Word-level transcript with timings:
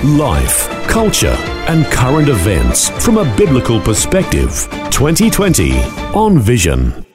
Life, 0.00 0.68
culture, 0.88 1.36
and 1.68 1.86
current 1.86 2.28
events 2.28 2.88
from 3.04 3.18
a 3.18 3.36
biblical 3.36 3.80
perspective. 3.80 4.66
2020 4.90 5.78
on 6.12 6.40
Vision. 6.40 7.06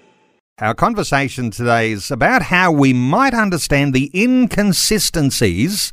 Our 0.59 0.73
conversation 0.73 1.51
today 1.51 1.91
is 1.91 2.11
about 2.11 2.43
how 2.43 2.71
we 2.71 2.93
might 2.93 3.33
understand 3.33 3.93
the 3.93 4.09
inconsistencies 4.15 5.91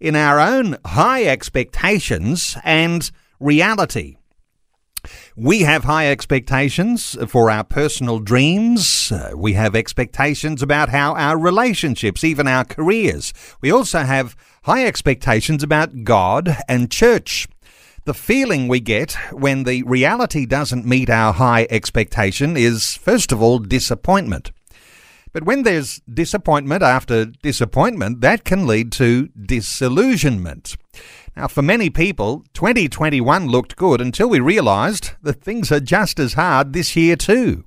in 0.00 0.16
our 0.16 0.40
own 0.40 0.78
high 0.86 1.24
expectations 1.24 2.56
and 2.64 3.10
reality. 3.38 4.16
We 5.36 5.60
have 5.60 5.84
high 5.84 6.10
expectations 6.10 7.16
for 7.28 7.50
our 7.50 7.64
personal 7.64 8.18
dreams. 8.18 9.12
We 9.34 9.54
have 9.54 9.76
expectations 9.76 10.62
about 10.62 10.88
how 10.88 11.14
our 11.14 11.38
relationships, 11.38 12.24
even 12.24 12.48
our 12.48 12.64
careers. 12.64 13.34
We 13.60 13.70
also 13.70 14.00
have 14.00 14.36
high 14.62 14.86
expectations 14.86 15.62
about 15.62 16.04
God 16.04 16.56
and 16.68 16.90
church. 16.90 17.48
The 18.04 18.14
feeling 18.14 18.68
we 18.68 18.80
get 18.80 19.12
when 19.32 19.64
the 19.64 19.82
reality 19.84 20.46
doesn't 20.46 20.86
meet 20.86 21.08
our 21.08 21.32
high 21.32 21.66
expectation 21.70 22.56
is, 22.56 22.96
first 22.96 23.32
of 23.32 23.42
all, 23.42 23.58
disappointment. 23.58 24.52
But 25.32 25.44
when 25.44 25.62
there's 25.62 26.00
disappointment 26.12 26.82
after 26.82 27.26
disappointment, 27.26 28.20
that 28.20 28.44
can 28.44 28.66
lead 28.66 28.90
to 28.92 29.28
disillusionment. 29.28 30.76
Now, 31.36 31.46
for 31.46 31.62
many 31.62 31.88
people, 31.88 32.44
2021 32.54 33.46
looked 33.46 33.76
good 33.76 34.00
until 34.00 34.28
we 34.28 34.40
realised 34.40 35.12
that 35.22 35.42
things 35.42 35.70
are 35.70 35.80
just 35.80 36.18
as 36.18 36.34
hard 36.34 36.72
this 36.72 36.96
year, 36.96 37.16
too. 37.16 37.64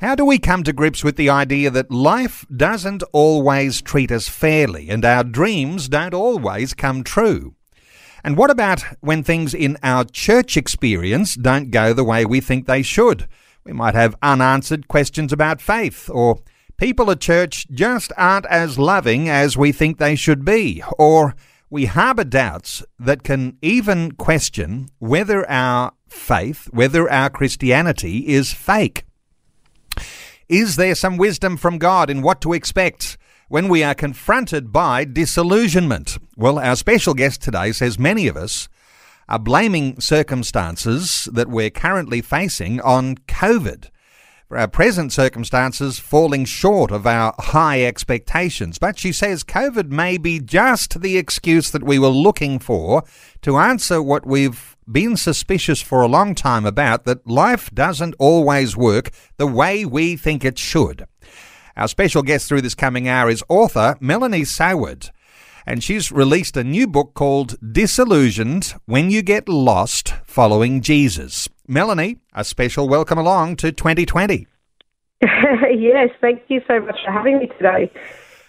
How 0.00 0.16
do 0.16 0.24
we 0.24 0.38
come 0.38 0.64
to 0.64 0.72
grips 0.72 1.04
with 1.04 1.14
the 1.14 1.30
idea 1.30 1.70
that 1.70 1.90
life 1.90 2.44
doesn't 2.54 3.04
always 3.12 3.80
treat 3.80 4.10
us 4.10 4.28
fairly 4.28 4.90
and 4.90 5.04
our 5.04 5.22
dreams 5.22 5.88
don't 5.88 6.14
always 6.14 6.74
come 6.74 7.04
true? 7.04 7.54
And 8.24 8.36
what 8.36 8.50
about 8.50 8.82
when 9.00 9.22
things 9.22 9.54
in 9.54 9.78
our 9.84 10.04
church 10.04 10.56
experience 10.56 11.36
don't 11.36 11.70
go 11.70 11.92
the 11.92 12.02
way 12.02 12.24
we 12.24 12.40
think 12.40 12.66
they 12.66 12.82
should? 12.82 13.28
We 13.64 13.72
might 13.72 13.94
have 13.94 14.16
unanswered 14.20 14.88
questions 14.88 15.32
about 15.32 15.60
faith, 15.60 16.10
or 16.10 16.40
people 16.76 17.10
at 17.10 17.20
church 17.20 17.68
just 17.70 18.12
aren't 18.16 18.46
as 18.46 18.78
loving 18.78 19.28
as 19.28 19.56
we 19.56 19.70
think 19.70 19.98
they 19.98 20.16
should 20.16 20.44
be, 20.44 20.82
or 20.98 21.36
we 21.70 21.84
harbour 21.84 22.24
doubts 22.24 22.82
that 22.98 23.22
can 23.22 23.58
even 23.62 24.12
question 24.12 24.88
whether 24.98 25.48
our 25.48 25.92
faith, 26.08 26.68
whether 26.72 27.08
our 27.10 27.30
Christianity 27.30 28.28
is 28.28 28.52
fake. 28.52 29.04
Is 30.48 30.76
there 30.76 30.94
some 30.94 31.16
wisdom 31.16 31.56
from 31.56 31.78
God 31.78 32.10
in 32.10 32.20
what 32.20 32.42
to 32.42 32.52
expect 32.52 33.16
when 33.48 33.68
we 33.68 33.82
are 33.82 33.94
confronted 33.94 34.72
by 34.72 35.04
disillusionment? 35.04 36.18
Well, 36.36 36.58
our 36.58 36.76
special 36.76 37.14
guest 37.14 37.40
today 37.40 37.72
says 37.72 37.98
many 37.98 38.28
of 38.28 38.36
us 38.36 38.68
are 39.26 39.38
blaming 39.38 39.98
circumstances 40.00 41.30
that 41.32 41.48
we're 41.48 41.70
currently 41.70 42.20
facing 42.20 42.78
on 42.82 43.16
COVID 43.26 43.88
for 44.46 44.58
our 44.58 44.68
present 44.68 45.14
circumstances 45.14 45.98
falling 45.98 46.44
short 46.44 46.90
of 46.90 47.06
our 47.06 47.34
high 47.38 47.82
expectations. 47.82 48.78
But 48.78 48.98
she 48.98 49.12
says 49.12 49.44
COVID 49.44 49.88
may 49.88 50.18
be 50.18 50.40
just 50.40 51.00
the 51.00 51.16
excuse 51.16 51.70
that 51.70 51.82
we 51.82 51.98
were 51.98 52.08
looking 52.08 52.58
for 52.58 53.02
to 53.40 53.56
answer 53.56 54.02
what 54.02 54.26
we've 54.26 54.73
been 54.90 55.16
suspicious 55.16 55.80
for 55.80 56.02
a 56.02 56.08
long 56.08 56.34
time 56.34 56.66
about 56.66 57.04
that 57.04 57.26
life 57.26 57.70
doesn't 57.72 58.14
always 58.18 58.76
work 58.76 59.10
the 59.36 59.46
way 59.46 59.84
we 59.84 60.16
think 60.16 60.44
it 60.44 60.58
should. 60.58 61.06
Our 61.76 61.88
special 61.88 62.22
guest 62.22 62.48
through 62.48 62.62
this 62.62 62.74
coming 62.74 63.08
hour 63.08 63.28
is 63.28 63.42
author 63.48 63.96
Melanie 64.00 64.42
Saward 64.42 65.10
and 65.66 65.82
she's 65.82 66.12
released 66.12 66.56
a 66.56 66.64
new 66.64 66.86
book 66.86 67.14
called 67.14 67.56
Disillusioned 67.72 68.74
When 68.86 69.10
You 69.10 69.22
Get 69.22 69.48
Lost 69.48 70.14
Following 70.24 70.80
Jesus. 70.80 71.48
Melanie, 71.66 72.18
a 72.34 72.44
special 72.44 72.88
welcome 72.88 73.18
along 73.18 73.56
to 73.56 73.72
2020. 73.72 74.46
yes, 75.22 76.10
thank 76.20 76.42
you 76.48 76.60
so 76.68 76.80
much 76.80 76.98
for 77.04 77.10
having 77.10 77.38
me 77.38 77.46
today. 77.46 77.90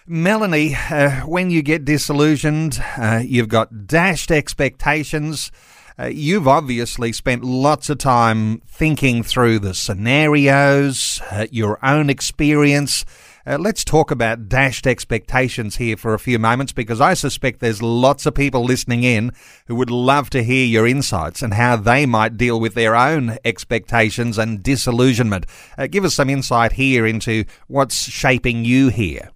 Melanie, 0.06 0.76
uh, 0.90 1.22
when 1.22 1.50
you 1.50 1.62
get 1.62 1.84
disillusioned, 1.84 2.78
uh, 2.96 3.22
you've 3.24 3.48
got 3.48 3.86
dashed 3.86 4.30
expectations. 4.30 5.50
Uh, 5.98 6.06
you've 6.06 6.46
obviously 6.46 7.10
spent 7.10 7.42
lots 7.42 7.88
of 7.88 7.96
time 7.96 8.60
thinking 8.68 9.22
through 9.22 9.58
the 9.58 9.72
scenarios, 9.72 11.22
uh, 11.30 11.46
your 11.50 11.78
own 11.82 12.10
experience. 12.10 13.06
Uh, 13.46 13.56
let's 13.58 13.82
talk 13.82 14.10
about 14.10 14.48
dashed 14.48 14.86
expectations 14.86 15.76
here 15.76 15.96
for 15.96 16.12
a 16.12 16.18
few 16.18 16.38
moments 16.38 16.72
because 16.72 17.00
I 17.00 17.14
suspect 17.14 17.60
there's 17.60 17.80
lots 17.80 18.26
of 18.26 18.34
people 18.34 18.62
listening 18.62 19.04
in 19.04 19.32
who 19.68 19.74
would 19.76 19.90
love 19.90 20.28
to 20.30 20.44
hear 20.44 20.66
your 20.66 20.86
insights 20.86 21.40
and 21.40 21.54
how 21.54 21.76
they 21.76 22.04
might 22.04 22.36
deal 22.36 22.60
with 22.60 22.74
their 22.74 22.94
own 22.94 23.38
expectations 23.42 24.36
and 24.36 24.62
disillusionment. 24.62 25.46
Uh, 25.78 25.86
give 25.86 26.04
us 26.04 26.14
some 26.14 26.28
insight 26.28 26.72
here 26.72 27.06
into 27.06 27.44
what's 27.68 28.10
shaping 28.10 28.66
you 28.66 28.88
here. 28.88 29.30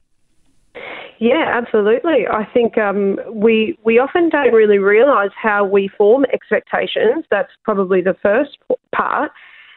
Yeah, 1.21 1.45
absolutely. 1.47 2.27
I 2.27 2.47
think 2.53 2.79
um, 2.79 3.19
we 3.31 3.79
we 3.85 3.99
often 3.99 4.31
don't 4.31 4.55
really 4.55 4.79
realise 4.79 5.31
how 5.41 5.67
we 5.67 5.89
form 5.99 6.25
expectations. 6.33 7.27
That's 7.31 7.53
probably 7.63 8.01
the 8.01 8.17
first 8.23 8.57
part. 8.95 9.31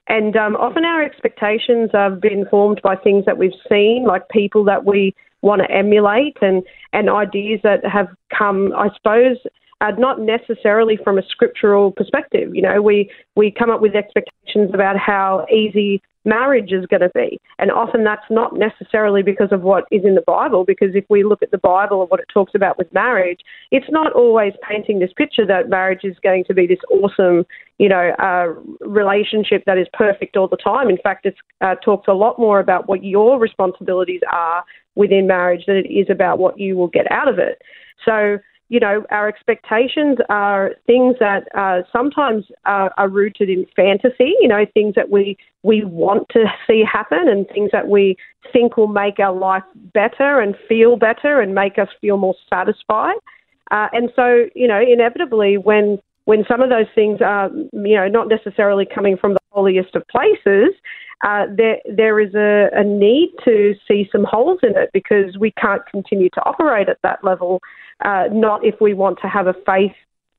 And 0.07 0.37
um, 0.37 0.55
often 0.55 0.85
our 0.85 1.03
expectations 1.03 1.89
have 1.93 2.21
been 2.21 2.45
formed 2.49 2.79
by 2.81 2.95
things 2.95 3.25
that 3.25 3.37
we've 3.37 3.51
seen, 3.69 4.05
like 4.07 4.27
people 4.29 4.63
that 4.65 4.85
we 4.85 5.13
want 5.41 5.61
to 5.61 5.69
emulate, 5.69 6.37
and, 6.41 6.63
and 6.93 7.09
ideas 7.09 7.59
that 7.63 7.85
have 7.85 8.07
come, 8.37 8.71
I 8.75 8.87
suppose, 8.95 9.37
uh, 9.81 9.91
not 9.97 10.21
necessarily 10.21 10.97
from 11.03 11.17
a 11.17 11.23
scriptural 11.29 11.91
perspective. 11.91 12.55
You 12.55 12.61
know, 12.61 12.81
we, 12.81 13.11
we 13.35 13.51
come 13.51 13.69
up 13.69 13.81
with 13.81 13.95
expectations 13.95 14.71
about 14.73 14.97
how 14.97 15.45
easy 15.51 16.01
marriage 16.25 16.71
is 16.71 16.85
going 16.85 17.01
to 17.01 17.11
be. 17.13 17.39
And 17.59 17.71
often 17.71 18.03
that's 18.03 18.25
not 18.29 18.57
necessarily 18.57 19.23
because 19.23 19.51
of 19.51 19.61
what 19.61 19.85
is 19.91 20.03
in 20.03 20.15
the 20.15 20.23
Bible, 20.25 20.63
because 20.65 20.95
if 20.95 21.05
we 21.09 21.23
look 21.23 21.41
at 21.41 21.51
the 21.51 21.57
Bible 21.57 22.01
and 22.01 22.09
what 22.09 22.19
it 22.19 22.27
talks 22.33 22.53
about 22.55 22.77
with 22.77 22.93
marriage, 22.93 23.39
it's 23.71 23.89
not 23.89 24.13
always 24.13 24.53
painting 24.67 24.99
this 24.99 25.11
picture 25.15 25.45
that 25.45 25.69
marriage 25.69 26.03
is 26.03 26.15
going 26.23 26.43
to 26.45 26.53
be 26.53 26.67
this 26.67 26.79
awesome, 26.89 27.45
you 27.77 27.89
know, 27.89 28.11
uh, 28.19 28.53
relationship 28.85 29.63
that 29.65 29.77
is 29.77 29.87
perfect 29.93 30.37
all 30.37 30.47
the 30.47 30.57
time. 30.57 30.89
In 30.89 30.97
fact, 30.97 31.25
it 31.25 31.35
uh, 31.61 31.75
talks 31.75 32.07
a 32.07 32.13
lot 32.13 32.39
more 32.39 32.59
about 32.59 32.87
what 32.87 33.03
your 33.03 33.39
responsibilities 33.39 34.21
are 34.31 34.63
within 34.95 35.27
marriage 35.27 35.65
than 35.65 35.77
it 35.77 35.89
is 35.89 36.07
about 36.09 36.39
what 36.39 36.59
you 36.59 36.75
will 36.75 36.87
get 36.87 37.11
out 37.11 37.27
of 37.27 37.39
it. 37.39 37.61
So, 38.05 38.37
you 38.73 38.79
know, 38.79 39.05
our 39.11 39.27
expectations 39.27 40.17
are 40.29 40.71
things 40.87 41.15
that 41.19 41.43
uh, 41.55 41.83
sometimes 41.91 42.45
are, 42.65 42.91
are, 42.97 43.07
rooted 43.07 43.47
in 43.47 43.67
fantasy, 43.75 44.33
you 44.41 44.47
know, 44.47 44.65
things 44.73 44.95
that 44.95 45.11
we, 45.11 45.37
we 45.61 45.83
want 45.83 46.27
to 46.29 46.45
see 46.65 46.83
happen 46.91 47.27
and 47.27 47.47
things 47.49 47.69
that 47.71 47.87
we 47.87 48.17
think 48.51 48.75
will 48.75 48.87
make 48.87 49.19
our 49.19 49.31
life 49.31 49.61
better 49.93 50.39
and 50.39 50.55
feel 50.67 50.95
better 50.95 51.39
and 51.39 51.53
make 51.53 51.77
us 51.77 51.87
feel 52.01 52.17
more 52.17 52.33
satisfied. 52.49 53.17
Uh, 53.69 53.89
and 53.93 54.09
so, 54.15 54.45
you 54.55 54.67
know, 54.67 54.81
inevitably 54.81 55.55
when 55.59 55.99
when 56.25 56.43
some 56.47 56.61
of 56.61 56.69
those 56.69 56.87
things 56.95 57.19
are, 57.21 57.51
you 57.73 57.95
know, 57.95 58.07
not 58.07 58.27
necessarily 58.27 58.87
coming 58.87 59.17
from 59.17 59.33
the 59.33 59.39
holiest 59.51 59.93
of 59.93 60.07
places, 60.07 60.73
uh, 61.23 61.45
there 61.55 61.77
there 61.85 62.19
is 62.19 62.33
a, 62.35 62.67
a, 62.73 62.83
need 62.83 63.33
to 63.45 63.73
see 63.87 64.07
some 64.11 64.25
holes 64.29 64.59
in 64.61 64.77
it 64.77 64.89
because 64.93 65.37
we 65.39 65.51
can't 65.51 65.81
continue 65.89 66.29
to 66.29 66.41
operate 66.45 66.89
at 66.89 66.97
that 67.01 67.23
level 67.23 67.61
uh, 68.03 68.25
not 68.31 68.63
if 68.65 68.75
we 68.81 68.93
want 68.93 69.19
to 69.21 69.27
have 69.27 69.47
a 69.47 69.53
faith, 69.65 69.95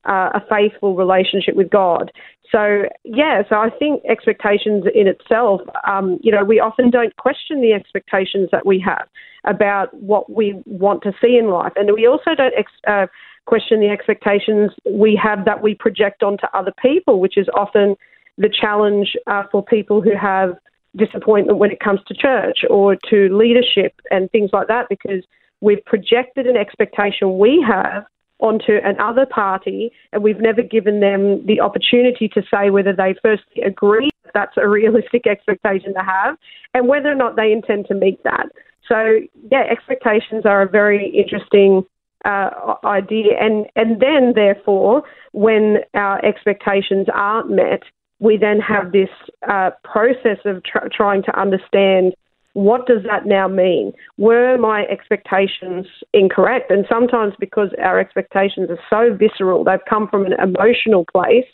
uh, 0.07 0.29
a 0.33 0.41
faithful 0.49 0.95
relationship 0.95 1.55
with 1.55 1.69
God. 1.69 2.11
So 2.51 2.83
yeah, 3.03 3.41
so 3.49 3.55
I 3.55 3.69
think 3.69 4.03
expectations 4.07 4.85
in 4.93 5.07
itself, 5.07 5.61
um, 5.87 6.19
you 6.21 6.31
know, 6.31 6.43
we 6.43 6.59
often 6.59 6.91
don't 6.91 7.15
question 7.17 7.61
the 7.61 7.73
expectations 7.73 8.49
that 8.51 8.65
we 8.65 8.79
have 8.85 9.07
about 9.45 9.93
what 9.93 10.31
we 10.31 10.61
want 10.65 11.01
to 11.03 11.11
see 11.21 11.37
in 11.37 11.49
life, 11.49 11.73
and 11.75 11.91
we 11.93 12.05
also 12.05 12.35
don't 12.35 12.53
ex- 12.55 12.71
uh, 12.87 13.07
question 13.45 13.79
the 13.79 13.89
expectations 13.89 14.71
we 14.89 15.19
have 15.21 15.45
that 15.45 15.61
we 15.61 15.75
project 15.75 16.23
onto 16.23 16.45
other 16.53 16.73
people, 16.81 17.19
which 17.19 17.37
is 17.37 17.47
often 17.55 17.95
the 18.37 18.49
challenge 18.49 19.13
uh, 19.27 19.43
for 19.51 19.63
people 19.63 20.01
who 20.01 20.15
have 20.15 20.55
disappointment 20.95 21.57
when 21.57 21.71
it 21.71 21.79
comes 21.79 21.99
to 22.07 22.13
church 22.13 22.59
or 22.69 22.95
to 23.09 23.35
leadership 23.35 23.93
and 24.11 24.31
things 24.31 24.49
like 24.53 24.67
that, 24.67 24.87
because 24.89 25.23
We've 25.61 25.83
projected 25.85 26.47
an 26.47 26.57
expectation 26.57 27.39
we 27.39 27.63
have 27.67 28.05
onto 28.39 28.77
another 28.83 29.25
party, 29.25 29.91
and 30.11 30.21
we've 30.21 30.39
never 30.39 30.61
given 30.61 30.99
them 30.99 31.45
the 31.45 31.61
opportunity 31.61 32.27
to 32.29 32.43
say 32.53 32.69
whether 32.69 32.93
they 32.93 33.15
firstly 33.21 33.63
agree 33.63 34.09
that 34.25 34.33
that's 34.33 34.57
a 34.57 34.67
realistic 34.67 35.25
expectation 35.27 35.93
to 35.93 36.01
have 36.01 36.37
and 36.73 36.87
whether 36.87 37.09
or 37.09 37.15
not 37.15 37.35
they 37.35 37.51
intend 37.51 37.87
to 37.87 37.95
meet 37.95 38.21
that. 38.23 38.47
So, 38.87 39.21
yeah, 39.51 39.63
expectations 39.71 40.45
are 40.45 40.61
a 40.61 40.69
very 40.69 41.09
interesting 41.09 41.83
uh, 42.25 42.75
idea. 42.83 43.33
And, 43.39 43.65
and 43.75 44.01
then, 44.01 44.33
therefore, 44.35 45.03
when 45.31 45.77
our 45.93 46.23
expectations 46.23 47.07
aren't 47.11 47.49
met, 47.49 47.81
we 48.19 48.37
then 48.37 48.59
have 48.59 48.91
this 48.91 49.09
uh, 49.49 49.71
process 49.83 50.37
of 50.45 50.63
tr- 50.63 50.87
trying 50.91 51.23
to 51.23 51.39
understand 51.39 52.13
what 52.53 52.87
does 52.87 53.03
that 53.03 53.25
now 53.25 53.49
mean? 53.49 53.91
Were 54.17 54.57
my 54.57 54.85
expectations 54.85 55.85
incorrect? 56.13 56.71
And 56.71 56.85
sometimes 56.89 57.33
because 57.37 57.69
our 57.83 57.99
expectations 57.99 58.69
are 58.69 58.79
so 58.89 59.13
visceral, 59.13 59.65
they've 59.65 59.83
come 59.89 60.07
from 60.07 60.25
an 60.25 60.33
emotional 60.39 61.05
place, 61.11 61.45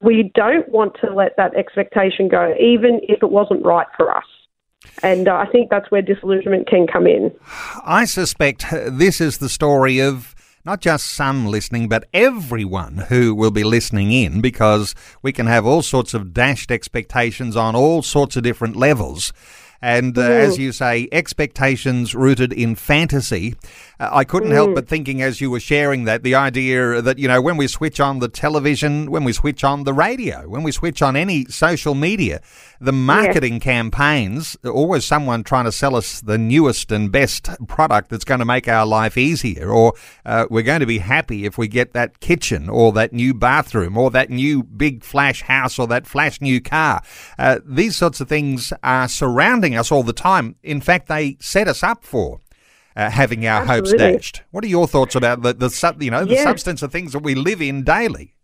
we 0.00 0.32
don't 0.34 0.68
want 0.68 0.96
to 1.02 1.14
let 1.14 1.36
that 1.36 1.54
expectation 1.54 2.26
go, 2.26 2.52
even 2.58 3.00
if 3.04 3.22
it 3.22 3.30
wasn't 3.30 3.64
right 3.64 3.86
for 3.96 4.14
us. 4.14 4.24
And 5.04 5.28
uh, 5.28 5.36
I 5.36 5.46
think 5.46 5.70
that's 5.70 5.88
where 5.90 6.02
disillusionment 6.02 6.66
can 6.68 6.88
come 6.88 7.06
in. 7.06 7.32
I 7.86 8.04
suspect 8.04 8.66
this 8.70 9.20
is 9.20 9.38
the 9.38 9.48
story 9.48 10.00
of 10.00 10.33
not 10.64 10.80
just 10.80 11.06
some 11.06 11.46
listening, 11.46 11.88
but 11.88 12.08
everyone 12.14 13.06
who 13.08 13.34
will 13.34 13.50
be 13.50 13.64
listening 13.64 14.10
in 14.10 14.40
because 14.40 14.94
we 15.22 15.32
can 15.32 15.46
have 15.46 15.66
all 15.66 15.82
sorts 15.82 16.14
of 16.14 16.32
dashed 16.32 16.70
expectations 16.70 17.54
on 17.54 17.76
all 17.76 18.02
sorts 18.02 18.36
of 18.36 18.42
different 18.42 18.74
levels. 18.74 19.32
And 19.84 20.16
uh, 20.16 20.22
mm. 20.22 20.30
as 20.30 20.56
you 20.56 20.72
say, 20.72 21.08
expectations 21.12 22.14
rooted 22.14 22.54
in 22.54 22.74
fantasy. 22.74 23.54
Uh, 24.00 24.08
I 24.10 24.24
couldn't 24.24 24.48
mm. 24.48 24.54
help 24.54 24.74
but 24.74 24.88
thinking 24.88 25.20
as 25.20 25.42
you 25.42 25.50
were 25.50 25.60
sharing 25.60 26.04
that 26.04 26.22
the 26.22 26.34
idea 26.34 27.02
that, 27.02 27.18
you 27.18 27.28
know, 27.28 27.42
when 27.42 27.58
we 27.58 27.68
switch 27.68 28.00
on 28.00 28.20
the 28.20 28.28
television, 28.28 29.10
when 29.10 29.24
we 29.24 29.34
switch 29.34 29.62
on 29.62 29.84
the 29.84 29.92
radio, 29.92 30.48
when 30.48 30.62
we 30.62 30.72
switch 30.72 31.02
on 31.02 31.16
any 31.16 31.44
social 31.46 31.94
media, 31.94 32.40
the 32.80 32.92
marketing 32.92 33.60
campaigns, 33.60 34.56
always 34.64 35.04
someone 35.04 35.44
trying 35.44 35.66
to 35.66 35.72
sell 35.72 35.96
us 35.96 36.22
the 36.22 36.38
newest 36.38 36.90
and 36.90 37.12
best 37.12 37.50
product 37.68 38.08
that's 38.08 38.24
going 38.24 38.40
to 38.40 38.46
make 38.46 38.66
our 38.66 38.86
life 38.86 39.18
easier, 39.18 39.70
or 39.70 39.92
uh, 40.24 40.46
we're 40.48 40.62
going 40.62 40.80
to 40.80 40.86
be 40.86 40.98
happy 40.98 41.44
if 41.44 41.58
we 41.58 41.68
get 41.68 41.92
that 41.92 42.20
kitchen 42.20 42.70
or 42.70 42.90
that 42.92 43.12
new 43.12 43.34
bathroom 43.34 43.98
or 43.98 44.10
that 44.10 44.30
new 44.30 44.62
big 44.62 45.04
flash 45.04 45.42
house 45.42 45.78
or 45.78 45.86
that 45.86 46.06
flash 46.06 46.40
new 46.40 46.58
car. 46.58 47.02
Uh, 47.38 47.60
these 47.66 47.94
sorts 47.96 48.20
of 48.20 48.30
things 48.30 48.72
are 48.82 49.08
surrounding 49.08 49.73
us 49.76 49.92
all 49.92 50.02
the 50.02 50.12
time. 50.12 50.56
In 50.62 50.80
fact, 50.80 51.08
they 51.08 51.36
set 51.40 51.68
us 51.68 51.82
up 51.82 52.04
for 52.04 52.40
uh, 52.96 53.10
having 53.10 53.46
our 53.46 53.62
Absolutely. 53.62 54.06
hopes 54.06 54.22
dashed. 54.22 54.42
What 54.50 54.64
are 54.64 54.68
your 54.68 54.86
thoughts 54.86 55.14
about 55.14 55.42
the, 55.42 55.52
the 55.52 55.96
you 56.00 56.10
know 56.10 56.24
the 56.24 56.34
yeah. 56.34 56.44
substance 56.44 56.82
of 56.82 56.92
things 56.92 57.12
that 57.12 57.22
we 57.22 57.34
live 57.34 57.60
in 57.60 57.82
daily? 57.82 58.34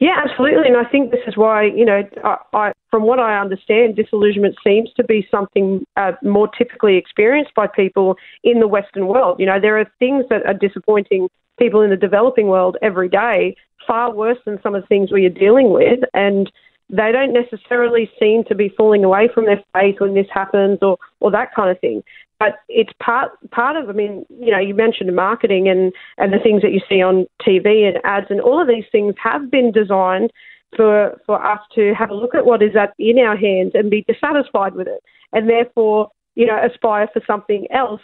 Yeah, 0.00 0.16
absolutely, 0.24 0.68
and 0.68 0.78
I 0.78 0.88
think 0.88 1.10
this 1.10 1.20
is 1.26 1.36
why 1.36 1.64
you 1.64 1.84
know, 1.84 2.02
I, 2.24 2.36
I 2.54 2.72
from 2.90 3.02
what 3.02 3.18
I 3.18 3.38
understand, 3.38 3.96
disillusionment 3.96 4.56
seems 4.64 4.90
to 4.94 5.04
be 5.04 5.28
something 5.30 5.84
uh, 5.96 6.12
more 6.22 6.48
typically 6.48 6.96
experienced 6.96 7.54
by 7.54 7.66
people 7.66 8.16
in 8.42 8.60
the 8.60 8.68
Western 8.68 9.06
world. 9.06 9.38
You 9.38 9.46
know, 9.46 9.60
there 9.60 9.78
are 9.78 9.90
things 9.98 10.24
that 10.30 10.46
are 10.46 10.54
disappointing 10.54 11.28
people 11.58 11.82
in 11.82 11.90
the 11.90 11.96
developing 11.96 12.48
world 12.48 12.78
every 12.80 13.10
day, 13.10 13.54
far 13.86 14.12
worse 14.14 14.38
than 14.46 14.58
some 14.62 14.74
of 14.74 14.82
the 14.82 14.86
things 14.86 15.12
we 15.12 15.26
are 15.26 15.28
dealing 15.28 15.70
with, 15.70 16.00
and 16.14 16.50
they 16.90 17.12
don't 17.12 17.32
necessarily 17.32 18.10
seem 18.18 18.44
to 18.44 18.54
be 18.54 18.72
falling 18.76 19.04
away 19.04 19.28
from 19.32 19.46
their 19.46 19.62
faith 19.72 19.96
when 19.98 20.14
this 20.14 20.26
happens 20.32 20.78
or, 20.82 20.98
or 21.20 21.30
that 21.30 21.54
kind 21.54 21.70
of 21.70 21.78
thing. 21.80 22.02
But 22.38 22.56
it's 22.68 22.92
part 23.02 23.32
part 23.50 23.76
of. 23.76 23.88
I 23.88 23.92
mean, 23.92 24.24
you 24.28 24.50
know, 24.50 24.58
you 24.58 24.74
mentioned 24.74 25.14
marketing 25.14 25.68
and 25.68 25.92
and 26.18 26.32
the 26.32 26.42
things 26.42 26.62
that 26.62 26.72
you 26.72 26.80
see 26.88 27.02
on 27.02 27.26
TV 27.46 27.86
and 27.86 27.98
ads 28.04 28.26
and 28.30 28.40
all 28.40 28.60
of 28.60 28.66
these 28.66 28.86
things 28.90 29.14
have 29.22 29.50
been 29.50 29.72
designed 29.72 30.32
for 30.74 31.20
for 31.26 31.44
us 31.44 31.60
to 31.74 31.94
have 31.94 32.10
a 32.10 32.14
look 32.14 32.34
at 32.34 32.46
what 32.46 32.62
is 32.62 32.74
at 32.76 32.94
in 32.98 33.18
our 33.18 33.36
hands 33.36 33.72
and 33.74 33.90
be 33.90 34.04
dissatisfied 34.08 34.74
with 34.74 34.88
it, 34.88 35.02
and 35.32 35.48
therefore 35.48 36.10
you 36.36 36.46
know, 36.46 36.58
aspire 36.64 37.08
for 37.12 37.20
something 37.26 37.66
else, 37.70 38.00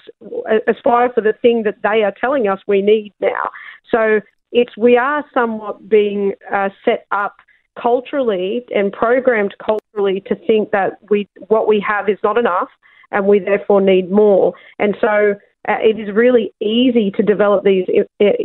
aspire 0.69 1.11
for 1.15 1.21
the 1.21 1.33
thing 1.41 1.63
that 1.63 1.77
they 1.83 2.03
are 2.03 2.13
telling 2.21 2.49
us 2.49 2.61
we 2.67 2.83
need 2.83 3.15
now. 3.21 3.51
So 3.91 4.21
it's 4.53 4.77
we 4.77 4.97
are 4.97 5.25
somewhat 5.33 5.89
being 5.89 6.35
uh, 6.53 6.69
set 6.85 7.07
up 7.13 7.37
culturally 7.81 8.65
and 8.75 8.93
programmed 8.93 9.55
culturally 9.65 10.23
to 10.27 10.35
think 10.47 10.71
that 10.71 10.99
we 11.11 11.29
what 11.49 11.69
we 11.69 11.85
have 11.87 12.09
is 12.09 12.19
not 12.23 12.39
enough 12.39 12.69
and 13.11 13.27
we 13.27 13.39
therefore 13.39 13.81
need 13.81 14.11
more. 14.11 14.55
And 14.79 14.97
so 15.01 15.35
uh, 15.69 15.77
it 15.81 15.99
is 15.99 16.15
really 16.15 16.53
easy 16.61 17.11
to 17.13 17.23
develop 17.23 17.65
these 17.65 17.87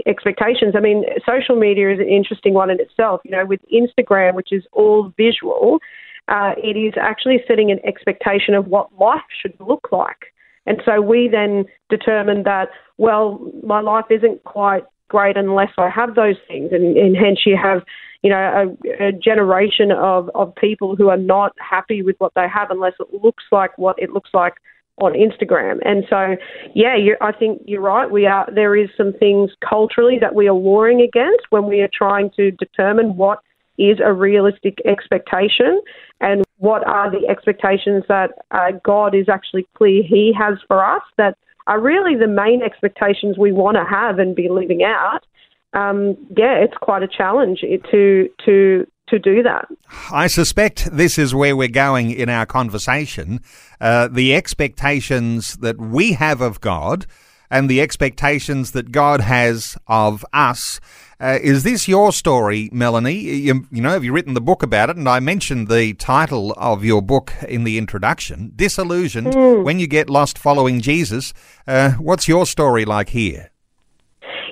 expectations. 0.07 0.73
I 0.75 0.79
mean, 0.79 1.05
social 1.25 1.55
media 1.55 1.93
is 1.93 1.99
an 1.99 2.07
interesting 2.07 2.53
one 2.53 2.69
in 2.69 2.79
itself. 2.79 3.21
You 3.23 3.31
know, 3.31 3.45
with 3.45 3.59
Instagram, 3.71 4.33
which 4.33 4.51
is 4.51 4.63
all 4.71 5.13
visual, 5.17 5.79
uh, 6.27 6.53
it 6.57 6.77
is 6.77 6.93
actually 6.99 7.43
setting 7.47 7.71
an 7.71 7.79
expectation 7.85 8.53
of 8.53 8.67
what 8.67 8.89
life 8.99 9.21
should 9.39 9.53
look 9.59 9.89
like. 9.91 10.33
And 10.65 10.81
so 10.85 11.01
we 11.01 11.27
then 11.27 11.65
determine 11.89 12.43
that, 12.43 12.69
well, 12.97 13.51
my 13.63 13.81
life 13.81 14.05
isn't 14.09 14.43
quite 14.43 14.83
great 15.11 15.35
unless 15.37 15.71
I 15.77 15.89
have 15.89 16.15
those 16.15 16.39
things. 16.47 16.69
And, 16.71 16.97
and 16.97 17.15
hence 17.15 17.39
you 17.45 17.57
have 17.61 17.81
you 18.23 18.29
know, 18.29 18.37
a, 18.37 19.07
a 19.07 19.11
generation 19.11 19.91
of, 19.91 20.29
of 20.35 20.53
people 20.55 20.95
who 20.95 21.09
are 21.09 21.17
not 21.17 21.53
happy 21.59 22.01
with 22.03 22.15
what 22.19 22.33
they 22.35 22.47
have 22.47 22.69
unless 22.69 22.93
it 22.99 23.23
looks 23.23 23.43
like 23.51 23.75
what 23.77 23.95
it 23.97 24.11
looks 24.11 24.29
like 24.33 24.53
on 25.01 25.13
Instagram. 25.13 25.79
And 25.83 26.03
so, 26.09 26.35
yeah, 26.75 26.95
I 27.21 27.31
think 27.31 27.63
you're 27.65 27.81
right. 27.81 28.09
We 28.09 28.27
are 28.27 28.47
there 28.53 28.75
is 28.75 28.89
some 28.95 29.13
things 29.13 29.51
culturally 29.67 30.17
that 30.19 30.35
we 30.35 30.47
are 30.47 30.55
warring 30.55 31.01
against 31.01 31.45
when 31.49 31.65
we 31.67 31.81
are 31.81 31.89
trying 31.91 32.29
to 32.37 32.51
determine 32.51 33.17
what 33.17 33.39
is 33.77 33.97
a 34.03 34.13
realistic 34.13 34.77
expectation 34.85 35.81
and 36.19 36.43
what 36.57 36.85
are 36.85 37.09
the 37.09 37.27
expectations 37.27 38.03
that 38.07 38.31
uh, 38.51 38.73
God 38.83 39.15
is 39.15 39.27
actually 39.27 39.67
clear 39.75 40.03
He 40.03 40.31
has 40.37 40.59
for 40.67 40.85
us 40.85 41.01
that 41.17 41.35
are 41.71 41.79
really 41.79 42.15
the 42.15 42.27
main 42.27 42.61
expectations 42.61 43.37
we 43.37 43.51
want 43.51 43.77
to 43.77 43.85
have 43.85 44.19
and 44.19 44.35
be 44.35 44.49
living 44.49 44.83
out 44.83 45.25
um, 45.73 46.17
yeah, 46.35 46.55
it's 46.55 46.75
quite 46.81 47.03
a 47.03 47.07
challenge 47.07 47.61
to 47.61 48.29
to 48.45 48.87
to 49.07 49.19
do 49.19 49.43
that. 49.43 49.67
I 50.11 50.27
suspect 50.27 50.89
this 50.91 51.17
is 51.17 51.35
where 51.35 51.55
we're 51.55 51.67
going 51.67 52.11
in 52.11 52.29
our 52.29 52.45
conversation. 52.45 53.41
Uh, 53.79 54.07
the 54.07 54.35
expectations 54.35 55.57
that 55.57 55.77
we 55.77 56.13
have 56.13 56.41
of 56.41 56.61
God 56.61 57.05
and 57.49 57.69
the 57.69 57.81
expectations 57.81 58.71
that 58.71 58.91
God 58.91 59.21
has 59.21 59.77
of 59.87 60.25
us. 60.33 60.79
Uh, 61.21 61.37
is 61.43 61.61
this 61.61 61.87
your 61.87 62.11
story, 62.11 62.67
Melanie? 62.73 63.13
You, 63.13 63.67
you, 63.69 63.79
know, 63.79 63.91
have 63.91 64.03
you 64.03 64.11
written 64.11 64.33
the 64.33 64.41
book 64.41 64.63
about 64.63 64.89
it? 64.89 64.97
And 64.97 65.07
I 65.07 65.19
mentioned 65.19 65.67
the 65.67 65.93
title 65.93 66.51
of 66.57 66.83
your 66.83 67.03
book 67.03 67.31
in 67.47 67.63
the 67.63 67.77
introduction 67.77 68.51
Disillusioned 68.55 69.27
mm. 69.27 69.63
When 69.63 69.77
You 69.77 69.85
Get 69.85 70.09
Lost 70.09 70.39
Following 70.39 70.81
Jesus. 70.81 71.31
Uh, 71.67 71.91
what's 71.91 72.27
your 72.27 72.47
story 72.47 72.85
like 72.85 73.09
here? 73.09 73.51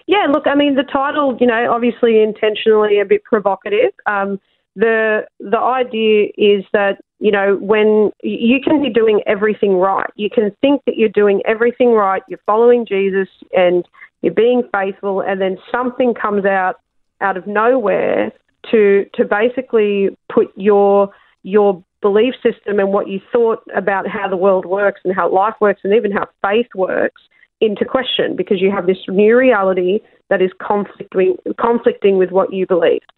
Yeah, 0.05 0.27
look, 0.31 0.45
I 0.45 0.53
mean, 0.53 0.75
the 0.75 0.83
title, 0.83 1.35
you 1.39 1.47
know, 1.47 1.71
obviously 1.73 2.21
intentionally 2.21 2.99
a 2.99 3.05
bit 3.05 3.23
provocative. 3.23 3.91
Um, 4.05 4.39
the 4.75 5.25
the 5.39 5.57
idea 5.57 6.27
is 6.37 6.63
that 6.73 6.99
you 7.19 7.31
know 7.31 7.57
when 7.59 8.11
you 8.21 8.59
can 8.63 8.81
be 8.81 8.89
doing 8.89 9.21
everything 9.25 9.73
right, 9.73 10.09
you 10.15 10.29
can 10.29 10.55
think 10.61 10.83
that 10.85 10.97
you're 10.97 11.09
doing 11.09 11.41
everything 11.45 11.93
right, 11.93 12.21
you're 12.29 12.39
following 12.45 12.85
Jesus 12.85 13.27
and 13.53 13.87
you're 14.21 14.33
being 14.33 14.63
faithful, 14.73 15.21
and 15.21 15.41
then 15.41 15.57
something 15.71 16.13
comes 16.13 16.45
out 16.45 16.75
out 17.21 17.37
of 17.37 17.47
nowhere 17.47 18.31
to 18.71 19.05
to 19.13 19.25
basically 19.25 20.09
put 20.33 20.51
your 20.55 21.09
your 21.43 21.83
belief 22.01 22.33
system 22.35 22.79
and 22.79 22.93
what 22.93 23.07
you 23.07 23.19
thought 23.31 23.61
about 23.75 24.07
how 24.07 24.27
the 24.27 24.37
world 24.37 24.65
works 24.65 25.01
and 25.03 25.13
how 25.13 25.31
life 25.31 25.55
works 25.59 25.81
and 25.83 25.93
even 25.93 26.11
how 26.11 26.27
faith 26.41 26.67
works 26.75 27.21
into 27.61 27.83
question 27.83 28.35
because 28.35 28.61
you 28.61 28.71
have 28.71 28.87
this 28.87 28.97
new 29.09 29.37
reality 29.37 29.99
that 30.29 30.41
is 30.41 30.51
conflicting, 30.65 31.35
conflicting 31.59 32.17
with 32.17 32.31
what 32.31 32.53
you 32.53 32.65
believed. 32.65 33.11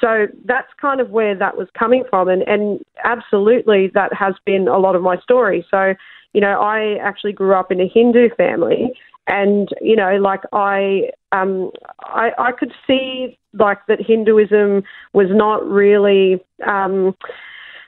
So 0.00 0.26
that's 0.44 0.68
kind 0.80 1.00
of 1.00 1.10
where 1.10 1.36
that 1.36 1.56
was 1.56 1.68
coming 1.78 2.04
from. 2.08 2.28
And, 2.28 2.42
and 2.42 2.80
absolutely, 3.04 3.90
that 3.94 4.12
has 4.14 4.34
been 4.46 4.68
a 4.68 4.78
lot 4.78 4.94
of 4.94 5.02
my 5.02 5.16
story. 5.18 5.66
So, 5.70 5.94
you 6.32 6.40
know, 6.40 6.60
I 6.60 6.96
actually 7.02 7.32
grew 7.32 7.54
up 7.54 7.72
in 7.72 7.80
a 7.80 7.88
Hindu 7.92 8.28
family. 8.36 8.92
And, 9.30 9.68
you 9.80 9.94
know, 9.94 10.16
like 10.16 10.40
I, 10.52 11.10
um, 11.30 11.70
I, 12.00 12.30
I 12.36 12.52
could 12.52 12.72
see 12.86 13.38
like 13.52 13.78
that 13.86 14.00
Hinduism 14.00 14.82
was 15.12 15.28
not 15.30 15.64
really, 15.66 16.40
um, 16.66 17.14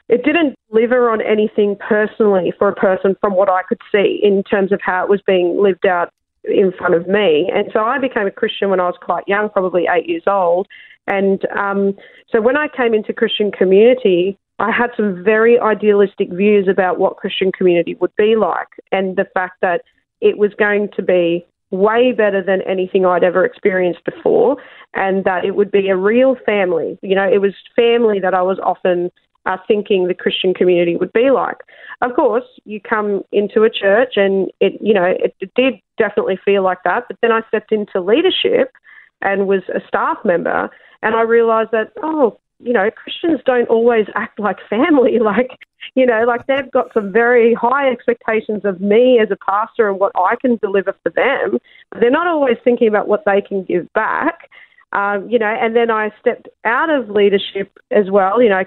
it 0.09 0.25
didn't 0.25 0.57
deliver 0.71 1.11
on 1.11 1.21
anything 1.21 1.77
personally 1.77 2.53
for 2.59 2.69
a 2.69 2.75
person 2.75 3.17
from 3.21 3.35
what 3.35 3.49
I 3.49 3.63
could 3.69 3.81
see 3.91 4.21
in 4.23 4.45
terms 4.45 4.71
of 4.71 4.81
how 4.83 5.03
it 5.03 5.11
was 5.11 5.21
being 5.27 5.61
lived 5.61 5.85
out 5.87 6.13
in 6.45 6.73
front 6.73 6.95
of 6.95 7.09
me. 7.09 7.51
And 7.55 7.71
so 7.73 7.81
I 7.81 7.99
became 7.99 8.27
a 8.27 8.31
Christian 8.31 8.71
when 8.71 8.81
I 8.81 8.87
was 8.87 8.97
quite 9.01 9.25
young, 9.27 9.49
probably 9.49 9.87
eight 9.91 10.09
years 10.09 10.25
old. 10.27 10.69
And 11.07 11.45
um, 11.57 11.97
so 12.31 12.41
when 12.41 12.57
I 12.57 12.69
came 12.69 12.95
into 12.95 13.13
Christian 13.13 13.51
community, 13.51 14.39
I 14.59 14.71
had 14.71 14.91
some 14.97 15.25
very 15.25 15.59
idealistic 15.59 16.31
views 16.31 16.69
about 16.69 16.99
what 16.99 17.17
Christian 17.17 17.51
community 17.51 17.97
would 17.97 18.15
be 18.17 18.37
like, 18.37 18.69
and 18.93 19.17
the 19.17 19.27
fact 19.35 19.61
that 19.61 19.83
it 20.23 20.39
was 20.39 20.53
going 20.55 20.89
to 20.97 21.03
be 21.03 21.45
way 21.71 22.13
better 22.13 22.43
than 22.43 22.63
anything 22.63 23.05
I'd 23.05 23.25
ever 23.25 23.45
experienced 23.45 24.05
before, 24.05 24.57
and 24.95 25.25
that 25.25 25.45
it 25.45 25.57
would 25.57 25.71
be 25.71 25.89
a 25.89 25.97
real 25.97 26.37
family. 26.47 26.99
You 27.03 27.15
know, 27.15 27.29
it 27.29 27.41
was 27.41 27.55
family 27.75 28.21
that 28.21 28.35
I 28.35 28.43
was 28.43 28.59
often 28.63 29.11
uh, 29.47 29.57
thinking 29.67 30.07
the 30.07 30.15
Christian 30.15 30.55
community 30.55 30.97
would 30.97 31.13
be 31.13 31.31
like. 31.31 31.57
Of 32.01 32.15
course, 32.15 32.45
you 32.65 32.81
come 32.81 33.23
into 33.33 33.65
a 33.65 33.71
church 33.71 34.15
and 34.17 34.51
it, 34.61 34.75
you 34.81 34.95
know, 34.95 35.05
it, 35.05 35.35
it 35.41 35.53
did 35.55 35.75
definitely 35.99 36.39
feel 36.45 36.63
like 36.63 36.79
that. 36.85 37.05
But 37.09 37.17
then 37.23 37.33
I 37.33 37.41
stepped 37.49 37.73
into 37.73 38.01
leadership 38.01 38.73
and 39.21 39.47
was 39.47 39.63
a 39.75 39.81
staff 39.87 40.19
member, 40.25 40.69
and 41.03 41.15
I 41.15 41.23
realised 41.23 41.71
that 41.73 41.93
oh, 42.03 42.39
you 42.63 42.73
know, 42.73 42.91
Christians 42.91 43.41
don't 43.45 43.69
always 43.69 44.07
act 44.15 44.39
like 44.39 44.59
family. 44.69 45.19
Like, 45.23 45.59
you 45.95 46.07
know, 46.07 46.25
like 46.27 46.47
they've 46.47 46.71
got 46.71 46.93
some 46.95 47.13
very 47.13 47.55
high 47.55 47.91
expectations 47.91 48.65
of 48.65 48.81
me 48.81 49.21
as 49.21 49.31
a 49.31 49.37
pastor 49.37 49.89
and 49.89 50.01
what 50.01 50.13
I 50.17 50.37
can 50.41 50.57
deliver 50.57 50.95
for 51.03 51.11
them. 51.11 51.59
But 51.91 52.01
they're 52.01 52.11
not 52.11 52.27
always 52.27 52.57
thinking 52.65 52.89
about 52.89 53.09
what 53.09 53.25
they 53.27 53.43
can 53.43 53.65
give 53.65 53.93
back. 53.93 54.49
Um, 54.93 55.29
you 55.29 55.39
know, 55.39 55.47
and 55.47 55.75
then 55.75 55.91
I 55.91 56.11
stepped 56.21 56.49
out 56.65 56.91
of 56.91 57.09
leadership 57.09 57.79
as 57.91 58.11
well, 58.11 58.43
you 58.43 58.51
know, 58.51 58.63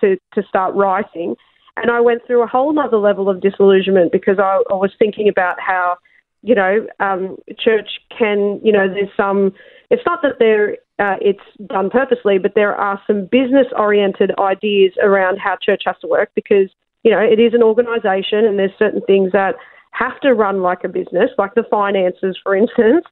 to, 0.00 0.16
to 0.34 0.42
start 0.46 0.74
writing. 0.74 1.36
And 1.76 1.90
I 1.90 2.00
went 2.00 2.26
through 2.26 2.42
a 2.42 2.46
whole 2.46 2.78
other 2.78 2.98
level 2.98 3.30
of 3.30 3.40
disillusionment 3.40 4.12
because 4.12 4.38
I, 4.38 4.62
I 4.70 4.74
was 4.74 4.92
thinking 4.98 5.28
about 5.28 5.58
how, 5.58 5.96
you 6.42 6.54
know, 6.54 6.86
um, 6.98 7.36
church 7.58 7.88
can, 8.16 8.60
you 8.62 8.72
know, 8.72 8.88
there's 8.88 9.08
some, 9.16 9.54
it's 9.90 10.02
not 10.06 10.22
that 10.22 10.38
there 10.38 10.76
uh, 10.98 11.16
it's 11.20 11.40
done 11.66 11.90
purposely, 11.90 12.38
but 12.38 12.54
there 12.54 12.74
are 12.74 13.00
some 13.06 13.26
business 13.26 13.66
oriented 13.76 14.32
ideas 14.38 14.92
around 15.02 15.38
how 15.38 15.56
church 15.60 15.82
has 15.86 15.96
to 16.00 16.06
work 16.06 16.30
because, 16.34 16.68
you 17.02 17.10
know, 17.10 17.20
it 17.20 17.40
is 17.40 17.54
an 17.54 17.62
organisation 17.62 18.44
and 18.44 18.58
there's 18.58 18.70
certain 18.78 19.00
things 19.02 19.32
that 19.32 19.56
have 19.92 20.20
to 20.20 20.34
run 20.34 20.62
like 20.62 20.84
a 20.84 20.88
business, 20.88 21.30
like 21.38 21.54
the 21.54 21.64
finances, 21.70 22.38
for 22.42 22.54
instance. 22.54 23.04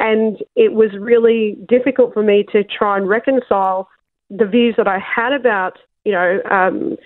And 0.00 0.38
it 0.56 0.72
was 0.72 0.90
really 0.98 1.58
difficult 1.68 2.14
for 2.14 2.22
me 2.22 2.44
to 2.52 2.64
try 2.64 2.96
and 2.96 3.08
reconcile 3.08 3.88
the 4.30 4.46
views 4.46 4.74
that 4.76 4.88
I 4.88 4.98
had 4.98 5.32
about, 5.32 5.78
you 6.04 6.12
know, 6.12 6.40
um, 6.50 6.96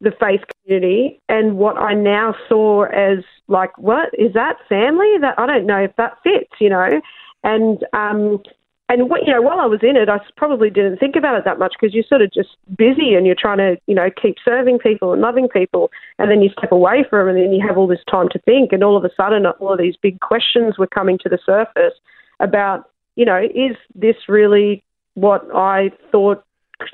the 0.00 0.10
faith 0.18 0.40
community 0.64 1.20
and 1.28 1.56
what 1.56 1.76
I 1.76 1.94
now 1.94 2.34
saw 2.48 2.84
as 2.84 3.18
like, 3.46 3.76
what 3.78 4.08
is 4.18 4.32
that 4.34 4.56
family? 4.68 5.16
That 5.20 5.38
I 5.38 5.46
don't 5.46 5.66
know 5.66 5.78
if 5.78 5.94
that 5.96 6.18
fits, 6.24 6.50
you 6.60 6.70
know. 6.70 7.00
And 7.44 7.84
um, 7.92 8.42
and 8.88 9.08
what, 9.08 9.26
you 9.26 9.32
know, 9.32 9.40
while 9.40 9.60
I 9.60 9.66
was 9.66 9.80
in 9.82 9.96
it, 9.96 10.08
I 10.08 10.18
probably 10.36 10.68
didn't 10.68 10.98
think 10.98 11.16
about 11.16 11.38
it 11.38 11.44
that 11.44 11.58
much 11.58 11.74
because 11.80 11.94
you're 11.94 12.04
sort 12.08 12.20
of 12.20 12.32
just 12.32 12.50
busy 12.76 13.14
and 13.14 13.24
you're 13.24 13.36
trying 13.38 13.58
to, 13.58 13.76
you 13.86 13.94
know, 13.94 14.10
keep 14.20 14.36
serving 14.44 14.80
people 14.80 15.12
and 15.12 15.22
loving 15.22 15.48
people, 15.48 15.90
and 16.18 16.30
then 16.30 16.42
you 16.42 16.50
step 16.58 16.72
away 16.72 17.04
from 17.08 17.28
it, 17.28 17.32
and 17.32 17.44
then 17.44 17.52
you 17.52 17.66
have 17.66 17.78
all 17.78 17.86
this 17.86 18.04
time 18.10 18.28
to 18.30 18.38
think, 18.40 18.72
and 18.72 18.84
all 18.84 18.96
of 18.96 19.04
a 19.04 19.10
sudden, 19.16 19.46
all 19.46 19.72
of 19.72 19.78
these 19.78 19.96
big 20.02 20.20
questions 20.20 20.76
were 20.78 20.86
coming 20.86 21.18
to 21.22 21.28
the 21.28 21.38
surface 21.46 21.94
about, 22.40 22.90
you 23.16 23.24
know, 23.24 23.40
is 23.42 23.76
this 23.94 24.16
really 24.28 24.82
what 25.14 25.46
I 25.54 25.90
thought 26.10 26.44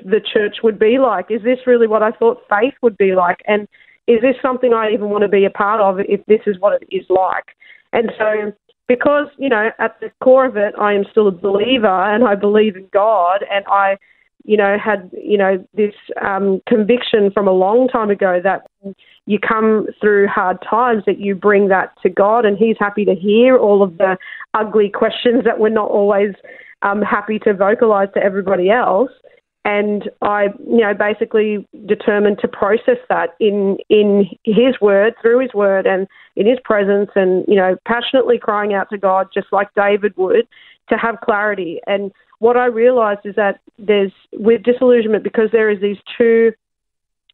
the 0.03 0.21
church 0.21 0.57
would 0.63 0.77
be 0.77 0.99
like? 0.99 1.25
Is 1.29 1.41
this 1.43 1.59
really 1.65 1.87
what 1.87 2.03
I 2.03 2.11
thought 2.11 2.43
faith 2.49 2.75
would 2.81 2.97
be 2.97 3.15
like? 3.15 3.39
And 3.47 3.67
is 4.07 4.21
this 4.21 4.35
something 4.41 4.73
I 4.73 4.91
even 4.91 5.09
want 5.09 5.23
to 5.23 5.27
be 5.27 5.45
a 5.45 5.49
part 5.49 5.81
of 5.81 5.99
if 5.99 6.25
this 6.27 6.41
is 6.45 6.59
what 6.59 6.81
it 6.81 6.87
is 6.91 7.05
like? 7.09 7.55
And 7.91 8.11
so 8.17 8.53
because, 8.89 9.27
you 9.37 9.47
know, 9.47 9.69
at 9.77 9.97
the 10.01 10.11
core 10.21 10.47
of 10.47 10.57
it, 10.57 10.73
I 10.77 10.93
am 10.93 11.03
still 11.09 11.27
a 11.27 11.31
believer 11.31 11.87
and 11.87 12.25
I 12.25 12.33
believe 12.35 12.75
in 12.75 12.89
God. 12.91 13.45
And 13.49 13.63
I, 13.67 13.97
you 14.43 14.57
know, 14.57 14.77
had, 14.83 15.11
you 15.13 15.37
know, 15.37 15.63
this 15.75 15.93
um, 16.25 16.59
conviction 16.67 17.29
from 17.31 17.47
a 17.47 17.51
long 17.51 17.87
time 17.87 18.09
ago 18.09 18.41
that 18.43 18.65
you 19.27 19.37
come 19.39 19.85
through 20.01 20.27
hard 20.27 20.57
times 20.67 21.03
that 21.05 21.19
you 21.19 21.35
bring 21.35 21.67
that 21.67 21.93
to 22.01 22.09
God. 22.09 22.45
And 22.45 22.57
He's 22.57 22.77
happy 22.79 23.05
to 23.05 23.13
hear 23.13 23.57
all 23.57 23.83
of 23.83 23.99
the 23.99 24.17
ugly 24.55 24.89
questions 24.89 25.43
that 25.45 25.59
we're 25.59 25.69
not 25.69 25.91
always 25.91 26.33
um, 26.81 27.03
happy 27.03 27.37
to 27.39 27.53
vocalize 27.53 28.09
to 28.15 28.23
everybody 28.23 28.71
else 28.71 29.11
and 29.69 30.09
I, 30.23 30.45
you 30.67 30.79
know, 30.79 30.95
basically 30.95 31.67
determined 31.85 32.39
to 32.39 32.47
process 32.47 32.97
that 33.07 33.35
in 33.39 33.77
in 33.89 34.25
His 34.43 34.81
Word, 34.81 35.13
through 35.21 35.41
His 35.41 35.53
Word, 35.53 35.85
and 35.85 36.07
in 36.35 36.47
His 36.47 36.57
presence, 36.63 37.11
and 37.15 37.45
you 37.47 37.55
know, 37.55 37.77
passionately 37.85 38.39
crying 38.39 38.73
out 38.73 38.89
to 38.89 38.97
God, 38.97 39.27
just 39.31 39.47
like 39.51 39.67
David 39.75 40.17
would, 40.17 40.47
to 40.89 40.97
have 40.97 41.21
clarity. 41.21 41.79
And 41.85 42.11
what 42.39 42.57
I 42.57 42.65
realised 42.65 43.21
is 43.25 43.35
that 43.35 43.59
there's 43.77 44.11
with 44.33 44.63
disillusionment 44.63 45.23
because 45.23 45.49
there 45.51 45.69
is 45.69 45.79
these 45.79 46.01
two 46.17 46.51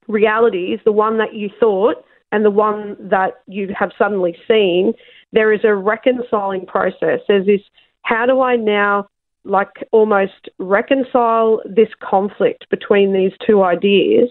realities: 0.09 0.79
the 0.83 0.91
one 0.91 1.17
that 1.19 1.35
you 1.35 1.49
thought 1.57 2.03
and 2.33 2.43
the 2.43 2.51
one 2.51 2.97
that 2.99 3.43
you 3.47 3.73
have 3.79 3.91
suddenly 3.97 4.35
seen. 4.45 4.93
There 5.31 5.53
is 5.53 5.61
a 5.63 5.73
reconciling 5.73 6.65
process. 6.65 7.21
There's 7.29 7.45
this: 7.45 7.61
how 8.01 8.25
do 8.25 8.41
I 8.41 8.57
now 8.57 9.07
like 9.45 9.87
almost 9.91 10.49
reconcile 10.57 11.61
this 11.65 11.89
conflict 12.01 12.69
between 12.69 13.13
these 13.13 13.31
two 13.45 13.63
ideas. 13.63 14.29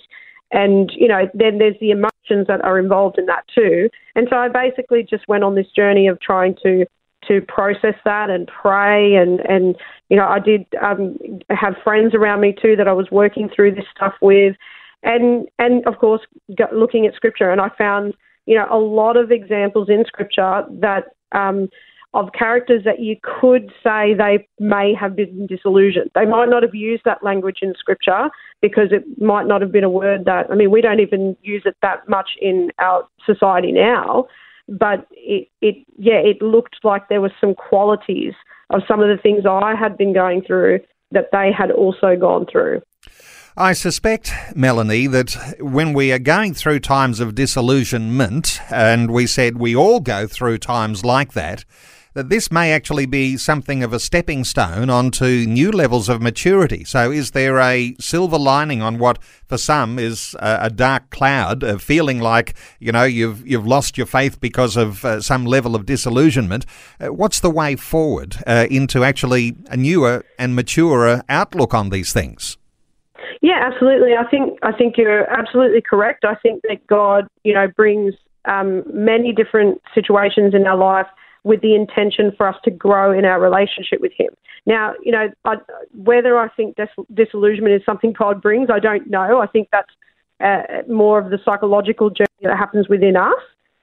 And, 0.50 0.92
you 0.94 1.09
know, 1.09 1.28
then 1.35 1.59
there's 1.59 1.78
the 1.80 1.90
emotions 1.90 2.47
that 2.47 2.62
are 2.62 2.78
involved 2.78 3.18
in 3.18 3.26
that 3.26 3.44
too. 3.54 3.88
And 4.14 4.28
so 4.30 4.37
I 4.37 4.49
basically 4.49 5.02
just 5.09 5.26
went 5.26 5.44
on 5.44 5.54
this 5.54 5.66
journey 5.75 6.06
of 6.06 6.21
trying 6.21 6.56
to 6.62 6.87
to 7.28 7.40
process 7.40 7.94
that 8.04 8.28
and 8.28 8.47
pray 8.49 9.14
and 9.14 9.40
and 9.40 9.76
you 10.11 10.16
know 10.16 10.26
I 10.26 10.38
did 10.40 10.66
um, 10.83 11.16
have 11.49 11.75
friends 11.83 12.14
around 12.14 12.40
me 12.40 12.54
too 12.61 12.76
that 12.76 12.87
I 12.88 12.92
was 12.92 13.11
working 13.11 13.49
through 13.49 13.75
this 13.75 13.87
stuff 13.97 14.12
with, 14.21 14.56
and 15.02 15.49
and 15.59 15.87
of 15.87 15.99
course 15.99 16.21
looking 16.73 17.06
at 17.06 17.14
scripture 17.14 17.50
and 17.50 17.61
I 17.61 17.71
found 17.78 18.14
you 18.47 18.56
know 18.56 18.66
a 18.71 18.78
lot 18.78 19.16
of 19.16 19.30
examples 19.30 19.88
in 19.88 20.04
scripture 20.06 20.64
that 20.80 21.04
um, 21.33 21.68
of 22.14 22.33
characters 22.33 22.85
that 22.85 23.00
you 23.00 23.16
could 23.23 23.73
say 23.83 24.14
they 24.14 24.47
may 24.61 24.94
have 24.94 25.16
been 25.16 25.47
disillusioned. 25.49 26.11
They 26.14 26.25
might 26.25 26.49
not 26.49 26.62
have 26.62 26.75
used 26.75 27.02
that 27.04 27.25
language 27.25 27.59
in 27.61 27.75
scripture 27.76 28.30
because 28.62 28.92
it 28.92 29.04
might 29.21 29.47
not 29.47 29.61
have 29.61 29.73
been 29.73 29.85
a 29.85 29.90
word 29.90 30.25
that, 30.25 30.47
I 30.50 30.54
mean, 30.54 30.71
we 30.71 30.80
don't 30.80 31.00
even 31.00 31.37
use 31.42 31.62
it 31.66 31.76
that 31.83 32.09
much 32.09 32.30
in 32.40 32.71
our 32.78 33.06
society 33.26 33.73
now, 33.73 34.26
but 34.68 35.06
it, 35.11 35.49
it 35.61 35.85
yeah, 35.99 36.14
it 36.14 36.40
looked 36.40 36.76
like 36.85 37.09
there 37.09 37.21
were 37.21 37.33
some 37.40 37.54
qualities 37.54 38.33
of 38.71 38.83
some 38.87 39.00
of 39.00 39.09
the 39.09 39.21
things 39.21 39.44
I 39.44 39.75
had 39.75 39.99
been 39.99 40.14
going 40.14 40.42
through 40.42 40.80
that 41.11 41.30
they 41.33 41.50
had 41.56 41.73
also 41.73 42.16
gone 42.16 42.47
through. 42.50 42.80
I 43.56 43.73
suspect, 43.73 44.33
Melanie, 44.56 45.06
that 45.09 45.56
when 45.61 45.92
we 45.92 46.11
are 46.12 46.18
going 46.18 46.54
through 46.54 46.80
times 46.80 47.21
of 47.21 47.37
disillusionment, 47.37 48.61
and 48.71 49.12
we 49.12 49.26
said 49.26 49.59
we 49.59 49.76
all 49.76 50.00
go 50.00 50.26
through 50.26 50.59
times 50.59 51.04
like 51.04 51.35
that, 51.35 51.64
that 52.14 52.28
this 52.28 52.50
may 52.50 52.73
actually 52.73 53.06
be 53.06 53.37
something 53.37 53.83
of 53.83 53.92
a 53.92 54.00
stepping 54.00 54.44
stone 54.44 54.88
onto 54.88 55.44
new 55.47 55.71
levels 55.71 56.09
of 56.09 56.23
maturity. 56.23 56.85
So, 56.85 57.11
is 57.11 57.33
there 57.33 57.59
a 57.59 57.94
silver 58.00 58.38
lining 58.38 58.83
on 58.83 58.99
what, 58.99 59.18
for 59.47 59.59
some, 59.59 59.99
is 59.99 60.35
a, 60.38 60.71
dark 60.71 61.11
cloud, 61.11 61.62
of 61.62 61.83
feeling 61.83 62.21
like 62.21 62.54
you 62.80 62.90
know 62.90 63.04
you've 63.04 63.47
you've 63.47 63.66
lost 63.66 63.97
your 63.97 64.06
faith 64.06 64.40
because 64.40 64.76
of 64.76 65.04
uh, 65.04 65.21
some 65.21 65.44
level 65.44 65.76
of 65.76 65.87
disillusionment? 65.87 66.64
Uh, 67.00 67.12
what's 67.12 67.40
the 67.40 67.50
way 67.50 67.76
forward 67.76 68.37
uh, 68.47 68.66
into 68.71 69.04
actually 69.04 69.54
a 69.68 69.76
newer 69.76 70.25
and 70.38 70.54
maturer 70.54 71.23
outlook 71.28 71.75
on 71.75 71.90
these 71.90 72.12
things? 72.12 72.56
Yeah, 73.42 73.61
absolutely. 73.61 74.14
I 74.14 74.28
think 74.30 74.59
I 74.62 74.73
think 74.73 74.97
you're 74.97 75.30
absolutely 75.30 75.83
correct. 75.83 76.25
I 76.25 76.35
think 76.37 76.62
that 76.68 76.87
God, 76.87 77.26
you 77.42 77.54
know, 77.54 77.68
brings 77.68 78.14
um, 78.47 78.83
many 78.92 79.33
different 79.33 79.80
situations 79.94 80.54
in 80.54 80.66
our 80.66 80.76
life 80.76 81.06
with 81.45 81.61
the 81.61 81.75
intention 81.75 82.33
for 82.37 82.49
us 82.49 82.57
to 82.65 82.71
grow 82.71 83.17
in 83.17 83.25
our 83.25 83.41
relationship 83.41 84.01
with 84.01 84.13
Him. 84.17 84.31
Now, 84.67 84.95
you 85.03 85.13
know, 85.13 85.29
I, 85.45 85.57
whether 85.95 86.39
I 86.39 86.49
think 86.49 86.77
dis- 86.77 87.07
disillusionment 87.13 87.75
is 87.75 87.83
something 87.85 88.13
God 88.13 88.43
brings, 88.43 88.71
I 88.73 88.81
don't 88.81 89.09
know. 89.09 89.41
I 89.41 89.47
think 89.47 89.69
that's 89.71 89.91
uh, 90.41 90.83
more 90.91 91.19
of 91.19 91.31
the 91.31 91.39
psychological 91.45 92.11
journey 92.11 92.27
that 92.43 92.57
happens 92.57 92.89
within 92.89 93.17
us. 93.17 93.41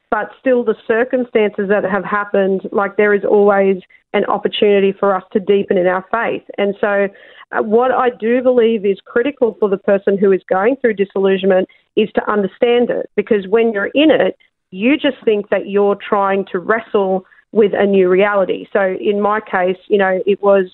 But 0.10 0.32
still, 0.42 0.66
the 0.66 0.76
circumstances 0.86 1.70
that 1.70 1.86
have 1.86 2.04
happened, 2.04 2.68
like 2.74 2.98
there 2.98 3.14
is 3.14 3.24
always 3.24 3.78
an 4.14 4.26
opportunity 4.26 4.92
for 4.92 5.16
us 5.16 5.24
to 5.32 5.40
deepen 5.40 5.78
in 5.78 5.88
our 5.88 6.06
faith. 6.12 6.44
And 6.58 6.76
so, 6.82 7.08
uh, 7.54 7.64
what 7.64 7.92
I 7.92 8.10
do 8.10 8.42
believe 8.42 8.86
is 8.86 9.00
critical 9.06 9.56
for 9.58 9.70
the 9.70 9.78
person 9.78 10.18
who 10.18 10.34
is 10.34 10.42
going 10.50 10.76
through 10.78 10.96
disillusionment 10.96 11.70
is 11.96 12.10
to 12.16 12.30
understand 12.30 12.90
it. 12.90 13.10
Because 13.16 13.48
when 13.48 13.72
you're 13.72 13.92
in 13.94 14.12
it, 14.12 14.38
you 14.72 14.98
just 14.98 15.18
think 15.24 15.50
that 15.50 15.70
you're 15.70 15.96
trying 15.96 16.46
to 16.52 16.60
wrestle 16.60 17.26
with 17.52 17.74
a 17.74 17.86
new 17.86 18.10
reality. 18.10 18.68
So 18.72 18.96
in 19.00 19.22
my 19.22 19.40
case, 19.42 19.78
you 19.88 19.98
know, 19.98 20.22
it 20.26 20.42
was 20.42 20.66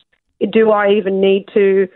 do 0.51 0.71
I 0.71 0.91
even 0.91 1.19
need 1.19 1.47
to 1.53 1.87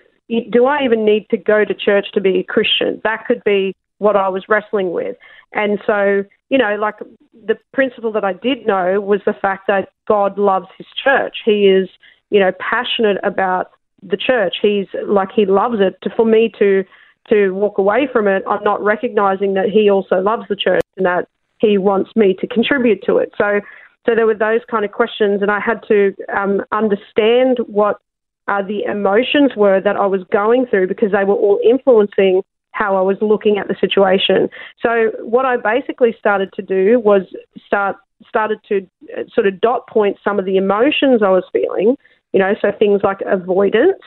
do 0.50 0.66
I 0.66 0.84
even 0.84 1.06
need 1.06 1.28
to 1.30 1.38
go 1.38 1.66
to 1.66 1.74
church 1.74 2.08
to 2.14 2.22
be 2.22 2.40
a 2.40 2.44
Christian? 2.44 3.02
That 3.04 3.26
could 3.28 3.44
be 3.44 3.76
what 3.98 4.16
I 4.16 4.30
was 4.30 4.46
wrestling 4.48 4.92
with. 4.92 5.18
And 5.54 5.80
so, 5.86 6.24
you 6.50 6.58
know, 6.58 6.76
like 6.80 6.96
the 7.46 7.58
principle 7.74 8.12
that 8.14 8.24
I 8.24 8.34
did 8.34 8.66
know 8.66 9.02
was 9.02 9.20
the 9.26 9.34
fact 9.34 9.68
that 9.68 9.90
God 10.08 10.38
loves 10.38 10.68
his 10.78 10.88
church. 11.04 11.38
He 11.46 11.68
is, 11.68 11.90
you 12.30 12.40
know, 12.40 12.52
passionate 12.60 13.18
about 13.24 13.72
the 14.02 14.18
church. 14.18 14.56
He's 14.62 14.88
like 15.06 15.30
he 15.36 15.46
loves 15.46 15.78
it. 15.80 16.02
For 16.16 16.26
me 16.26 16.52
to 16.60 16.84
to 17.30 17.52
walk 17.52 17.78
away 17.78 18.08
from 18.12 18.28
it, 18.28 18.44
I'm 18.50 18.64
not 18.64 18.84
recognizing 18.84 19.54
that 19.54 19.70
he 19.70 19.90
also 19.90 20.20
loves 20.20 20.48
the 20.50 20.56
church 20.56 20.82
and 20.98 21.06
that 21.06 21.28
he 21.60 21.78
wants 21.78 22.16
me 22.16 22.36
to 22.40 22.48
contribute 22.48 23.04
to 23.04 23.18
it. 23.18 23.32
So 23.38 23.62
so 24.05 24.15
there 24.15 24.25
were 24.25 24.36
those 24.36 24.62
kind 24.70 24.84
of 24.84 24.91
questions, 24.91 25.41
and 25.41 25.51
I 25.51 25.60
had 25.60 25.81
to 25.88 26.13
um, 26.36 26.62
understand 26.72 27.60
what 27.67 28.00
uh, 28.48 28.62
the 28.62 28.84
emotions 28.84 29.51
were 29.55 29.79
that 29.79 29.96
I 29.96 30.05
was 30.08 30.22
going 30.31 30.65
through 30.65 30.88
because 30.88 31.12
they 31.12 31.24
were 31.24 31.36
all 31.36 31.60
influencing 31.63 32.41
how 32.72 32.96
I 32.96 33.01
was 33.01 33.17
looking 33.22 33.58
at 33.58 33.67
the 33.67 33.75
situation. 33.79 34.50
So 34.81 35.12
what 35.20 35.46
I 35.46 35.58
basically 35.58 36.15
started 36.17 36.51
to 36.53 36.62
do 36.62 37.00
was 37.00 37.22
start 37.65 37.98
started 38.27 38.60
to 38.70 38.88
uh, 39.17 39.24
sort 39.34 39.48
of 39.48 39.60
dot 39.62 39.88
point 39.88 40.17
some 40.24 40.39
of 40.39 40.46
the 40.46 40.58
emotions 40.58 41.22
I 41.24 41.29
was 41.29 41.43
feeling. 41.51 41.96
You 42.34 42.39
know, 42.39 42.53
so 42.62 42.72
things 42.77 43.01
like 43.03 43.20
avoidance 43.25 44.01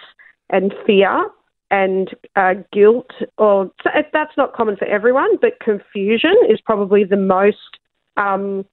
and 0.50 0.72
fear 0.86 1.28
and 1.70 2.08
uh, 2.36 2.54
guilt, 2.72 3.10
or 3.36 3.70
that's 3.84 4.36
not 4.36 4.54
common 4.54 4.76
for 4.76 4.86
everyone, 4.86 5.36
but 5.40 5.60
confusion 5.60 6.34
is 6.48 6.60
probably 6.60 7.04
the 7.04 7.16
most 7.16 7.78
um, 8.16 8.64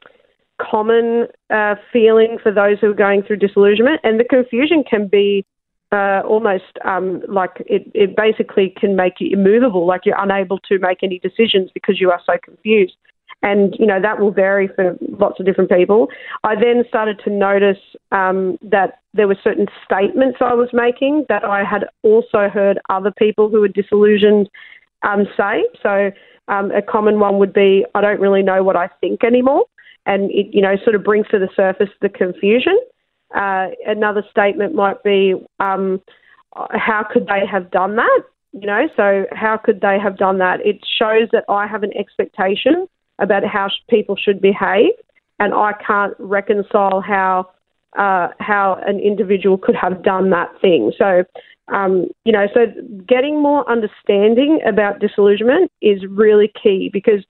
common 0.69 1.27
uh, 1.49 1.75
feeling 1.91 2.37
for 2.41 2.51
those 2.51 2.79
who 2.79 2.91
are 2.91 2.93
going 2.93 3.23
through 3.23 3.37
disillusionment. 3.37 4.01
And 4.03 4.19
the 4.19 4.23
confusion 4.23 4.83
can 4.89 5.07
be 5.07 5.45
uh, 5.91 6.21
almost 6.25 6.77
um, 6.85 7.21
like 7.27 7.51
it, 7.65 7.89
it 7.93 8.15
basically 8.15 8.73
can 8.79 8.95
make 8.95 9.15
you 9.19 9.29
immovable, 9.31 9.85
like 9.85 10.01
you're 10.05 10.21
unable 10.21 10.59
to 10.59 10.79
make 10.79 10.99
any 11.03 11.19
decisions 11.19 11.69
because 11.73 11.99
you 11.99 12.11
are 12.11 12.21
so 12.25 12.33
confused. 12.43 12.95
And, 13.43 13.75
you 13.79 13.87
know, 13.87 13.99
that 13.99 14.19
will 14.19 14.31
vary 14.31 14.67
for 14.67 14.95
lots 15.19 15.39
of 15.39 15.47
different 15.47 15.71
people. 15.71 16.07
I 16.43 16.53
then 16.55 16.83
started 16.87 17.19
to 17.23 17.31
notice 17.31 17.79
um, 18.11 18.57
that 18.61 18.99
there 19.15 19.27
were 19.27 19.37
certain 19.43 19.67
statements 19.83 20.37
I 20.41 20.53
was 20.53 20.69
making 20.73 21.25
that 21.27 21.43
I 21.43 21.63
had 21.63 21.85
also 22.03 22.49
heard 22.49 22.79
other 22.89 23.11
people 23.17 23.49
who 23.49 23.61
were 23.61 23.67
disillusioned 23.67 24.47
um, 25.01 25.25
say. 25.35 25.65
So 25.81 26.11
um, 26.49 26.69
a 26.71 26.83
common 26.83 27.19
one 27.19 27.39
would 27.39 27.51
be, 27.51 27.83
I 27.95 28.01
don't 28.01 28.21
really 28.21 28.43
know 28.43 28.63
what 28.63 28.75
I 28.75 28.89
think 29.01 29.23
anymore. 29.23 29.65
And 30.05 30.31
it, 30.31 30.47
you 30.53 30.61
know, 30.61 30.75
sort 30.83 30.95
of 30.95 31.03
brings 31.03 31.27
to 31.29 31.39
the 31.39 31.49
surface 31.55 31.89
the 32.01 32.09
confusion. 32.09 32.79
Uh, 33.33 33.67
another 33.85 34.23
statement 34.29 34.75
might 34.75 35.01
be, 35.03 35.35
um, 35.59 36.01
how 36.71 37.05
could 37.09 37.27
they 37.27 37.45
have 37.49 37.71
done 37.71 37.95
that? 37.95 38.21
You 38.53 38.67
know, 38.67 38.87
so 38.97 39.25
how 39.31 39.57
could 39.57 39.79
they 39.79 39.97
have 39.97 40.17
done 40.17 40.39
that? 40.39 40.59
It 40.65 40.79
shows 40.99 41.29
that 41.31 41.45
I 41.47 41.67
have 41.67 41.83
an 41.83 41.95
expectation 41.95 42.87
about 43.19 43.45
how 43.45 43.69
people 43.89 44.17
should 44.17 44.41
behave, 44.41 44.91
and 45.39 45.53
I 45.53 45.71
can't 45.87 46.13
reconcile 46.19 46.99
how 46.99 47.51
uh, 47.97 48.29
how 48.39 48.81
an 48.85 48.99
individual 48.99 49.57
could 49.57 49.75
have 49.75 50.03
done 50.03 50.29
that 50.31 50.49
thing. 50.61 50.91
So, 50.97 51.23
um, 51.73 52.07
you 52.25 52.31
know, 52.31 52.47
so 52.53 52.65
getting 53.07 53.41
more 53.41 53.69
understanding 53.69 54.59
about 54.65 54.99
disillusionment 54.99 55.71
is 55.81 56.05
really 56.09 56.51
key 56.61 56.89
because 56.91 57.23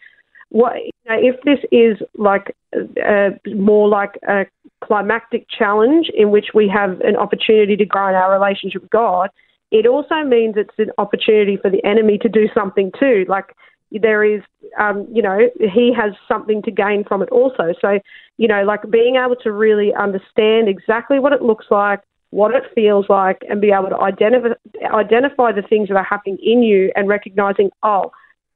what 0.52 0.74
if 1.06 1.42
this 1.44 1.60
is 1.72 1.98
like 2.18 2.56
uh, 2.76 3.30
more 3.56 3.88
like 3.88 4.20
a 4.28 4.46
climactic 4.84 5.48
challenge 5.50 6.10
in 6.14 6.30
which 6.30 6.48
we 6.54 6.68
have 6.68 7.00
an 7.02 7.16
opportunity 7.16 7.76
to 7.78 7.86
grow 7.86 8.10
in 8.10 8.16
our 8.16 8.32
relationship 8.32 8.82
with 8.82 8.92
God, 8.92 9.30
it 9.72 9.88
also 9.88 10.24
means 10.26 10.56
it's 10.58 10.78
an 10.78 10.92
opportunity 10.98 11.58
for 11.58 11.72
the 11.72 11.84
enemy 11.86 12.18
to 12.20 12.30
do 12.30 12.48
something 12.54 12.92
too. 13.00 13.26
Like 13.30 13.56
there 13.92 14.24
is, 14.24 14.42
um, 14.80 15.08
you 15.12 15.22
know, 15.22 15.40
he 15.58 15.94
has 15.96 16.14
something 16.28 16.62
to 16.64 16.72
gain 16.72 17.06
from 17.08 17.22
it 17.22 17.30
also. 17.30 17.74
So, 17.80 18.00
you 18.38 18.48
know, 18.48 18.64
like 18.64 18.82
being 18.90 19.16
able 19.16 19.38
to 19.38 19.52
really 19.52 19.94
understand 19.94 20.68
exactly 20.68 21.20
what 21.20 21.32
it 21.32 21.42
looks 21.42 21.66
like, 21.72 22.02
what 22.32 22.54
it 22.54 22.64
feels 22.76 23.06
like, 23.10 23.42
and 23.50 23.62
be 23.62 23.72
able 23.72 23.90
to 23.90 24.00
identify 24.00 24.56
identify 24.94 25.52
the 25.52 25.62
things 25.62 25.88
that 25.90 25.96
are 25.96 26.04
happening 26.04 26.38
in 26.44 26.64
you, 26.64 26.92
and 26.96 27.08
recognizing, 27.08 27.70
oh, 27.84 28.12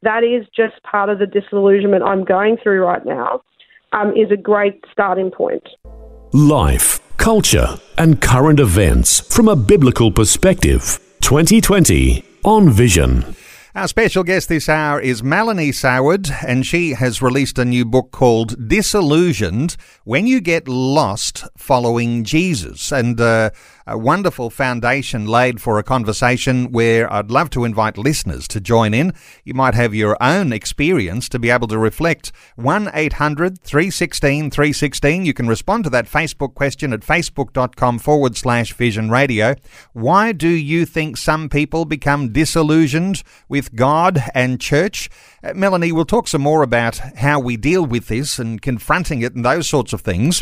that 0.06 0.24
is 0.24 0.46
just 0.56 0.82
part 0.84 1.10
of 1.10 1.20
the 1.20 1.26
disillusionment 1.26 2.04
I'm 2.04 2.24
going 2.24 2.58
through 2.62 2.84
right 2.84 3.06
now, 3.06 3.42
um, 3.92 4.12
is 4.12 4.32
a 4.32 4.38
great 4.38 4.84
starting 4.92 5.32
point. 5.32 5.68
Life, 6.32 7.00
culture, 7.18 7.80
and 7.98 8.22
current 8.22 8.60
events 8.60 9.20
from 9.20 9.48
a 9.48 9.56
biblical 9.56 10.12
perspective. 10.12 11.00
2020 11.22 12.24
on 12.44 12.70
Vision. 12.70 13.36
Our 13.74 13.90
special 13.90 14.24
guest 14.24 14.48
this 14.48 14.70
hour 14.70 15.02
is 15.02 15.22
Melanie 15.22 15.72
Saward, 15.72 16.32
and 16.48 16.66
she 16.66 16.92
has 16.92 17.22
released 17.22 17.60
a 17.60 17.66
new 17.66 17.84
book 17.84 18.12
called 18.12 18.70
Disillusioned 18.70 19.76
When 20.06 20.28
You 20.28 20.40
Get 20.40 20.70
Lost 20.70 21.44
Following 21.58 22.24
Jesus. 22.24 22.94
And 22.94 23.20
uh, 23.20 23.50
a 23.88 23.98
wonderful 23.98 24.50
foundation 24.50 25.28
laid 25.28 25.62
for 25.62 25.78
a 25.78 25.84
conversation 25.84 26.72
where 26.72 27.12
I'd 27.12 27.30
love 27.30 27.52
to 27.52 27.66
invite 27.66 27.98
listeners 27.98 28.48
to 28.48 28.60
join 28.60 28.94
in. 28.96 29.14
You 29.44 29.54
might 29.54 29.76
have 29.76 29.94
your 29.94 30.18
own 30.22 30.52
experience 30.52 31.30
to 31.30 31.40
be 31.40 31.52
able 31.52 31.68
to 31.68 31.78
reflect. 31.78 32.32
1 32.56 32.90
800 32.94 33.62
316 33.62 34.50
316. 34.50 35.26
You 35.26 35.34
can 35.34 35.48
respond 35.48 35.84
to 35.84 35.90
that 35.92 36.08
Facebook 36.08 36.56
question 36.56 36.94
at 36.94 37.02
facebook.com 37.02 38.00
forward 38.00 38.36
slash 38.36 38.74
vision 38.74 39.12
radio. 39.12 39.56
Why 39.94 40.32
do 40.32 40.50
you 40.50 40.86
think 40.86 41.18
some 41.18 41.48
people 41.48 41.86
become 41.86 42.34
disillusioned 42.34 43.22
with 43.48 43.76
God 43.76 44.24
and 44.34 44.60
church? 44.60 45.10
Uh, 45.44 45.54
Melanie, 45.54 45.92
we'll 45.92 46.06
talk 46.06 46.28
some 46.28 46.42
more 46.42 46.64
about 46.64 46.98
how 47.18 47.40
we 47.40 47.56
deal 47.56 47.86
with 47.86 48.08
this 48.08 48.40
and 48.40 48.60
confronting 48.62 49.22
it 49.22 49.36
and 49.36 49.46
those 49.46 49.70
sorts 49.70 49.94
of 49.94 50.02
things. 50.02 50.42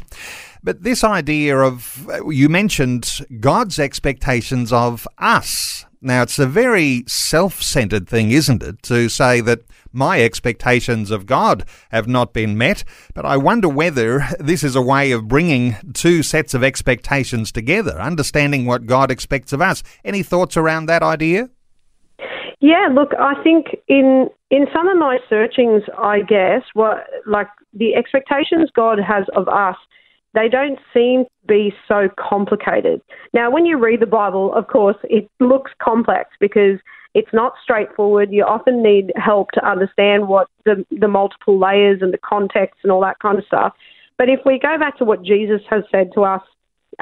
But 0.63 0.83
this 0.83 1.03
idea 1.03 1.57
of, 1.57 2.07
uh, 2.09 2.29
you 2.29 2.47
mentioned 2.47 3.19
God's 3.39 3.79
expectations 3.79 4.71
of 4.71 5.07
us. 5.17 5.85
Now, 6.01 6.21
it's 6.21 6.39
a 6.39 6.47
very 6.47 7.03
self 7.07 7.61
centered 7.61 8.07
thing, 8.07 8.31
isn't 8.31 8.63
it, 8.63 8.81
to 8.83 9.09
say 9.09 9.41
that 9.41 9.61
my 9.91 10.21
expectations 10.21 11.11
of 11.11 11.25
God 11.25 11.65
have 11.91 12.07
not 12.07 12.33
been 12.33 12.57
met, 12.57 12.83
but 13.13 13.25
I 13.25 13.37
wonder 13.37 13.69
whether 13.69 14.25
this 14.39 14.63
is 14.63 14.75
a 14.75 14.81
way 14.81 15.11
of 15.11 15.27
bringing 15.27 15.75
two 15.93 16.23
sets 16.23 16.53
of 16.53 16.63
expectations 16.63 17.51
together, 17.51 17.99
understanding 18.01 18.65
what 18.65 18.85
God 18.85 19.11
expects 19.11 19.53
of 19.53 19.61
us. 19.61 19.83
Any 20.03 20.23
thoughts 20.23 20.57
around 20.57 20.85
that 20.85 21.03
idea? 21.03 21.49
Yeah, 22.59 22.87
look, 22.93 23.11
I 23.19 23.41
think 23.43 23.67
in 23.89 24.29
in 24.49 24.67
some 24.73 24.87
of 24.87 24.97
my 24.97 25.17
searchings, 25.29 25.83
I 25.97 26.21
guess 26.21 26.61
what 26.73 27.05
like 27.25 27.47
the 27.73 27.95
expectations 27.95 28.69
God 28.73 28.99
has 28.99 29.25
of 29.35 29.47
us 29.49 29.75
they 30.33 30.49
don't 30.49 30.79
seem 30.93 31.25
to 31.25 31.47
be 31.47 31.73
so 31.87 32.09
complicated. 32.17 33.01
Now, 33.33 33.51
when 33.51 33.65
you 33.65 33.77
read 33.77 33.99
the 33.99 34.07
Bible, 34.07 34.53
of 34.53 34.67
course, 34.67 34.97
it 35.03 35.29
looks 35.39 35.71
complex 35.81 36.31
because 36.39 36.79
it's 37.13 37.31
not 37.33 37.53
straightforward. 37.61 38.31
You 38.31 38.43
often 38.43 38.81
need 38.81 39.11
help 39.15 39.51
to 39.51 39.67
understand 39.67 40.27
what 40.27 40.47
the, 40.65 40.85
the 40.91 41.07
multiple 41.07 41.59
layers 41.59 42.01
and 42.01 42.11
the 42.11 42.17
context 42.17 42.79
and 42.83 42.91
all 42.91 43.01
that 43.01 43.19
kind 43.19 43.37
of 43.37 43.45
stuff. 43.45 43.73
But 44.17 44.29
if 44.29 44.39
we 44.45 44.59
go 44.59 44.77
back 44.79 44.97
to 44.97 45.05
what 45.05 45.23
Jesus 45.23 45.61
has 45.69 45.83
said 45.91 46.11
to 46.15 46.23
us, 46.23 46.41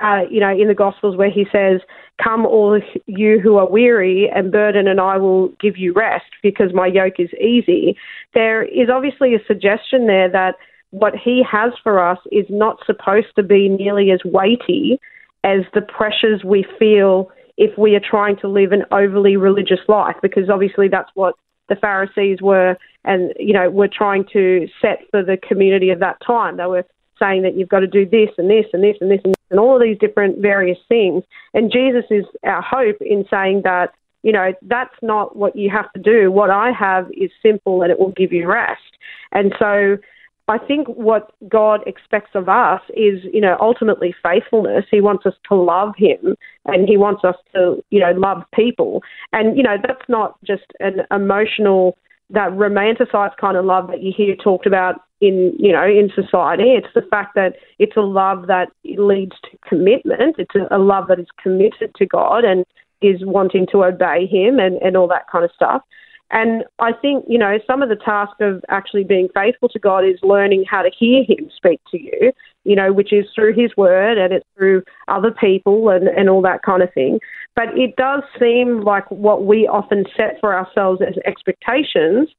uh, 0.02 0.22
you 0.30 0.40
know, 0.40 0.50
in 0.50 0.68
the 0.68 0.74
Gospels 0.74 1.18
where 1.18 1.30
he 1.30 1.46
says, 1.52 1.82
Come, 2.22 2.46
all 2.46 2.80
you 3.08 3.40
who 3.40 3.58
are 3.58 3.68
weary 3.68 4.30
and 4.34 4.52
burdened, 4.52 4.88
and 4.88 5.02
I 5.02 5.18
will 5.18 5.50
give 5.60 5.78
you 5.78 5.94
rest 5.94 6.32
because 6.44 6.74
my 6.74 6.88
yoke 6.88 7.16
is 7.20 7.30
easy. 7.34 7.98
There 8.34 8.64
is 8.64 8.90
obviously 8.90 9.34
a 9.36 9.44
suggestion 9.48 10.08
there 10.08 10.30
that 10.30 10.56
what 10.92 11.14
he 11.16 11.44
has 11.50 11.74
for 11.84 12.06
us 12.06 12.20
is 12.32 12.46
not 12.50 12.78
supposed 12.86 13.34
to 13.36 13.44
be 13.44 13.68
nearly 13.68 14.12
as 14.12 14.20
weighty 14.24 15.00
as 15.44 15.62
the 15.74 15.82
pressures 15.82 16.44
we 16.44 16.66
feel 16.78 17.32
if 17.58 17.78
we 17.78 17.96
are 17.96 18.02
trying 18.02 18.38
to 18.38 18.48
live 18.48 18.72
an 18.72 18.84
overly 18.92 19.36
religious 19.36 19.80
life, 19.88 20.16
because 20.22 20.50
obviously 20.50 20.88
that's 20.88 21.10
what 21.16 21.36
the 21.70 21.76
Pharisees 21.76 22.42
were, 22.42 22.76
and 23.06 23.34
you 23.40 23.54
know, 23.54 23.70
were 23.70 23.88
trying 23.88 24.26
to 24.34 24.68
set 24.82 25.00
for 25.10 25.24
the 25.24 25.38
community 25.38 25.90
of 25.90 26.00
that 26.00 26.18
time. 26.26 26.58
They 26.58 26.66
were 26.66 26.86
saying 27.18 27.44
that 27.44 27.56
you've 27.56 27.70
got 27.70 27.80
to 27.80 27.88
do 27.88 28.06
this 28.06 28.30
and 28.38 28.50
this 28.50 28.66
and 28.74 28.84
this 28.84 28.98
and 29.00 29.10
this 29.10 29.22
and, 29.24 29.34
this, 29.34 29.42
and 29.50 29.60
all 29.60 29.76
of 29.76 29.82
these 29.82 29.98
different 30.00 30.40
various 30.40 30.80
things. 30.90 31.24
And 31.54 31.72
Jesus 31.72 32.06
is 32.10 32.26
our 32.44 32.62
hope 32.62 32.98
in 33.00 33.26
saying 33.30 33.62
that, 33.64 33.94
you 34.24 34.32
know, 34.32 34.54
that's 34.64 34.96
not 35.02 35.36
what 35.36 35.56
you 35.56 35.70
have 35.70 35.92
to 35.94 36.02
do. 36.02 36.32
What 36.32 36.50
I 36.50 36.72
have 36.72 37.10
is 37.12 37.32
simple 37.42 37.84
and 37.84 37.92
it 37.92 38.00
will 38.00 38.12
give 38.12 38.34
you 38.34 38.48
rest. 38.48 38.82
And 39.32 39.54
so 39.60 39.98
I 40.48 40.58
think 40.58 40.88
what 40.88 41.32
God 41.48 41.82
expects 41.88 42.32
of 42.34 42.50
us 42.50 42.82
is, 42.90 43.20
you 43.32 43.42
know, 43.42 43.58
ultimately 43.60 44.14
faithfulness. 44.22 44.86
He 44.90 45.00
wants 45.00 45.26
us 45.26 45.34
to 45.50 45.56
love 45.56 45.94
Him 45.98 46.36
and 46.66 46.88
He 46.90 46.98
wants 46.98 47.24
us 47.24 47.36
to, 47.54 47.84
you 47.90 48.00
know, 48.00 48.12
love 48.12 48.44
people. 48.54 49.02
And, 49.32 49.56
you 49.56 49.64
know, 49.64 49.78
that's 49.82 50.08
not 50.10 50.38
just 50.44 50.66
an 50.80 51.02
emotional, 51.12 51.98
that 52.32 52.50
romanticized 52.52 53.38
kind 53.40 53.56
of 53.56 53.66
love 53.66 53.88
that 53.88 54.02
you 54.02 54.12
hear 54.16 54.36
talked 54.36 54.66
about 54.66 54.96
in, 55.22 55.54
you 55.58 55.72
know, 55.72 55.86
in 55.86 56.10
society. 56.14 56.74
It's 56.76 56.94
the 56.96 57.08
fact 57.10 57.36
that 57.36 57.56
it's 57.80 57.96
a 57.96 58.02
love 58.02 58.48
that 58.48 58.70
leads 58.84 59.36
to 59.44 59.58
commitment. 59.68 60.36
It's 60.38 60.56
a, 60.56 60.76
a 60.76 60.80
love 60.80 61.08
that 61.08 61.20
is 61.20 61.28
committed 61.42 61.94
to 61.96 62.06
God 62.06 62.44
and 62.44 62.66
is 63.02 63.22
wanting 63.24 63.68
to 63.72 63.84
obey 63.84 64.26
Him 64.26 64.60
and, 64.60 64.82
and 64.82 64.98
all 64.98 65.08
that 65.08 65.30
kind 65.32 65.46
of 65.46 65.52
stuff. 65.56 65.82
And 66.32 66.64
I 66.80 66.94
think, 66.94 67.26
you 67.28 67.38
know, 67.38 67.60
some 67.68 67.82
of 67.82 67.90
the 67.90 67.98
task 67.98 68.40
of 68.40 68.64
actually 68.70 69.04
being 69.04 69.28
faithful 69.34 69.68
to 69.70 69.80
God 69.80 70.06
is 70.06 70.18
learning 70.24 70.64
how 70.70 70.82
to 70.82 70.90
hear 70.98 71.24
Him 71.24 71.50
speak 71.56 71.82
to 71.92 72.02
you, 72.02 72.32
you 72.64 72.76
know, 72.76 72.94
which 72.94 73.12
is 73.12 73.26
through 73.36 73.54
His 73.54 73.76
Word 73.76 74.18
and 74.18 74.32
it's 74.34 74.46
through 74.56 74.84
other 75.10 75.32
people 75.32 75.90
and, 75.90 76.08
and 76.08 76.30
all 76.30 76.42
that 76.44 76.64
kind 76.64 76.82
of 76.82 76.94
thing. 76.94 77.20
But 77.54 77.78
it 77.78 77.98
does 77.98 78.24
seem 78.40 78.82
like 78.82 79.10
what 79.12 79.46
we 79.46 79.68
often 79.68 80.06
set 80.16 80.40
for 80.40 80.56
ourselves 80.56 81.02
as 81.02 81.16
expectations 81.26 82.30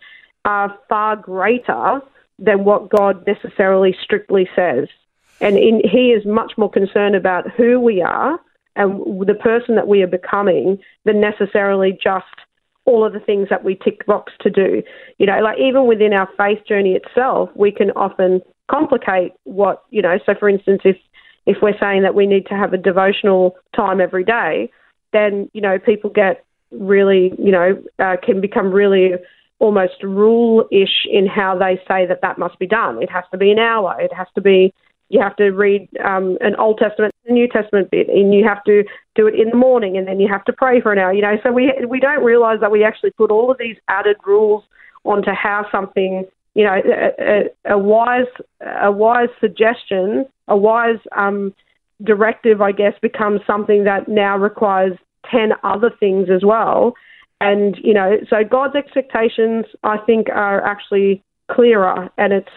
are 0.47 0.75
far 0.89 1.17
greater 1.17 2.01
than 2.39 2.65
what 2.65 2.89
God 2.89 3.27
necessarily 3.27 3.95
strictly 4.03 4.49
says. 4.57 4.89
And 5.43 5.59
in, 5.59 5.83
He 5.85 6.13
is 6.13 6.25
much 6.25 6.53
more 6.57 6.71
concerned 6.71 7.15
about 7.15 7.51
who 7.51 7.79
we 7.79 8.01
are 8.01 8.41
and 8.75 9.29
the 9.29 9.35
person 9.35 9.75
that 9.75 9.87
we 9.87 10.03
are 10.03 10.07
becoming 10.07 10.79
than 11.05 11.21
necessarily 11.21 11.99
just 12.03 12.25
all 12.85 13.05
of 13.05 13.13
the 13.13 13.21
things 13.21 13.49
that 13.49 13.65
we 13.65 13.77
tick 13.77 14.05
box 14.07 14.33
to 14.41 14.51
do. 14.51 14.83
You 15.19 15.27
know, 15.27 15.39
like 15.41 15.59
even 15.59 15.87
within 15.87 16.13
our 16.13 16.29
faith 16.37 16.59
journey 16.67 16.93
itself, 16.93 17.51
we 17.55 17.71
can 17.71 17.91
often 17.93 18.41
complicate 18.71 19.33
what, 19.45 19.85
you 19.91 20.03
know, 20.03 20.19
so 20.25 20.35
for 20.39 20.49
instance, 20.49 20.83
if, 20.85 20.97
if 21.47 21.59
we're 21.63 21.79
saying 21.79 22.03
that 22.03 22.15
we 22.15 22.27
need 22.27 22.47
to 22.47 22.55
have 22.55 22.73
a 22.73 22.79
devotional 22.79 23.57
time 23.75 24.01
every 24.01 24.25
day, 24.25 24.71
then, 25.13 25.49
you 25.53 25.61
know, 25.61 25.79
people 25.79 26.11
get 26.11 26.45
really, 26.71 27.33
you 27.39 27.53
know, 27.53 27.83
uh, 27.99 28.17
can 28.23 28.41
become 28.41 28.73
really 28.73 29.13
almost 29.59 30.03
rule 30.03 30.67
ish 30.73 31.07
in 31.11 31.27
how 31.27 31.57
they 31.57 31.77
say 31.87 32.07
that 32.07 32.21
that 32.23 32.39
must 32.39 32.59
be 32.59 32.67
done. 32.67 33.01
It 33.03 33.11
has 33.11 33.25
to 33.31 33.39
be 33.39 33.53
an 33.53 33.59
hour, 33.59 33.95
it 34.01 34.13
has 34.13 34.27
to 34.35 34.41
be 34.41 34.73
you 35.13 35.21
have 35.21 35.37
to 35.37 35.51
read 35.51 35.89
um, 36.03 36.39
an 36.41 36.57
Old 36.57 36.79
Testament, 36.79 37.13
a 37.29 37.33
New 37.33 37.47
Testament 37.47 37.91
bit, 37.91 38.09
and 38.09 38.33
you 38.33 38.45
have 38.49 38.65
to 38.65 38.83
do 39.15 39.27
it 39.27 39.35
in 39.35 39.51
the 39.51 39.57
morning, 39.57 39.97
and 39.97 40.07
then 40.07 40.21
you 40.21 40.29
have 40.29 40.45
to 40.45 40.53
pray 40.53 40.81
for 40.81 40.93
an 40.93 40.99
hour. 40.99 41.13
You 41.13 41.23
know, 41.23 41.37
so 41.43 41.53
we 41.53 41.73
we 41.87 42.01
don't 42.01 42.25
realise 42.25 42.61
that 42.61 42.71
we 42.71 42.85
actually 42.85 43.11
put 43.11 43.31
all 43.31 43.51
of 43.51 43.59
these 43.59 43.77
added 43.89 44.17
rules 44.27 44.65
onto 45.05 45.33
how 45.33 45.67
something, 45.71 46.25
you 46.55 46.65
know, 46.65 46.81
a, 46.85 47.23
a, 47.69 47.75
a 47.75 47.79
wise 47.79 48.27
a 48.61 48.91
wise 48.91 49.29
suggestion, 49.41 50.27
a 50.49 50.57
wise 50.57 50.99
um, 51.17 51.55
directive, 52.03 52.61
I 52.61 52.73
guess, 52.73 52.95
becomes 53.03 53.41
something 53.47 53.85
that 53.85 54.09
now 54.09 54.37
requires 54.37 54.97
ten 55.31 55.53
other 55.63 55.91
things 56.01 56.29
as 56.35 56.45
well. 56.45 56.95
And 57.41 57.77
you 57.83 57.93
know, 57.93 58.19
so 58.31 58.45
God's 58.49 58.77
expectations, 58.77 59.67
I 59.83 59.99
think, 59.99 60.29
are 60.29 60.65
actually 60.65 61.23
clearer, 61.51 62.09
and 62.17 62.33
it's 62.33 62.49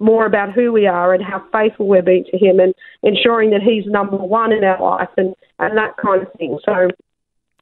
more 0.00 0.24
about 0.24 0.52
who 0.52 0.72
we 0.72 0.86
are 0.86 1.12
and 1.12 1.22
how 1.22 1.44
faithful 1.52 1.86
we're 1.86 2.02
being 2.02 2.24
to 2.30 2.38
Him 2.38 2.58
and 2.58 2.74
ensuring 3.02 3.50
that 3.50 3.62
He's 3.62 3.84
number 3.86 4.16
one 4.16 4.50
in 4.52 4.64
our 4.64 4.80
life 4.80 5.10
and, 5.16 5.34
and 5.60 5.76
that 5.76 5.96
kind 5.96 6.22
of 6.22 6.32
thing. 6.34 6.58
So, 6.64 6.88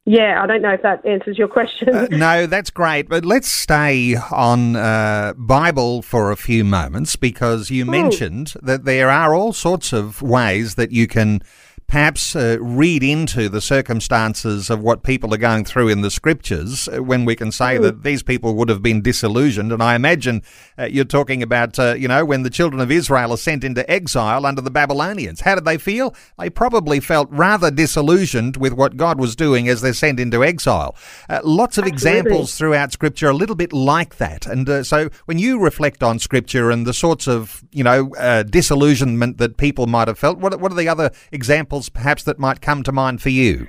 yeah, 0.05 0.41
I 0.41 0.47
don't 0.47 0.61
know 0.61 0.73
if 0.73 0.81
that 0.81 1.05
answers 1.05 1.37
your 1.37 1.47
question. 1.47 1.89
Uh, 1.89 2.07
no, 2.09 2.47
that's 2.47 2.69
great. 2.69 3.09
But 3.09 3.25
let's 3.25 3.51
stay 3.51 4.15
on 4.15 4.75
uh, 4.75 5.33
Bible 5.37 6.01
for 6.01 6.31
a 6.31 6.35
few 6.35 6.63
moments 6.63 7.15
because 7.15 7.69
you 7.69 7.85
hmm. 7.85 7.91
mentioned 7.91 8.53
that 8.61 8.85
there 8.85 9.09
are 9.09 9.33
all 9.33 9.53
sorts 9.53 9.93
of 9.93 10.21
ways 10.21 10.75
that 10.75 10.91
you 10.91 11.07
can 11.07 11.41
perhaps 11.89 12.35
uh, 12.35 12.55
read 12.61 13.01
into 13.01 13.49
the 13.49 13.59
circumstances 13.59 14.69
of 14.69 14.79
what 14.79 15.01
people 15.01 15.33
are 15.33 15.37
going 15.37 15.65
through 15.65 15.87
in 15.87 16.01
the 16.01 16.11
scriptures 16.11 16.87
uh, 16.87 17.01
when 17.01 17.25
we 17.25 17.35
can 17.35 17.51
say 17.51 17.77
mm. 17.77 17.81
that 17.81 18.03
these 18.03 18.21
people 18.21 18.53
would 18.53 18.69
have 18.69 18.83
been 18.83 19.01
disillusioned. 19.01 19.73
And 19.73 19.81
I 19.81 19.95
imagine 19.95 20.43
uh, 20.77 20.85
you're 20.85 21.03
talking 21.03 21.41
about, 21.41 21.79
uh, 21.79 21.95
you 21.97 22.07
know, 22.07 22.23
when 22.23 22.43
the 22.43 22.51
children 22.51 22.79
of 22.79 22.91
Israel 22.91 23.33
are 23.33 23.37
sent 23.37 23.63
into 23.63 23.89
exile 23.89 24.45
under 24.45 24.61
the 24.61 24.69
Babylonians. 24.69 25.41
How 25.41 25.55
did 25.55 25.65
they 25.65 25.79
feel? 25.79 26.13
They 26.37 26.51
probably 26.51 26.99
felt 26.99 27.27
rather 27.31 27.71
disillusioned 27.71 28.55
with 28.55 28.73
what 28.73 28.95
God 28.95 29.19
was 29.19 29.35
doing 29.35 29.67
as 29.67 29.81
they're 29.81 29.93
sent 29.93 30.19
into 30.19 30.43
exile. 30.43 30.95
Uh, 31.27 31.41
lots 31.43 31.79
of 31.79 31.85
Absolutely. 31.85 32.19
examples 32.19 32.55
throughout 32.55 32.91
scripture 32.91 33.29
a 33.29 33.33
little 33.33 33.55
bit 33.55 33.73
like 33.73 34.17
that. 34.17 34.45
And 34.45 34.69
uh, 34.69 34.83
so 34.83 35.09
when 35.25 35.39
you 35.39 35.59
reflect 35.59 36.03
on 36.03 36.19
scripture 36.19 36.69
and 36.69 36.85
the 36.85 36.93
sorts 36.93 37.27
of, 37.27 37.63
you 37.71 37.83
know, 37.83 38.11
disillusionment 38.43 39.39
that 39.39 39.57
people 39.57 39.87
might 39.87 40.07
have 40.07 40.19
felt, 40.19 40.37
what, 40.37 40.59
what 40.59 40.71
are 40.71 40.75
the 40.75 40.87
other 40.87 41.09
examples? 41.31 41.78
Perhaps 41.87 42.23
that 42.23 42.39
might 42.39 42.61
come 42.61 42.83
to 42.83 42.91
mind 42.91 43.21
for 43.21 43.29
you? 43.29 43.67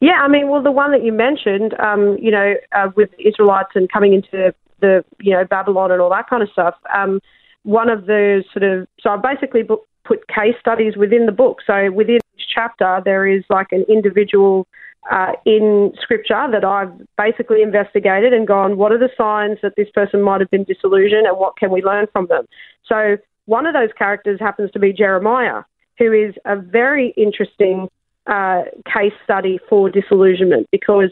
Yeah, 0.00 0.20
I 0.22 0.28
mean, 0.28 0.48
well, 0.48 0.62
the 0.62 0.70
one 0.70 0.92
that 0.92 1.04
you 1.04 1.12
mentioned, 1.12 1.74
um, 1.80 2.16
you 2.20 2.30
know, 2.30 2.54
uh, 2.72 2.90
with 2.96 3.10
Israelites 3.18 3.70
and 3.74 3.90
coming 3.90 4.14
into 4.14 4.54
the, 4.80 5.04
you 5.20 5.32
know, 5.32 5.44
Babylon 5.44 5.90
and 5.90 6.00
all 6.00 6.10
that 6.10 6.28
kind 6.28 6.42
of 6.42 6.50
stuff. 6.50 6.74
Um, 6.94 7.20
one 7.62 7.88
of 7.88 8.06
the 8.06 8.44
sort 8.52 8.62
of, 8.62 8.86
so 9.00 9.10
I 9.10 9.16
basically 9.16 9.62
put 10.04 10.28
case 10.28 10.54
studies 10.60 10.96
within 10.96 11.26
the 11.26 11.32
book. 11.32 11.58
So 11.66 11.90
within 11.90 12.16
each 12.16 12.46
chapter, 12.54 13.00
there 13.04 13.26
is 13.26 13.42
like 13.50 13.68
an 13.72 13.84
individual 13.88 14.66
uh, 15.10 15.32
in 15.44 15.92
scripture 16.00 16.46
that 16.50 16.64
I've 16.64 16.92
basically 17.16 17.62
investigated 17.62 18.32
and 18.32 18.46
gone, 18.46 18.76
what 18.76 18.92
are 18.92 18.98
the 18.98 19.10
signs 19.16 19.58
that 19.62 19.74
this 19.76 19.88
person 19.94 20.20
might 20.20 20.40
have 20.40 20.50
been 20.50 20.64
disillusioned 20.64 21.26
and 21.26 21.38
what 21.38 21.56
can 21.56 21.70
we 21.70 21.82
learn 21.82 22.06
from 22.12 22.26
them? 22.26 22.46
So 22.86 23.16
one 23.46 23.66
of 23.66 23.74
those 23.74 23.90
characters 23.96 24.40
happens 24.40 24.70
to 24.72 24.78
be 24.78 24.92
Jeremiah 24.92 25.62
who 25.98 26.12
is 26.12 26.34
a 26.44 26.56
very 26.56 27.14
interesting 27.16 27.88
uh, 28.26 28.62
case 28.92 29.12
study 29.24 29.58
for 29.68 29.90
disillusionment 29.90 30.68
because 30.70 31.10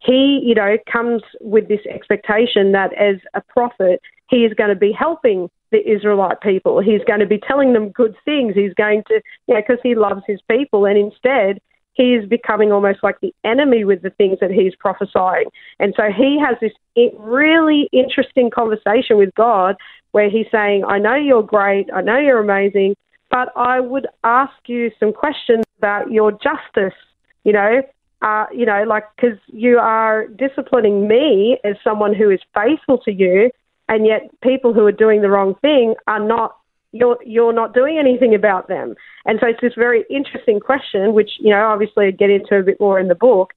he, 0.00 0.40
you 0.44 0.54
know, 0.54 0.76
comes 0.90 1.22
with 1.40 1.68
this 1.68 1.80
expectation 1.86 2.72
that 2.72 2.92
as 2.94 3.16
a 3.34 3.40
prophet, 3.40 4.00
he 4.28 4.38
is 4.38 4.54
going 4.54 4.70
to 4.70 4.76
be 4.76 4.92
helping 4.92 5.48
the 5.72 5.88
Israelite 5.88 6.40
people. 6.40 6.80
He's 6.80 7.02
going 7.06 7.20
to 7.20 7.26
be 7.26 7.38
telling 7.38 7.72
them 7.72 7.90
good 7.90 8.16
things. 8.24 8.54
He's 8.54 8.74
going 8.74 9.02
to, 9.08 9.20
you 9.46 9.54
know, 9.54 9.60
because 9.60 9.80
he 9.82 9.94
loves 9.94 10.22
his 10.26 10.40
people. 10.50 10.86
And 10.86 10.96
instead, 10.96 11.60
he 11.92 12.14
is 12.14 12.28
becoming 12.28 12.72
almost 12.72 13.00
like 13.02 13.20
the 13.20 13.34
enemy 13.44 13.84
with 13.84 14.02
the 14.02 14.10
things 14.10 14.38
that 14.40 14.50
he's 14.50 14.74
prophesying. 14.76 15.46
And 15.78 15.92
so 15.96 16.04
he 16.16 16.38
has 16.40 16.56
this 16.60 16.72
really 17.18 17.88
interesting 17.92 18.50
conversation 18.50 19.18
with 19.18 19.34
God 19.34 19.76
where 20.12 20.30
he's 20.30 20.46
saying, 20.50 20.84
I 20.88 20.98
know 20.98 21.14
you're 21.14 21.42
great. 21.42 21.88
I 21.92 22.00
know 22.00 22.18
you're 22.18 22.40
amazing 22.40 22.96
but 23.30 23.52
I 23.56 23.80
would 23.80 24.06
ask 24.24 24.52
you 24.66 24.90
some 24.98 25.12
questions 25.12 25.64
about 25.78 26.10
your 26.10 26.32
justice. 26.32 26.98
You 27.44 27.52
know, 27.52 27.82
uh, 28.22 28.46
you 28.52 28.66
know, 28.66 28.84
like 28.86 29.04
because 29.16 29.38
you 29.48 29.78
are 29.78 30.26
disciplining 30.26 31.08
me 31.08 31.58
as 31.64 31.76
someone 31.82 32.14
who 32.14 32.30
is 32.30 32.40
faithful 32.54 32.98
to 32.98 33.12
you, 33.12 33.50
and 33.88 34.06
yet 34.06 34.30
people 34.42 34.74
who 34.74 34.84
are 34.86 34.92
doing 34.92 35.22
the 35.22 35.30
wrong 35.30 35.54
thing 35.62 35.94
are 36.06 36.24
not. 36.24 36.56
You're 36.92 37.18
you're 37.24 37.52
not 37.52 37.72
doing 37.72 37.98
anything 37.98 38.34
about 38.34 38.66
them, 38.66 38.96
and 39.24 39.38
so 39.40 39.46
it's 39.46 39.60
this 39.60 39.74
very 39.76 40.04
interesting 40.10 40.58
question, 40.58 41.14
which 41.14 41.30
you 41.38 41.50
know 41.50 41.66
obviously 41.66 42.06
I 42.06 42.10
get 42.10 42.30
into 42.30 42.56
a 42.56 42.62
bit 42.64 42.80
more 42.80 42.98
in 42.98 43.08
the 43.08 43.14
book. 43.14 43.52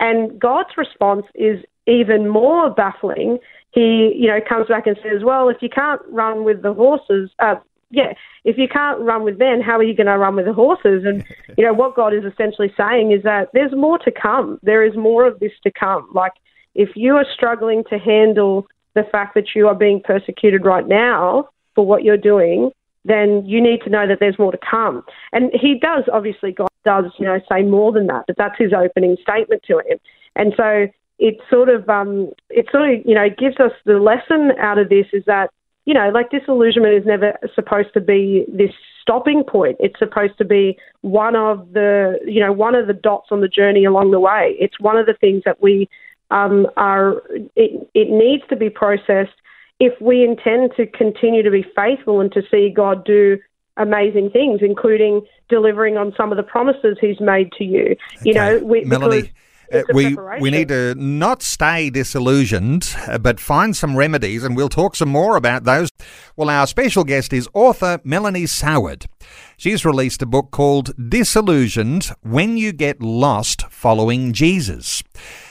And 0.00 0.38
God's 0.38 0.76
response 0.76 1.24
is 1.34 1.64
even 1.86 2.28
more 2.28 2.68
baffling. 2.68 3.38
He, 3.70 4.12
you 4.16 4.26
know, 4.26 4.38
comes 4.46 4.68
back 4.68 4.86
and 4.86 4.98
says, 5.02 5.24
"Well, 5.24 5.48
if 5.48 5.62
you 5.62 5.70
can't 5.70 6.02
run 6.08 6.44
with 6.44 6.62
the 6.62 6.74
horses, 6.74 7.30
uh, 7.38 7.56
yeah, 7.94 8.14
if 8.44 8.58
you 8.58 8.68
can't 8.68 9.00
run 9.00 9.24
with 9.24 9.38
men, 9.38 9.60
how 9.60 9.76
are 9.78 9.82
you 9.82 9.94
going 9.94 10.06
to 10.06 10.18
run 10.18 10.36
with 10.36 10.46
the 10.46 10.52
horses? 10.52 11.04
And 11.04 11.24
you 11.56 11.64
know 11.64 11.72
what 11.72 11.94
God 11.94 12.12
is 12.12 12.24
essentially 12.24 12.72
saying 12.76 13.12
is 13.12 13.22
that 13.22 13.48
there's 13.52 13.72
more 13.72 13.98
to 13.98 14.10
come. 14.10 14.58
There 14.62 14.84
is 14.84 14.96
more 14.96 15.26
of 15.26 15.38
this 15.40 15.52
to 15.62 15.70
come. 15.70 16.08
Like 16.12 16.32
if 16.74 16.90
you 16.94 17.14
are 17.16 17.26
struggling 17.34 17.84
to 17.90 17.98
handle 17.98 18.66
the 18.94 19.04
fact 19.10 19.34
that 19.34 19.54
you 19.54 19.68
are 19.68 19.74
being 19.74 20.00
persecuted 20.00 20.64
right 20.64 20.86
now 20.86 21.48
for 21.74 21.86
what 21.86 22.04
you're 22.04 22.16
doing, 22.16 22.70
then 23.04 23.44
you 23.44 23.60
need 23.62 23.80
to 23.82 23.90
know 23.90 24.06
that 24.06 24.18
there's 24.20 24.38
more 24.38 24.52
to 24.52 24.58
come. 24.58 25.02
And 25.32 25.50
he 25.52 25.78
does, 25.78 26.04
obviously, 26.12 26.52
God 26.52 26.68
does, 26.84 27.04
you 27.18 27.26
know, 27.26 27.40
say 27.50 27.62
more 27.62 27.92
than 27.92 28.06
that, 28.06 28.24
but 28.26 28.36
that's 28.36 28.58
his 28.58 28.72
opening 28.72 29.16
statement 29.22 29.62
to 29.64 29.78
him. 29.78 29.98
And 30.36 30.54
so 30.56 30.86
it 31.18 31.38
sort 31.50 31.68
of, 31.68 31.88
um, 31.88 32.30
it 32.50 32.66
sort 32.70 32.90
of, 32.90 33.00
you 33.04 33.14
know, 33.14 33.28
gives 33.28 33.56
us 33.60 33.72
the 33.84 33.98
lesson 33.98 34.52
out 34.58 34.78
of 34.78 34.88
this 34.88 35.06
is 35.12 35.24
that 35.26 35.50
you 35.84 35.94
know, 35.94 36.08
like 36.10 36.30
disillusionment 36.30 36.94
is 36.94 37.06
never 37.06 37.34
supposed 37.54 37.92
to 37.94 38.00
be 38.00 38.44
this 38.48 38.70
stopping 39.02 39.44
point. 39.44 39.76
It's 39.80 39.98
supposed 39.98 40.38
to 40.38 40.44
be 40.44 40.78
one 41.02 41.36
of 41.36 41.72
the, 41.72 42.18
you 42.26 42.40
know, 42.40 42.52
one 42.52 42.74
of 42.74 42.86
the 42.86 42.94
dots 42.94 43.28
on 43.30 43.40
the 43.40 43.48
journey 43.48 43.84
along 43.84 44.10
the 44.10 44.20
way. 44.20 44.56
It's 44.58 44.80
one 44.80 44.96
of 44.96 45.06
the 45.06 45.14
things 45.14 45.42
that 45.44 45.60
we 45.60 45.88
um, 46.30 46.66
are, 46.76 47.22
it, 47.54 47.88
it 47.94 48.08
needs 48.08 48.42
to 48.48 48.56
be 48.56 48.70
processed 48.70 49.34
if 49.78 49.92
we 50.00 50.24
intend 50.24 50.72
to 50.76 50.86
continue 50.86 51.42
to 51.42 51.50
be 51.50 51.66
faithful 51.76 52.20
and 52.20 52.32
to 52.32 52.42
see 52.50 52.72
God 52.74 53.04
do 53.04 53.38
amazing 53.76 54.30
things, 54.30 54.60
including 54.62 55.20
delivering 55.48 55.98
on 55.98 56.14
some 56.16 56.30
of 56.32 56.36
the 56.36 56.42
promises 56.42 56.96
He's 57.00 57.20
made 57.20 57.52
to 57.58 57.64
you. 57.64 57.96
Okay. 58.16 58.20
You 58.22 58.34
know, 58.34 58.58
we, 58.58 58.84
Melanie. 58.84 59.32
Uh, 59.74 59.82
we 59.92 60.16
we 60.40 60.50
need 60.50 60.68
to 60.68 60.94
not 60.94 61.42
stay 61.42 61.90
disillusioned, 61.90 62.94
uh, 63.06 63.18
but 63.18 63.40
find 63.40 63.76
some 63.76 63.96
remedies, 63.96 64.44
and 64.44 64.56
we'll 64.56 64.68
talk 64.68 64.94
some 64.96 65.08
more 65.08 65.36
about 65.36 65.64
those. 65.64 65.90
Well, 66.36 66.50
our 66.50 66.66
special 66.66 67.04
guest 67.04 67.32
is 67.32 67.48
author 67.54 68.00
Melanie 68.04 68.46
Saward. 68.46 69.06
She's 69.56 69.84
released 69.84 70.22
a 70.22 70.26
book 70.26 70.50
called 70.50 70.92
Disillusioned 71.10 72.10
When 72.22 72.56
You 72.56 72.72
Get 72.72 73.00
Lost 73.00 73.62
Following 73.70 74.32
Jesus. 74.32 75.02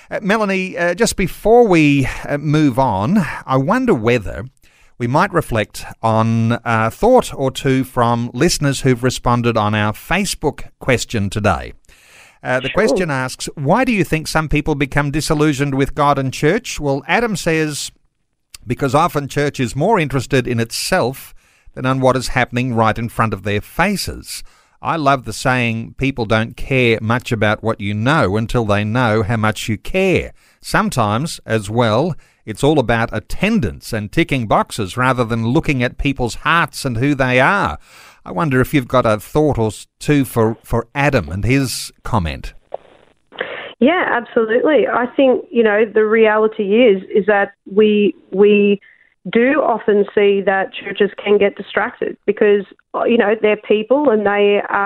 Uh, 0.09 0.19
Melanie, 0.21 0.77
uh, 0.77 0.93
just 0.93 1.15
before 1.15 1.67
we 1.67 2.07
uh, 2.27 2.37
move 2.37 2.77
on, 2.77 3.17
I 3.45 3.57
wonder 3.57 3.93
whether 3.93 4.45
we 4.97 5.07
might 5.07 5.33
reflect 5.33 5.85
on 6.01 6.59
a 6.63 6.91
thought 6.91 7.33
or 7.33 7.51
two 7.51 7.83
from 7.83 8.29
listeners 8.33 8.81
who've 8.81 9.03
responded 9.03 9.57
on 9.57 9.73
our 9.73 9.91
Facebook 9.91 10.69
question 10.79 11.29
today. 11.29 11.73
Uh, 12.43 12.59
the 12.59 12.69
question 12.69 13.09
asks, 13.09 13.47
why 13.55 13.85
do 13.85 13.93
you 13.93 14.03
think 14.03 14.27
some 14.27 14.49
people 14.49 14.75
become 14.75 15.11
disillusioned 15.11 15.75
with 15.75 15.95
God 15.95 16.19
and 16.19 16.33
church? 16.33 16.77
Well, 16.79 17.01
Adam 17.07 17.37
says, 17.37 17.91
because 18.67 18.93
often 18.93 19.29
church 19.29 19.59
is 19.61 19.75
more 19.75 19.97
interested 19.97 20.45
in 20.45 20.59
itself 20.59 21.33
than 21.73 21.85
on 21.85 22.01
what 22.01 22.17
is 22.17 22.29
happening 22.29 22.73
right 22.73 22.97
in 22.97 23.07
front 23.07 23.33
of 23.33 23.43
their 23.43 23.61
faces. 23.61 24.43
I 24.81 24.97
love 24.97 25.23
the 25.23 25.31
saying, 25.31 25.95
people 25.97 26.25
don't 26.25 26.57
care 26.57 26.99
much 27.01 27.31
about 27.31 27.63
what 27.63 27.79
you 27.79 27.93
know 27.93 28.35
until 28.35 28.65
they 28.65 28.83
know 28.83 29.23
how 29.23 29.37
much 29.37 29.69
you 29.69 29.77
care. 29.77 30.33
Sometimes, 30.59 31.39
as 31.45 31.69
well, 31.69 32.15
it's 32.45 32.65
all 32.65 32.77
about 32.77 33.15
attendance 33.15 33.93
and 33.93 34.11
ticking 34.11 34.45
boxes 34.47 34.97
rather 34.97 35.23
than 35.23 35.47
looking 35.47 35.81
at 35.81 35.97
people's 35.97 36.35
hearts 36.35 36.83
and 36.83 36.97
who 36.97 37.15
they 37.15 37.39
are. 37.39 37.79
I 38.25 38.31
wonder 38.31 38.61
if 38.61 38.73
you've 38.73 38.87
got 38.87 39.05
a 39.05 39.19
thought 39.19 39.57
or 39.57 39.71
two 39.99 40.23
for, 40.25 40.55
for 40.63 40.87
Adam 40.95 41.29
and 41.29 41.43
his 41.43 41.91
comment. 42.03 42.53
Yeah, 43.79 44.05
absolutely. 44.09 44.87
I 44.87 45.07
think 45.07 45.45
you 45.51 45.61
know 45.61 45.83
the 45.83 46.05
reality 46.05 46.83
is 46.83 47.03
is 47.13 47.25
that 47.25 47.51
we 47.69 48.15
we 48.31 48.79
do 49.29 49.61
often 49.61 50.05
see 50.15 50.41
that 50.41 50.73
churches 50.73 51.11
can 51.21 51.37
get 51.37 51.55
distracted 51.57 52.15
because 52.25 52.65
you 53.05 53.17
know 53.17 53.35
they're 53.41 53.57
people 53.57 54.09
and 54.09 54.25
they 54.25 54.61
uh, 54.69 54.85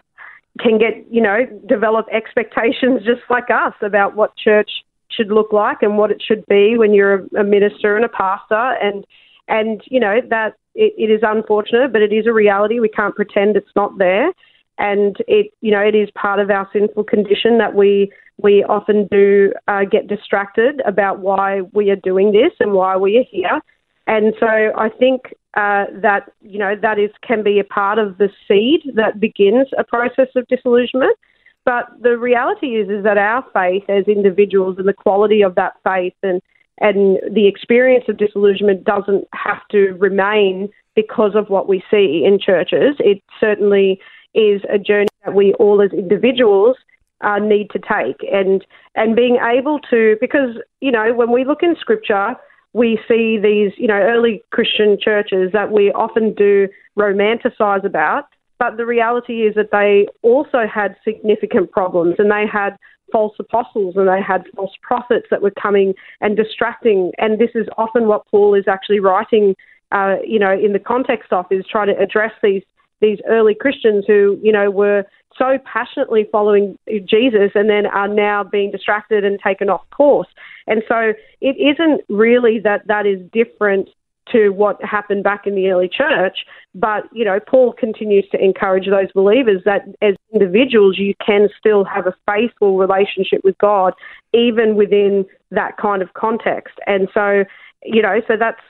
can 0.60 0.80
get 0.80 1.06
you 1.12 1.22
know 1.22 1.46
develop 1.68 2.08
expectations 2.12 3.02
just 3.06 3.22
like 3.30 3.52
us 3.52 3.74
about 3.84 4.16
what 4.16 4.36
church 4.36 4.84
should 5.10 5.28
look 5.28 5.54
like 5.54 5.84
and 5.84 6.00
what 6.00 6.10
it 6.10 6.22
should 6.26 6.44
be 6.48 6.76
when 6.76 6.94
you're 6.94 7.26
a, 7.38 7.44
minister 7.44 7.96
and 7.96 8.06
a 8.06 8.10
pastor 8.10 8.76
and 8.82 9.06
and 9.48 9.82
you 9.86 10.00
know 10.00 10.22
that 10.28 10.56
it, 10.78 10.94
it 10.98 11.12
is 11.12 11.22
unfortunate 11.24 11.92
but 11.92 12.02
it 12.02 12.14
is 12.14 12.28
a 12.28 12.34
reality. 12.34 12.80
We 12.80 12.90
can't 12.90 13.16
pretend 13.16 13.58
it's 13.58 13.76
not 13.76 13.98
there. 13.98 14.32
And 14.78 15.18
it 15.28 15.48
you 15.62 15.72
know 15.72 15.82
it 15.82 15.96
is 15.96 16.10
part 16.12 16.40
of 16.40 16.50
our 16.52 16.70
sinful 16.72 17.04
condition 17.06 17.58
that 17.58 17.74
we 17.74 18.12
we 18.38 18.64
often 18.64 19.08
do 19.10 19.52
uh, 19.68 19.84
get 19.86 20.08
distracted 20.08 20.82
about 20.86 21.20
why 21.20 21.62
we 21.74 21.90
are 21.90 21.96
doing 21.96 22.32
this 22.32 22.54
and 22.60 22.72
why 22.74 22.96
we 22.96 23.18
are 23.18 23.26
here. 23.30 23.60
And 24.06 24.34
so 24.40 24.48
I 24.48 24.90
think 24.90 25.34
uh, 25.56 25.86
that 26.02 26.32
you 26.42 26.60
know 26.60 26.76
that 26.82 27.00
is 27.00 27.10
can 27.28 27.44
be 27.44 27.60
a 27.60 27.64
part 27.64 27.98
of 27.98 28.18
the 28.20 28.30
seed 28.48 28.82
that 28.96 29.20
begins 29.20 29.68
a 29.78 29.84
process 29.84 30.28
of 30.36 30.48
disillusionment. 30.48 31.18
But 31.66 31.88
the 32.00 32.18
reality 32.18 32.78
is 32.78 32.90
is 32.90 33.04
that 33.04 33.18
our 33.18 33.44
faith 33.54 33.84
as 33.90 34.08
individuals 34.08 34.78
and 34.78 34.88
the 34.88 34.94
quality 34.94 35.42
of 35.42 35.56
that 35.56 35.74
faith 35.84 36.14
and 36.24 36.42
and 36.80 37.20
the 37.32 37.48
experience 37.48 38.06
of 38.08 38.18
disillusionment 38.18 38.84
doesn't 38.84 39.28
have 39.34 39.68
to 39.72 39.94
remain 39.94 40.70
because 40.96 41.36
of 41.36 41.50
what 41.50 41.68
we 41.68 41.84
see 41.90 42.24
in 42.26 42.40
churches. 42.40 42.96
It 43.00 43.22
certainly 43.40 44.00
is 44.34 44.62
a 44.72 44.78
journey 44.78 45.08
that 45.26 45.34
we 45.34 45.54
all 45.56 45.82
as 45.82 45.92
individuals 45.92 46.78
uh, 47.22 47.40
need 47.40 47.72
to 47.72 47.80
take, 47.80 48.18
and 48.32 48.66
and 48.96 49.16
being 49.16 49.38
able 49.38 49.80
to 49.90 50.18
because 50.22 50.58
you 50.82 50.92
know 50.92 51.14
when 51.14 51.32
we 51.32 51.46
look 51.46 51.64
in 51.64 51.76
scripture 51.80 52.36
we 52.74 53.00
see 53.08 53.40
these, 53.42 53.72
you 53.78 53.88
know, 53.88 53.96
early 53.96 54.44
Christian 54.52 54.98
churches 55.02 55.52
that 55.52 55.72
we 55.72 55.92
often 55.94 56.34
do 56.34 56.68
romanticize 56.98 57.84
about, 57.84 58.26
but 58.60 58.78
the 58.78 58.86
reality 58.86 59.48
is 59.48 59.56
that 59.56 59.72
they 59.72 60.08
also 60.22 60.68
had 60.72 60.96
significant 61.04 61.72
problems 61.72 62.16
and 62.20 62.32
they 62.32 62.46
had 62.46 62.78
false 63.12 63.36
apostles 63.40 63.96
and 63.96 64.08
they 64.08 64.22
had 64.22 64.46
false 64.56 64.74
prophets 64.82 65.28
that 65.32 65.42
were 65.42 65.52
coming 65.52 65.94
and 66.22 66.36
distracting. 66.36 67.12
And 67.18 67.40
this 67.40 67.52
is 67.56 67.68
often 67.78 68.08
what 68.08 68.28
Paul 68.28 68.54
is 68.54 68.66
actually 68.68 69.00
writing, 69.00 69.56
uh, 69.92 70.18
you 70.26 70.40
know, 70.40 70.52
in 70.52 70.74
the 70.74 70.80
context 70.80 71.32
of 71.32 71.46
is 71.52 71.66
trying 71.70 71.88
to 71.88 71.98
address 72.02 72.34
these 72.42 72.64
these 73.00 73.20
early 73.30 73.54
Christians 73.54 74.06
who, 74.08 74.40
you 74.42 74.52
know, 74.52 74.72
were 74.72 75.06
so 75.38 75.60
passionately 75.72 76.28
following 76.32 76.78
Jesus 77.06 77.52
and 77.54 77.70
then 77.70 77.86
are 77.86 78.08
now 78.08 78.44
being 78.44 78.72
distracted 78.72 79.24
and 79.24 79.40
taken 79.40 79.70
off 79.70 79.88
course. 79.92 80.28
And 80.66 80.82
so 80.88 81.14
it 81.42 81.56
isn't 81.58 82.02
really 82.10 82.60
that 82.64 82.88
that 82.88 83.06
is 83.06 83.20
different 83.32 83.90
to 84.32 84.50
what 84.50 84.84
happened 84.84 85.24
back 85.24 85.48
in 85.48 85.56
the 85.56 85.70
early 85.70 85.90
church, 85.90 86.40
but 86.76 87.04
you 87.14 87.26
know, 87.26 87.40
Paul 87.40 87.74
continues 87.74 88.26
to 88.32 88.44
encourage 88.44 88.88
those 88.88 89.12
believers 89.14 89.62
that 89.66 89.88
as 90.02 90.16
individuals 90.34 90.98
you 90.98 91.14
can 91.26 91.50
still 91.58 91.84
have 91.84 92.08
a 92.08 92.14
faithful 92.26 92.78
relationship 92.78 93.42
with 93.44 93.58
God 93.58 93.94
even 94.34 94.76
within 94.76 95.26
that 95.52 95.78
kind 95.78 96.02
of 96.02 96.14
context. 96.14 96.76
And 96.86 97.08
so, 97.14 97.44
you 97.84 98.02
know, 98.02 98.22
so 98.28 98.36
that's 98.38 98.62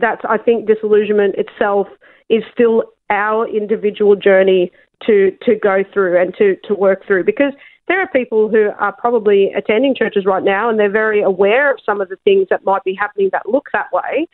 that's 0.00 0.22
I 0.28 0.38
think 0.38 0.66
disillusionment 0.66 1.36
itself 1.36 1.88
is 2.28 2.42
still 2.52 2.84
our 3.08 3.48
individual 3.48 4.16
journey 4.16 4.70
to 5.06 5.36
to 5.42 5.56
go 5.56 5.82
through 5.92 6.20
and 6.20 6.34
to 6.36 6.56
to 6.64 6.74
work 6.74 7.06
through 7.06 7.24
because 7.24 7.52
there 7.88 8.00
are 8.00 8.08
people 8.08 8.48
who 8.48 8.70
are 8.78 8.92
probably 8.92 9.52
attending 9.52 9.96
churches 9.96 10.24
right 10.24 10.44
now 10.44 10.68
and 10.68 10.78
they're 10.78 10.88
very 10.88 11.22
aware 11.22 11.72
of 11.72 11.80
some 11.84 12.00
of 12.00 12.08
the 12.08 12.16
things 12.22 12.46
that 12.48 12.64
might 12.64 12.84
be 12.84 12.94
happening 12.94 13.30
that 13.32 13.48
look 13.48 13.68
that 13.72 13.86
way 13.92 14.28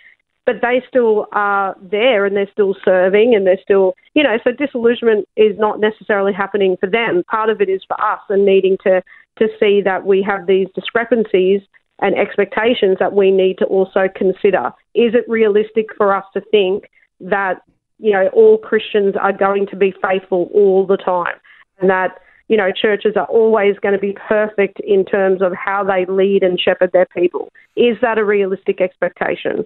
but 0.46 0.56
they 0.62 0.82
still 0.88 1.26
are 1.32 1.76
there 1.82 2.24
and 2.24 2.36
they're 2.36 2.50
still 2.52 2.74
serving 2.84 3.34
and 3.34 3.46
they're 3.46 3.60
still 3.62 3.94
you 4.14 4.22
know 4.22 4.38
so 4.44 4.52
disillusionment 4.52 5.28
is 5.36 5.58
not 5.58 5.80
necessarily 5.80 6.32
happening 6.32 6.76
for 6.78 6.88
them 6.88 7.22
part 7.28 7.50
of 7.50 7.60
it 7.60 7.68
is 7.68 7.82
for 7.86 8.00
us 8.00 8.20
and 8.28 8.46
needing 8.46 8.76
to 8.82 9.02
to 9.38 9.48
see 9.60 9.82
that 9.84 10.06
we 10.06 10.22
have 10.22 10.46
these 10.46 10.68
discrepancies 10.74 11.60
and 11.98 12.16
expectations 12.16 12.96
that 12.98 13.14
we 13.14 13.30
need 13.30 13.58
to 13.58 13.64
also 13.66 14.08
consider 14.14 14.72
is 14.94 15.14
it 15.14 15.28
realistic 15.28 15.86
for 15.96 16.14
us 16.14 16.24
to 16.32 16.40
think 16.50 16.84
that 17.20 17.60
you 17.98 18.12
know, 18.12 18.28
all 18.28 18.58
Christians 18.58 19.14
are 19.20 19.32
going 19.32 19.66
to 19.68 19.76
be 19.76 19.94
faithful 20.02 20.50
all 20.54 20.86
the 20.86 20.96
time, 20.96 21.36
and 21.80 21.88
that 21.90 22.18
you 22.48 22.56
know, 22.56 22.70
churches 22.70 23.14
are 23.16 23.26
always 23.26 23.76
going 23.80 23.94
to 23.94 24.00
be 24.00 24.16
perfect 24.28 24.78
in 24.80 25.04
terms 25.04 25.42
of 25.42 25.52
how 25.52 25.82
they 25.82 26.04
lead 26.10 26.44
and 26.44 26.60
shepherd 26.60 26.92
their 26.92 27.06
people. 27.06 27.48
Is 27.74 27.96
that 28.02 28.18
a 28.18 28.24
realistic 28.24 28.80
expectation? 28.80 29.64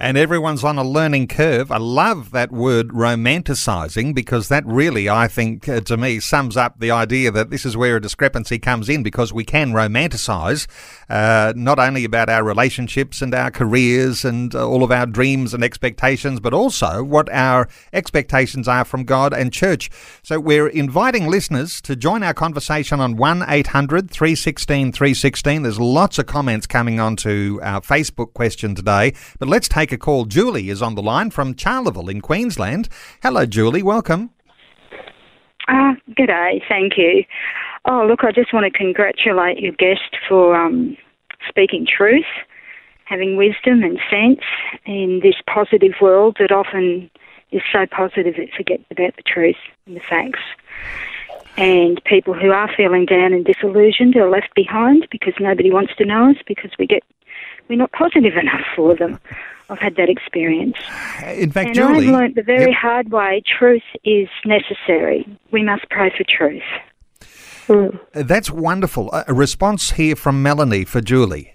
And 0.00 0.16
everyone's 0.16 0.64
on 0.64 0.78
a 0.78 0.82
learning 0.82 1.28
curve. 1.28 1.70
I 1.70 1.76
love 1.76 2.30
that 2.30 2.50
word 2.50 2.88
romanticizing 2.88 4.14
because 4.14 4.48
that 4.48 4.64
really, 4.64 5.10
I 5.10 5.28
think, 5.28 5.68
uh, 5.68 5.82
to 5.82 5.98
me, 5.98 6.20
sums 6.20 6.56
up 6.56 6.80
the 6.80 6.90
idea 6.90 7.30
that 7.30 7.50
this 7.50 7.66
is 7.66 7.76
where 7.76 7.96
a 7.96 8.00
discrepancy 8.00 8.58
comes 8.58 8.88
in 8.88 9.02
because 9.02 9.30
we 9.30 9.44
can 9.44 9.72
romanticize 9.72 10.66
uh, 11.10 11.52
not 11.54 11.78
only 11.78 12.04
about 12.04 12.30
our 12.30 12.42
relationships 12.42 13.20
and 13.20 13.34
our 13.34 13.50
careers 13.50 14.24
and 14.24 14.54
uh, 14.54 14.66
all 14.66 14.82
of 14.82 14.90
our 14.90 15.04
dreams 15.04 15.52
and 15.52 15.62
expectations, 15.62 16.40
but 16.40 16.54
also 16.54 17.04
what 17.04 17.30
our 17.30 17.68
expectations 17.92 18.66
are 18.66 18.86
from 18.86 19.04
God 19.04 19.34
and 19.34 19.52
church. 19.52 19.90
So 20.22 20.40
we're 20.40 20.68
inviting 20.68 21.26
listeners 21.26 21.82
to 21.82 21.94
join 21.94 22.22
our 22.22 22.34
conversation 22.34 23.00
on 23.00 23.16
1 23.16 23.44
800 23.46 24.10
316 24.10 24.92
316. 24.92 25.62
There's 25.62 25.78
lots 25.78 26.18
of 26.18 26.24
comments 26.24 26.66
coming 26.66 26.98
onto 26.98 27.60
our 27.62 27.82
Facebook 27.82 28.32
question 28.32 28.74
today, 28.74 29.12
but 29.38 29.48
let's 29.48 29.68
take 29.68 29.89
take 29.90 30.00
a 30.00 30.04
call. 30.04 30.24
Julie 30.24 30.70
is 30.70 30.82
on 30.82 30.94
the 30.94 31.02
line 31.02 31.30
from 31.30 31.54
Charleville 31.54 32.08
in 32.08 32.20
Queensland. 32.20 32.88
Hello, 33.22 33.44
Julie. 33.44 33.82
Welcome. 33.82 34.30
Uh, 35.66 35.94
good 36.16 36.28
day. 36.28 36.62
Thank 36.68 36.96
you. 36.96 37.24
Oh, 37.86 38.06
look, 38.08 38.22
I 38.22 38.30
just 38.30 38.52
want 38.52 38.70
to 38.70 38.78
congratulate 38.78 39.58
your 39.58 39.72
guest 39.72 40.16
for 40.28 40.54
um, 40.54 40.96
speaking 41.48 41.86
truth, 41.86 42.30
having 43.04 43.36
wisdom 43.36 43.82
and 43.82 43.98
sense 44.08 44.44
in 44.86 45.20
this 45.22 45.36
positive 45.52 45.94
world 46.00 46.36
that 46.38 46.52
often 46.52 47.10
is 47.50 47.62
so 47.72 47.84
positive 47.86 48.34
it 48.36 48.50
forgets 48.56 48.84
about 48.90 49.16
the 49.16 49.22
truth 49.22 49.56
and 49.86 49.96
the 49.96 50.00
facts. 50.08 50.42
And 51.56 52.00
people 52.04 52.32
who 52.32 52.52
are 52.52 52.70
feeling 52.76 53.06
down 53.06 53.32
and 53.32 53.44
disillusioned 53.44 54.14
are 54.16 54.30
left 54.30 54.54
behind 54.54 55.08
because 55.10 55.34
nobody 55.40 55.72
wants 55.72 55.94
to 55.96 56.04
know 56.04 56.30
us 56.30 56.36
because 56.46 56.70
we 56.78 56.86
get 56.86 57.02
we're 57.70 57.76
not 57.76 57.92
positive 57.92 58.36
enough 58.36 58.66
for 58.76 58.94
them. 58.96 59.18
I've 59.70 59.78
had 59.78 59.94
that 59.94 60.08
experience. 60.10 60.74
In 61.24 61.52
fact, 61.52 61.68
and 61.68 61.74
Julie, 61.76 62.08
I've 62.08 62.12
learned 62.12 62.34
the 62.34 62.42
very 62.42 62.72
yep. 62.72 62.74
hard 62.74 63.12
way 63.12 63.40
truth 63.46 63.84
is 64.04 64.28
necessary. 64.44 65.24
We 65.52 65.62
must 65.62 65.88
pray 65.88 66.10
for 66.10 66.24
truth. 66.24 66.64
Mm. 67.68 68.00
That's 68.12 68.50
wonderful. 68.50 69.10
A 69.28 69.32
response 69.32 69.92
here 69.92 70.16
from 70.16 70.42
Melanie 70.42 70.84
for 70.84 71.00
Julie. 71.00 71.54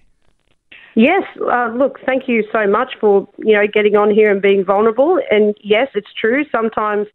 Yes, 0.95 1.23
uh, 1.41 1.71
look, 1.75 1.99
thank 2.05 2.29
you 2.29 2.45
so 2.53 2.65
much 2.65 2.93
for 3.01 3.27
you 3.37 3.53
know 3.53 3.67
getting 3.67 3.97
on 3.97 4.09
here 4.09 4.31
and 4.31 4.41
being 4.41 4.63
vulnerable. 4.63 5.19
And 5.29 5.53
yes, 5.61 5.89
it's 5.93 6.13
true. 6.13 6.45
Sometimes 6.49 7.07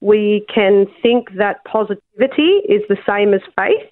we 0.00 0.44
can 0.52 0.86
think 1.00 1.36
that 1.36 1.64
positivity 1.64 2.62
is 2.68 2.82
the 2.88 2.96
same 3.06 3.32
as 3.32 3.40
faith, 3.54 3.88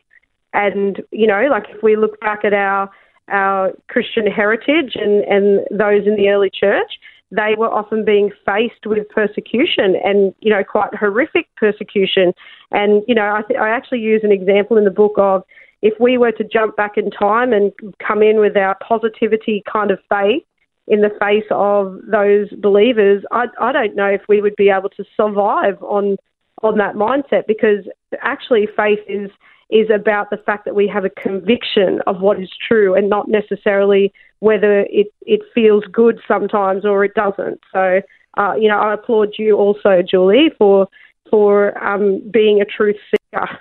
and 0.53 1.01
you 1.13 1.29
know, 1.29 1.47
like 1.49 1.67
if 1.71 1.81
we 1.81 1.95
look 1.95 2.19
back 2.19 2.45
at 2.45 2.53
our 2.53 2.91
our 3.29 3.73
Christian 3.89 4.27
heritage 4.27 4.95
and, 4.95 5.25
and 5.25 5.61
those 5.71 6.07
in 6.07 6.17
the 6.17 6.29
early 6.29 6.51
church, 6.51 6.93
they 7.31 7.55
were 7.59 7.73
often 7.73 8.05
being 8.05 8.31
faced 8.45 8.87
with 8.87 9.09
persecution 9.09 9.97
and, 10.05 10.35
you 10.41 10.51
know, 10.51 10.63
quite 10.63 10.95
horrific 10.95 11.49
persecution. 11.57 12.33
And, 12.71 13.03
you 13.09 13.15
know, 13.15 13.35
I, 13.35 13.43
th- 13.43 13.59
I 13.59 13.69
actually 13.71 14.01
use 14.01 14.21
an 14.23 14.31
example 14.31 14.77
in 14.77 14.85
the 14.85 14.91
book 14.91 15.15
of 15.17 15.43
if 15.83 15.95
we 16.01 16.19
were 16.19 16.33
to 16.33 16.45
jump 16.45 16.77
back 16.77 16.97
in 16.97 17.11
time 17.11 17.53
and 17.53 17.73
come 18.07 18.23
in 18.23 18.39
with 18.39 18.57
our 18.57 18.77
positivity 18.87 19.63
kind 19.71 19.91
of 19.91 19.99
faith 20.09 20.43
in 20.87 21.01
the 21.01 21.11
face 21.21 21.45
of 21.51 21.99
those 22.07 22.49
believers, 22.61 23.25
I, 23.33 23.47
I 23.61 23.73
don't 23.73 23.97
know 23.97 24.07
if 24.07 24.23
we 24.29 24.41
would 24.41 24.57
be 24.57 24.71
able 24.71 24.91
to 24.91 25.05
survive 25.17 25.83
on 25.83 26.17
on 26.63 26.79
that 26.79 26.95
mindset 26.95 27.47
because 27.47 27.85
actually 28.23 28.67
faith 28.77 29.01
is 29.07 29.31
is 29.71 29.89
about 29.93 30.31
the 30.31 30.37
fact 30.37 30.65
that 30.65 30.75
we 30.75 30.87
have 30.87 31.05
a 31.05 31.11
conviction 31.11 32.01
of 32.07 32.21
what 32.21 32.41
is 32.41 32.51
true 32.69 32.95
and 32.95 33.09
not 33.09 33.29
necessarily 33.29 34.13
whether 34.41 34.81
it, 34.81 35.13
it 35.23 35.41
feels 35.55 35.85
good 35.91 36.21
sometimes 36.29 36.85
or 36.85 37.05
it 37.05 37.15
doesn't. 37.15 37.61
So, 37.73 38.01
uh, 38.37 38.55
you 38.55 38.69
know, 38.69 38.79
I 38.79 38.95
applaud 38.95 39.35
you 39.39 39.57
also, 39.57 40.03
Julie, 40.09 40.51
for 40.59 40.89
for 41.31 41.77
um, 41.85 42.23
being 42.31 42.61
a 42.61 42.65
truth 42.65 42.97
seeker. 43.11 43.59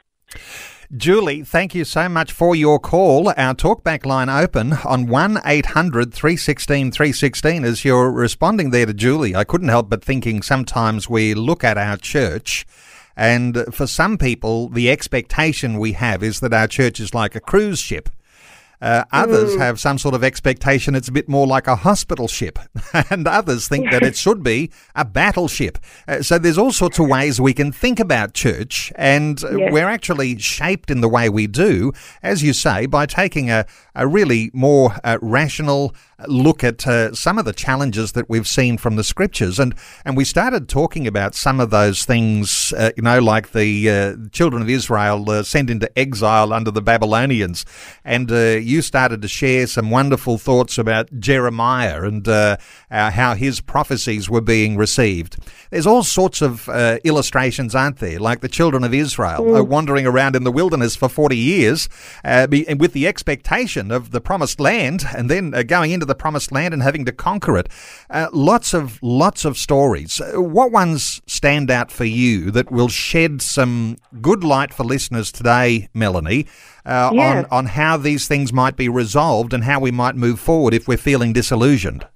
Julie, 0.95 1.41
thank 1.41 1.73
you 1.73 1.83
so 1.83 2.07
much 2.07 2.31
for 2.31 2.55
your 2.55 2.79
call. 2.79 3.29
Our 3.29 3.55
talkback 3.55 4.05
line 4.05 4.29
open 4.29 4.73
on 4.85 5.07
1 5.07 5.39
800 5.43 6.13
316 6.13 6.91
316 6.91 7.63
as 7.65 7.83
you're 7.83 8.11
responding 8.11 8.69
there 8.69 8.85
to 8.85 8.93
Julie. 8.93 9.35
I 9.35 9.45
couldn't 9.45 9.69
help 9.69 9.89
but 9.89 10.03
thinking 10.03 10.43
sometimes 10.43 11.09
we 11.09 11.33
look 11.33 11.63
at 11.63 11.77
our 11.79 11.97
church 11.97 12.67
And 13.15 13.65
for 13.73 13.87
some 13.87 14.17
people, 14.17 14.69
the 14.69 14.89
expectation 14.89 15.79
we 15.79 15.93
have 15.93 16.23
is 16.23 16.39
that 16.41 16.53
our 16.53 16.67
church 16.67 16.99
is 16.99 17.13
like 17.13 17.35
a 17.35 17.39
cruise 17.39 17.79
ship. 17.79 18.09
Uh, 18.81 19.03
others 19.11 19.55
mm. 19.55 19.57
have 19.57 19.79
some 19.79 19.97
sort 19.97 20.13
of 20.13 20.23
expectation 20.23 20.95
it's 20.95 21.07
a 21.07 21.11
bit 21.11 21.29
more 21.29 21.47
like 21.47 21.67
a 21.67 21.77
hospital 21.77 22.27
ship, 22.27 22.59
and 23.09 23.27
others 23.27 23.67
think 23.67 23.89
that 23.89 24.03
it 24.03 24.15
should 24.15 24.43
be 24.43 24.69
a 24.95 25.05
battleship. 25.05 25.77
Uh, 26.07 26.21
so 26.21 26.37
there's 26.37 26.57
all 26.57 26.71
sorts 26.71 26.99
of 26.99 27.07
ways 27.07 27.39
we 27.39 27.53
can 27.53 27.71
think 27.71 27.99
about 27.99 28.33
church, 28.33 28.91
and 28.95 29.43
uh, 29.43 29.57
yes. 29.57 29.71
we're 29.71 29.87
actually 29.87 30.37
shaped 30.37 30.91
in 30.91 31.01
the 31.01 31.09
way 31.09 31.29
we 31.29 31.47
do, 31.47 31.93
as 32.21 32.43
you 32.43 32.53
say, 32.53 32.85
by 32.85 33.05
taking 33.05 33.49
a, 33.49 33.65
a 33.95 34.05
really 34.05 34.51
more 34.53 34.95
uh, 35.03 35.17
rational, 35.21 35.95
look 36.27 36.63
at 36.63 36.87
uh, 36.87 37.13
some 37.13 37.37
of 37.37 37.45
the 37.45 37.53
challenges 37.53 38.13
that 38.13 38.29
we've 38.29 38.47
seen 38.47 38.77
from 38.77 38.95
the 38.95 39.03
scriptures, 39.03 39.59
and 39.59 39.75
and 40.05 40.15
we 40.15 40.23
started 40.23 40.69
talking 40.69 41.05
about 41.07 41.35
some 41.35 41.59
of 41.59 41.71
those 41.71 42.05
things, 42.05 42.73
uh, 42.77 42.91
you 42.95 43.03
know, 43.03 43.19
like 43.19 43.51
the 43.51 43.89
uh, 43.89 44.15
children 44.31 44.61
of 44.61 44.69
Israel 44.69 45.29
uh, 45.29 45.43
sent 45.43 45.69
into 45.69 45.89
exile 45.99 46.53
under 46.53 46.71
the 46.71 46.81
Babylonians, 46.81 47.65
and 48.05 48.31
uh, 48.31 48.57
you 48.61 48.81
started 48.81 49.21
to 49.21 49.27
share 49.27 49.67
some 49.67 49.91
wonderful 49.91 50.37
thoughts 50.37 50.77
about 50.77 51.19
Jeremiah 51.19 52.03
and 52.03 52.27
uh, 52.27 52.57
how 52.89 53.33
his 53.35 53.59
prophecies 53.59 54.29
were 54.29 54.41
being 54.41 54.77
received. 54.77 55.37
There's 55.69 55.87
all 55.87 56.03
sorts 56.03 56.41
of 56.41 56.69
illustrations, 57.03 57.75
aren't 57.75 57.97
there? 57.97 58.19
Like 58.19 58.39
the 58.39 58.47
children 58.47 58.83
of 58.83 58.93
Israel 58.93 59.43
mm. 59.43 59.67
wandering 59.67 60.05
around 60.05 60.35
in 60.35 60.45
the 60.45 60.51
wilderness 60.51 60.95
for 60.95 61.09
forty 61.09 61.37
years, 61.37 61.89
with 62.23 62.93
the 62.93 63.05
expectation 63.05 63.91
of 63.91 64.11
the 64.11 64.21
promised 64.21 64.61
land, 64.61 65.03
and 65.13 65.29
then 65.29 65.51
going 65.67 65.91
into 65.91 66.04
the 66.05 66.15
promised 66.15 66.51
land 66.51 66.73
and 66.73 66.83
having 66.83 67.05
to 67.05 67.11
conquer 67.11 67.57
it. 67.57 67.69
Uh, 68.09 68.27
lots 68.31 68.73
of 68.73 68.99
lots 69.01 69.45
of 69.45 69.57
stories. 69.57 70.21
Uh, 70.21 70.41
what 70.41 70.71
ones 70.71 71.21
stand 71.27 71.69
out 71.69 71.91
for 71.91 72.05
you 72.05 72.51
that 72.51 72.71
will 72.71 72.89
shed 72.89 73.41
some 73.41 73.97
good 74.21 74.43
light 74.43 74.73
for 74.73 74.83
listeners 74.83 75.31
today, 75.31 75.89
Melanie, 75.93 76.45
uh, 76.85 77.11
yeah. 77.13 77.39
on 77.39 77.45
on 77.51 77.65
how 77.67 77.97
these 77.97 78.27
things 78.27 78.53
might 78.53 78.75
be 78.75 78.89
resolved 78.89 79.53
and 79.53 79.63
how 79.63 79.79
we 79.79 79.91
might 79.91 80.15
move 80.15 80.39
forward 80.39 80.73
if 80.73 80.87
we're 80.87 80.97
feeling 80.97 81.33
disillusioned? 81.33 82.07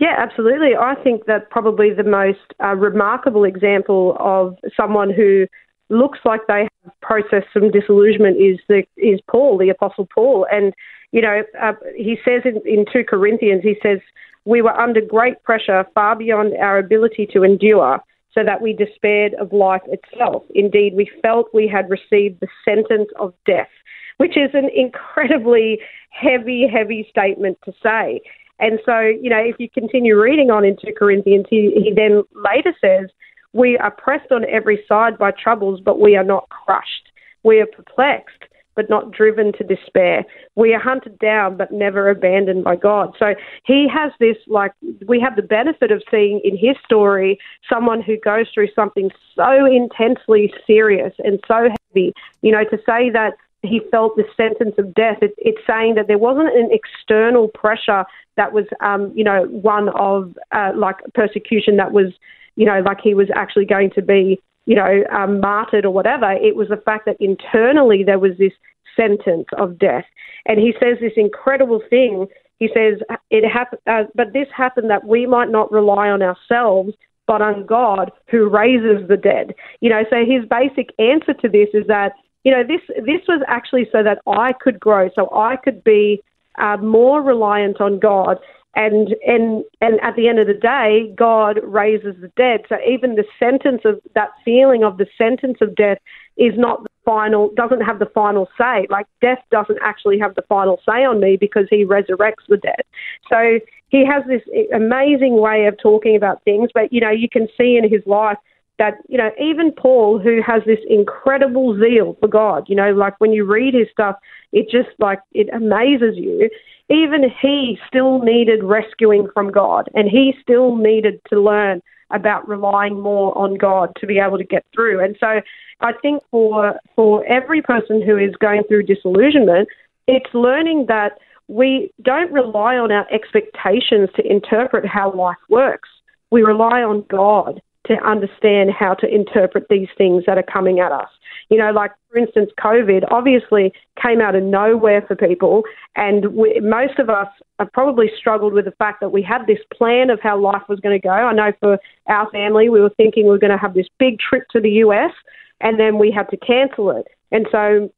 Yeah, 0.00 0.14
absolutely. 0.16 0.74
I 0.74 0.94
think 0.94 1.26
that 1.26 1.50
probably 1.50 1.92
the 1.92 2.04
most 2.04 2.38
uh, 2.64 2.74
remarkable 2.74 3.44
example 3.44 4.16
of 4.18 4.56
someone 4.74 5.10
who 5.10 5.46
looks 5.90 6.20
like 6.24 6.40
they 6.48 6.66
have 6.84 7.00
processed 7.02 7.48
some 7.52 7.70
disillusionment 7.70 8.38
is 8.40 8.58
the 8.68 8.84
is 8.96 9.20
Paul, 9.30 9.58
the 9.58 9.68
Apostle 9.68 10.08
Paul, 10.12 10.46
and 10.50 10.72
you 11.12 11.20
know, 11.20 11.42
uh, 11.60 11.72
he 11.96 12.16
says 12.24 12.42
in, 12.44 12.60
in 12.64 12.84
2 12.92 13.04
Corinthians, 13.08 13.62
he 13.62 13.76
says, 13.82 13.98
We 14.44 14.62
were 14.62 14.78
under 14.78 15.00
great 15.00 15.42
pressure, 15.42 15.84
far 15.94 16.16
beyond 16.16 16.54
our 16.56 16.78
ability 16.78 17.28
to 17.32 17.42
endure, 17.42 18.00
so 18.32 18.44
that 18.44 18.62
we 18.62 18.72
despaired 18.72 19.34
of 19.34 19.52
life 19.52 19.82
itself. 19.86 20.44
Indeed, 20.54 20.94
we 20.94 21.10
felt 21.20 21.48
we 21.52 21.68
had 21.68 21.90
received 21.90 22.40
the 22.40 22.48
sentence 22.64 23.08
of 23.18 23.34
death, 23.44 23.70
which 24.18 24.36
is 24.36 24.50
an 24.54 24.70
incredibly 24.74 25.80
heavy, 26.10 26.66
heavy 26.72 27.06
statement 27.10 27.58
to 27.64 27.72
say. 27.82 28.20
And 28.60 28.78
so, 28.84 29.00
you 29.00 29.30
know, 29.30 29.40
if 29.40 29.56
you 29.58 29.68
continue 29.70 30.20
reading 30.20 30.50
on 30.50 30.64
in 30.64 30.76
2 30.76 30.92
Corinthians, 30.96 31.46
he, 31.50 31.72
he 31.74 31.92
then 31.94 32.22
later 32.34 32.74
says, 32.80 33.10
We 33.52 33.78
are 33.78 33.90
pressed 33.90 34.30
on 34.30 34.44
every 34.44 34.84
side 34.86 35.18
by 35.18 35.32
troubles, 35.32 35.80
but 35.84 35.98
we 35.98 36.14
are 36.14 36.24
not 36.24 36.48
crushed. 36.50 37.10
We 37.42 37.58
are 37.60 37.66
perplexed 37.66 38.44
but 38.80 38.88
not 38.88 39.10
driven 39.10 39.52
to 39.52 39.62
despair. 39.62 40.24
We 40.56 40.72
are 40.72 40.80
hunted 40.80 41.18
down, 41.18 41.58
but 41.58 41.70
never 41.70 42.08
abandoned 42.08 42.64
by 42.64 42.76
God. 42.76 43.14
So 43.18 43.34
he 43.66 43.86
has 43.92 44.10
this, 44.18 44.38
like, 44.46 44.72
we 45.06 45.20
have 45.20 45.36
the 45.36 45.42
benefit 45.42 45.90
of 45.90 46.02
seeing 46.10 46.40
in 46.42 46.56
his 46.56 46.76
story 46.82 47.38
someone 47.68 48.00
who 48.00 48.16
goes 48.16 48.46
through 48.54 48.68
something 48.74 49.10
so 49.36 49.66
intensely 49.66 50.50
serious 50.66 51.12
and 51.18 51.38
so 51.46 51.68
heavy. 51.68 52.14
You 52.40 52.52
know, 52.52 52.64
to 52.70 52.78
say 52.86 53.10
that 53.10 53.34
he 53.62 53.82
felt 53.90 54.16
the 54.16 54.24
sentence 54.34 54.76
of 54.78 54.94
death, 54.94 55.18
it, 55.20 55.34
it's 55.36 55.60
saying 55.66 55.96
that 55.96 56.06
there 56.06 56.16
wasn't 56.16 56.56
an 56.56 56.70
external 56.72 57.48
pressure 57.48 58.06
that 58.38 58.54
was, 58.54 58.64
um, 58.80 59.12
you 59.14 59.24
know, 59.24 59.42
one 59.42 59.90
of 59.90 60.38
uh, 60.52 60.72
like 60.74 60.96
persecution 61.12 61.76
that 61.76 61.92
was, 61.92 62.14
you 62.56 62.64
know, 62.64 62.80
like 62.80 63.02
he 63.02 63.12
was 63.12 63.28
actually 63.34 63.66
going 63.66 63.90
to 63.90 64.00
be 64.00 64.40
you 64.66 64.76
know, 64.76 65.02
um, 65.10 65.40
martyred 65.40 65.84
or 65.84 65.90
whatever. 65.90 66.30
It 66.32 66.54
was 66.54 66.68
the 66.68 66.76
fact 66.76 67.06
that 67.06 67.16
internally 67.18 68.04
there 68.04 68.18
was 68.18 68.38
this 68.38 68.52
sentence 69.00 69.46
of 69.56 69.78
death. 69.78 70.04
And 70.46 70.58
he 70.58 70.72
says 70.80 70.98
this 71.00 71.12
incredible 71.16 71.82
thing. 71.88 72.26
He 72.58 72.68
says, 72.74 73.00
"It 73.30 73.48
happened, 73.48 73.80
uh, 73.86 74.04
but 74.14 74.32
this 74.32 74.48
happened 74.54 74.90
that 74.90 75.06
we 75.06 75.26
might 75.26 75.50
not 75.50 75.72
rely 75.72 76.10
on 76.10 76.22
ourselves, 76.22 76.92
but 77.26 77.40
on 77.40 77.66
God 77.66 78.12
who 78.26 78.48
raises 78.48 79.06
the 79.08 79.16
dead." 79.16 79.54
You 79.80 79.90
know, 79.90 80.04
so 80.10 80.24
his 80.24 80.44
basic 80.46 80.92
answer 80.98 81.34
to 81.34 81.48
this 81.48 81.68
is 81.72 81.86
that 81.86 82.12
you 82.44 82.52
know 82.52 82.64
this 82.64 82.82
this 83.04 83.22
was 83.28 83.42
actually 83.46 83.88
so 83.90 84.02
that 84.02 84.18
I 84.26 84.52
could 84.52 84.78
grow, 84.78 85.08
so 85.14 85.30
I 85.34 85.56
could 85.56 85.82
be 85.84 86.22
uh, 86.58 86.76
more 86.78 87.22
reliant 87.22 87.80
on 87.80 87.98
God 87.98 88.38
and 88.76 89.14
and 89.26 89.64
and 89.80 90.00
at 90.00 90.14
the 90.16 90.28
end 90.28 90.38
of 90.38 90.46
the 90.46 90.54
day, 90.54 91.12
God 91.16 91.58
raises 91.64 92.14
the 92.20 92.30
dead. 92.36 92.60
So 92.68 92.76
even 92.88 93.16
the 93.16 93.24
sentence 93.38 93.82
of 93.84 94.00
that 94.14 94.30
feeling 94.44 94.84
of 94.84 94.96
the 94.96 95.06
sentence 95.18 95.58
of 95.60 95.74
death 95.74 95.98
is 96.36 96.52
not 96.56 96.86
final, 97.10 97.50
doesn't 97.56 97.80
have 97.80 97.98
the 97.98 98.06
final 98.06 98.48
say. 98.56 98.86
Like 98.88 99.06
death 99.20 99.42
doesn't 99.50 99.78
actually 99.82 100.20
have 100.20 100.36
the 100.36 100.42
final 100.48 100.80
say 100.86 101.04
on 101.04 101.18
me 101.18 101.36
because 101.36 101.66
He 101.68 101.84
resurrects 101.84 102.46
the 102.48 102.56
dead. 102.56 102.82
So 103.28 103.58
he 103.88 104.06
has 104.06 104.22
this 104.28 104.42
amazing 104.72 105.40
way 105.40 105.66
of 105.66 105.76
talking 105.82 106.14
about 106.14 106.44
things. 106.44 106.70
But 106.72 106.92
you 106.92 107.00
know, 107.00 107.10
you 107.10 107.28
can 107.28 107.48
see 107.58 107.76
in 107.76 107.90
his 107.90 108.02
life 108.06 108.38
that 108.78 108.94
you 109.08 109.18
know 109.18 109.30
even 109.40 109.72
Paul, 109.72 110.20
who 110.20 110.40
has 110.46 110.62
this 110.66 110.78
incredible 110.88 111.76
zeal 111.80 112.16
for 112.20 112.28
God, 112.28 112.68
you 112.68 112.76
know, 112.76 112.92
like 112.92 113.20
when 113.20 113.32
you 113.32 113.44
read 113.44 113.74
his 113.74 113.88
stuff, 113.90 114.16
it 114.52 114.70
just 114.70 114.90
like 115.00 115.20
it 115.32 115.48
amazes 115.52 116.16
you 116.16 116.48
even 116.90 117.22
he 117.40 117.78
still 117.86 118.18
needed 118.18 118.64
rescuing 118.64 119.28
from 119.32 119.52
God 119.52 119.88
and 119.94 120.08
he 120.08 120.34
still 120.42 120.76
needed 120.76 121.20
to 121.30 121.40
learn 121.40 121.80
about 122.10 122.48
relying 122.48 123.00
more 123.00 123.36
on 123.36 123.56
God 123.56 123.92
to 124.00 124.06
be 124.06 124.18
able 124.18 124.38
to 124.38 124.44
get 124.44 124.64
through. 124.74 125.02
And 125.02 125.16
so 125.20 125.40
I 125.80 125.92
think 126.02 126.22
for 126.30 126.74
for 126.94 127.24
every 127.26 127.62
person 127.62 128.02
who 128.02 128.16
is 128.16 128.34
going 128.36 128.62
through 128.68 128.84
disillusionment, 128.84 129.68
it's 130.06 130.32
learning 130.34 130.86
that 130.88 131.18
we 131.48 131.92
don't 132.02 132.32
rely 132.32 132.76
on 132.76 132.92
our 132.92 133.06
expectations 133.12 134.08
to 134.16 134.24
interpret 134.24 134.86
how 134.86 135.12
life 135.12 135.36
works. 135.48 135.88
We 136.30 136.42
rely 136.42 136.82
on 136.82 137.04
God 137.08 137.60
to 137.90 138.06
understand 138.06 138.70
how 138.70 138.94
to 138.94 139.12
interpret 139.12 139.66
these 139.68 139.88
things 139.98 140.24
that 140.26 140.38
are 140.38 140.44
coming 140.44 140.78
at 140.78 140.92
us. 140.92 141.08
You 141.48 141.58
know, 141.58 141.72
like 141.72 141.90
for 142.10 142.18
instance, 142.18 142.50
COVID 142.60 143.10
obviously 143.10 143.72
came 144.00 144.20
out 144.20 144.36
of 144.36 144.44
nowhere 144.44 145.02
for 145.02 145.16
people, 145.16 145.64
and 145.96 146.34
we, 146.34 146.60
most 146.60 146.98
of 146.98 147.10
us 147.10 147.26
have 147.58 147.72
probably 147.72 148.10
struggled 148.16 148.52
with 148.52 148.64
the 148.64 148.72
fact 148.72 149.00
that 149.00 149.10
we 149.10 149.22
had 149.22 149.46
this 149.46 149.58
plan 149.76 150.10
of 150.10 150.20
how 150.20 150.38
life 150.38 150.62
was 150.68 150.78
going 150.80 150.98
to 150.98 151.02
go. 151.02 151.10
I 151.10 151.32
know 151.32 151.52
for 151.58 151.78
our 152.08 152.30
family, 152.30 152.68
we 152.68 152.80
were 152.80 152.92
thinking 152.96 153.24
we 153.24 153.30
were 153.30 153.38
going 153.38 153.52
to 153.52 153.58
have 153.58 153.74
this 153.74 153.88
big 153.98 154.18
trip 154.20 154.44
to 154.52 154.60
the 154.60 154.70
US, 154.84 155.12
and 155.60 155.80
then 155.80 155.98
we 155.98 156.12
had 156.12 156.28
to 156.30 156.36
cancel 156.36 156.90
it. 156.90 157.08
And 157.32 157.46
so 157.50 157.90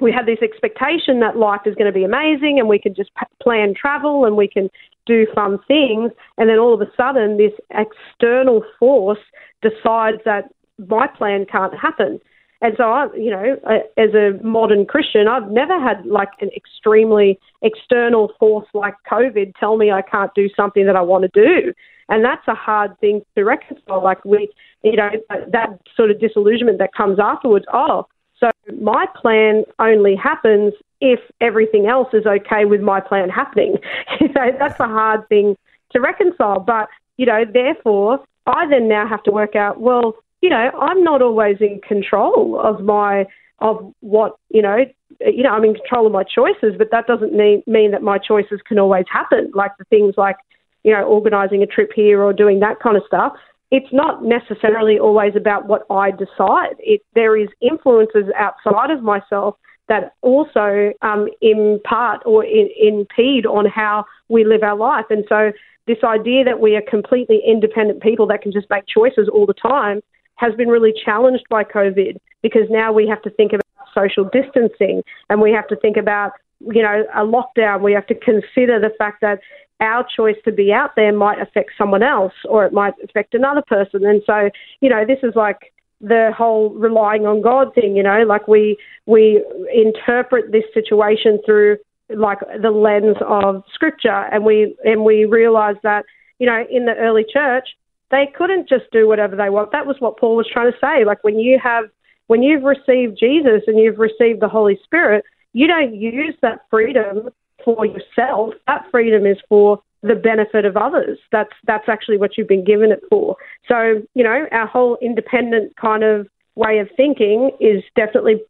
we 0.00 0.12
had 0.12 0.26
this 0.26 0.38
expectation 0.42 1.20
that 1.20 1.36
life 1.36 1.62
is 1.66 1.74
going 1.74 1.86
to 1.86 1.92
be 1.92 2.04
amazing 2.04 2.58
and 2.58 2.68
we 2.68 2.78
can 2.78 2.94
just 2.94 3.10
plan 3.40 3.74
travel 3.74 4.24
and 4.24 4.36
we 4.36 4.48
can 4.48 4.68
do 5.06 5.26
fun 5.34 5.58
things. 5.66 6.12
And 6.38 6.48
then 6.48 6.58
all 6.58 6.74
of 6.74 6.80
a 6.80 6.90
sudden, 6.96 7.36
this 7.36 7.52
external 7.70 8.64
force 8.78 9.18
decides 9.62 10.18
that 10.24 10.44
my 10.78 11.06
plan 11.06 11.46
can't 11.50 11.76
happen. 11.76 12.20
And 12.60 12.74
so, 12.78 12.84
I, 12.84 13.08
you 13.14 13.30
know, 13.30 13.56
as 13.98 14.14
a 14.14 14.42
modern 14.42 14.86
Christian, 14.86 15.28
I've 15.28 15.50
never 15.50 15.78
had 15.78 16.06
like 16.06 16.30
an 16.40 16.48
extremely 16.56 17.38
external 17.60 18.32
force 18.40 18.66
like 18.72 18.94
COVID 19.10 19.52
tell 19.60 19.76
me 19.76 19.90
I 19.90 20.00
can't 20.00 20.30
do 20.34 20.48
something 20.56 20.86
that 20.86 20.96
I 20.96 21.02
want 21.02 21.24
to 21.24 21.30
do. 21.34 21.74
And 22.08 22.24
that's 22.24 22.46
a 22.48 22.54
hard 22.54 22.98
thing 23.00 23.22
to 23.34 23.44
reconcile. 23.44 24.02
Like, 24.02 24.24
we, 24.24 24.48
you 24.82 24.96
know, 24.96 25.10
that 25.28 25.78
sort 25.96 26.10
of 26.10 26.20
disillusionment 26.20 26.78
that 26.78 26.94
comes 26.94 27.18
afterwards. 27.18 27.66
Oh, 27.72 28.06
so 28.38 28.50
my 28.80 29.06
plan 29.20 29.64
only 29.78 30.16
happens 30.16 30.72
if 31.04 31.20
everything 31.40 31.86
else 31.86 32.08
is 32.14 32.24
okay 32.26 32.64
with 32.64 32.80
my 32.80 33.00
plan 33.00 33.28
happening. 33.28 33.76
you 34.20 34.28
know, 34.28 34.50
that's 34.58 34.80
a 34.80 34.86
hard 34.86 35.28
thing 35.28 35.56
to 35.92 36.00
reconcile. 36.00 36.60
But, 36.60 36.88
you 37.18 37.26
know, 37.26 37.44
therefore, 37.44 38.24
I 38.46 38.66
then 38.68 38.88
now 38.88 39.06
have 39.06 39.22
to 39.24 39.30
work 39.30 39.54
out, 39.54 39.80
well, 39.80 40.16
you 40.40 40.48
know, 40.48 40.70
I'm 40.80 41.02
not 41.04 41.22
always 41.22 41.58
in 41.60 41.80
control 41.86 42.60
of 42.60 42.80
my 42.80 43.26
of 43.60 43.94
what 44.00 44.36
you 44.50 44.60
know. 44.60 44.78
You 45.20 45.44
know, 45.44 45.50
I'm 45.50 45.64
in 45.64 45.74
control 45.74 46.06
of 46.06 46.12
my 46.12 46.24
choices, 46.24 46.74
but 46.76 46.90
that 46.90 47.06
doesn't 47.06 47.32
mean 47.32 47.62
mean 47.66 47.92
that 47.92 48.02
my 48.02 48.18
choices 48.18 48.60
can 48.66 48.78
always 48.78 49.06
happen. 49.10 49.52
Like 49.54 49.70
the 49.78 49.84
things 49.84 50.14
like 50.18 50.36
you 50.82 50.92
know, 50.92 51.02
organising 51.04 51.62
a 51.62 51.66
trip 51.66 51.90
here 51.94 52.22
or 52.22 52.32
doing 52.32 52.60
that 52.60 52.78
kind 52.80 52.96
of 52.96 53.02
stuff. 53.06 53.32
It's 53.70 53.90
not 53.92 54.22
necessarily 54.22 54.98
always 54.98 55.34
about 55.34 55.66
what 55.66 55.86
I 55.90 56.10
decide. 56.10 56.76
It, 56.78 57.00
there 57.14 57.36
is 57.36 57.48
influences 57.60 58.24
outside 58.36 58.90
of 58.90 59.02
myself 59.02 59.56
that 59.88 60.14
also 60.22 60.92
um, 61.02 61.28
impart 61.40 62.22
or 62.24 62.44
in, 62.44 62.68
impede 62.80 63.46
on 63.46 63.66
how 63.66 64.04
we 64.28 64.44
live 64.44 64.62
our 64.62 64.76
life. 64.76 65.06
And 65.10 65.24
so, 65.28 65.52
this 65.86 65.98
idea 66.02 66.44
that 66.44 66.60
we 66.60 66.76
are 66.76 66.82
completely 66.82 67.42
independent 67.46 68.02
people 68.02 68.26
that 68.28 68.40
can 68.40 68.52
just 68.52 68.68
make 68.70 68.84
choices 68.86 69.28
all 69.28 69.44
the 69.44 69.52
time 69.52 70.00
has 70.36 70.54
been 70.54 70.68
really 70.68 70.94
challenged 71.04 71.44
by 71.50 71.62
COVID 71.62 72.16
because 72.42 72.62
now 72.70 72.90
we 72.90 73.06
have 73.06 73.20
to 73.22 73.30
think 73.30 73.52
about 73.52 73.64
social 73.94 74.24
distancing 74.24 75.02
and 75.28 75.40
we 75.40 75.52
have 75.52 75.68
to 75.68 75.76
think 75.76 75.96
about, 75.96 76.32
you 76.60 76.82
know, 76.82 77.04
a 77.14 77.20
lockdown. 77.20 77.82
We 77.82 77.92
have 77.92 78.06
to 78.06 78.14
consider 78.14 78.80
the 78.80 78.90
fact 78.98 79.20
that 79.20 79.40
our 79.80 80.06
choice 80.16 80.36
to 80.44 80.52
be 80.52 80.72
out 80.72 80.96
there 80.96 81.12
might 81.12 81.40
affect 81.40 81.72
someone 81.76 82.02
else 82.02 82.32
or 82.48 82.64
it 82.64 82.72
might 82.72 82.94
affect 83.02 83.34
another 83.34 83.62
person. 83.66 84.04
And 84.04 84.22
so, 84.26 84.50
you 84.80 84.88
know, 84.88 85.04
this 85.06 85.18
is 85.22 85.34
like 85.34 85.72
the 86.00 86.30
whole 86.36 86.70
relying 86.70 87.26
on 87.26 87.40
God 87.42 87.74
thing, 87.74 87.96
you 87.96 88.02
know, 88.02 88.24
like 88.26 88.48
we 88.48 88.76
we 89.06 89.42
interpret 89.72 90.52
this 90.52 90.64
situation 90.72 91.38
through 91.44 91.78
like 92.10 92.38
the 92.60 92.70
lens 92.70 93.16
of 93.26 93.64
scripture 93.72 94.28
and 94.32 94.44
we 94.44 94.76
and 94.84 95.04
we 95.04 95.24
realize 95.24 95.76
that, 95.82 96.04
you 96.38 96.46
know, 96.46 96.64
in 96.70 96.84
the 96.84 96.94
early 96.94 97.24
church, 97.32 97.68
they 98.10 98.26
couldn't 98.36 98.68
just 98.68 98.84
do 98.92 99.08
whatever 99.08 99.36
they 99.36 99.50
want. 99.50 99.72
That 99.72 99.86
was 99.86 99.96
what 99.98 100.18
Paul 100.18 100.36
was 100.36 100.48
trying 100.52 100.70
to 100.70 100.78
say. 100.78 101.04
Like 101.04 101.24
when 101.24 101.38
you 101.38 101.58
have 101.62 101.84
when 102.26 102.42
you've 102.42 102.64
received 102.64 103.18
Jesus 103.18 103.62
and 103.66 103.78
you've 103.78 103.98
received 103.98 104.40
the 104.40 104.48
Holy 104.48 104.78
Spirit, 104.84 105.24
you 105.52 105.66
don't 105.66 105.94
use 105.94 106.34
that 106.42 106.60
freedom 106.70 107.30
for 107.64 107.86
yourself. 107.86 108.54
That 108.66 108.84
freedom 108.90 109.26
is 109.26 109.38
for 109.48 109.82
the 110.04 110.14
benefit 110.14 110.64
of 110.64 110.76
others. 110.76 111.18
That's 111.32 111.52
that's 111.66 111.88
actually 111.88 112.18
what 112.18 112.36
you've 112.36 112.48
been 112.48 112.64
given 112.64 112.92
it 112.92 113.02
for. 113.10 113.36
So 113.66 114.02
you 114.14 114.22
know, 114.22 114.46
our 114.52 114.66
whole 114.66 114.98
independent 115.00 115.76
kind 115.76 116.04
of 116.04 116.28
way 116.54 116.78
of 116.78 116.88
thinking 116.96 117.50
is 117.58 117.82
definitely 117.96 118.42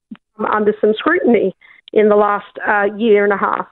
under 0.52 0.74
some 0.80 0.94
scrutiny 0.98 1.54
in 1.92 2.08
the 2.08 2.16
last 2.16 2.58
uh, 2.66 2.94
year 2.96 3.24
and 3.24 3.32
a 3.32 3.36
half. 3.36 3.66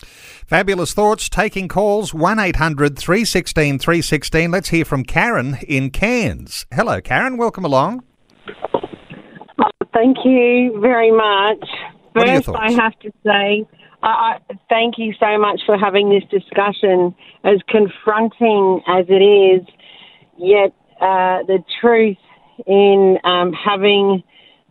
Fabulous 0.00 0.94
thoughts. 0.94 1.28
Taking 1.28 1.68
calls 1.68 2.12
1 2.12 2.38
800 2.38 2.98
316 2.98 3.78
316. 3.78 4.50
Let's 4.50 4.70
hear 4.70 4.84
from 4.84 5.04
Karen 5.04 5.58
in 5.66 5.90
Cairns. 5.90 6.66
Hello, 6.72 7.00
Karen. 7.00 7.36
Welcome 7.36 7.64
along. 7.64 8.02
Oh, 9.60 9.86
thank 9.92 10.16
you 10.24 10.78
very 10.80 11.12
much. 11.12 11.64
First, 12.14 12.48
I 12.48 12.72
have 12.72 12.98
to 13.00 13.12
say, 13.24 13.66
I, 14.02 14.38
thank 14.68 14.98
you 14.98 15.12
so 15.18 15.38
much 15.38 15.60
for 15.66 15.76
having 15.76 16.10
this 16.10 16.22
discussion, 16.30 17.14
as 17.44 17.58
confronting 17.68 18.82
as 18.86 19.06
it 19.08 19.22
is. 19.22 19.66
Yet 20.38 20.72
uh, 21.00 21.42
the 21.46 21.62
truth 21.80 22.16
in 22.66 23.18
um, 23.24 23.52
having 23.52 24.22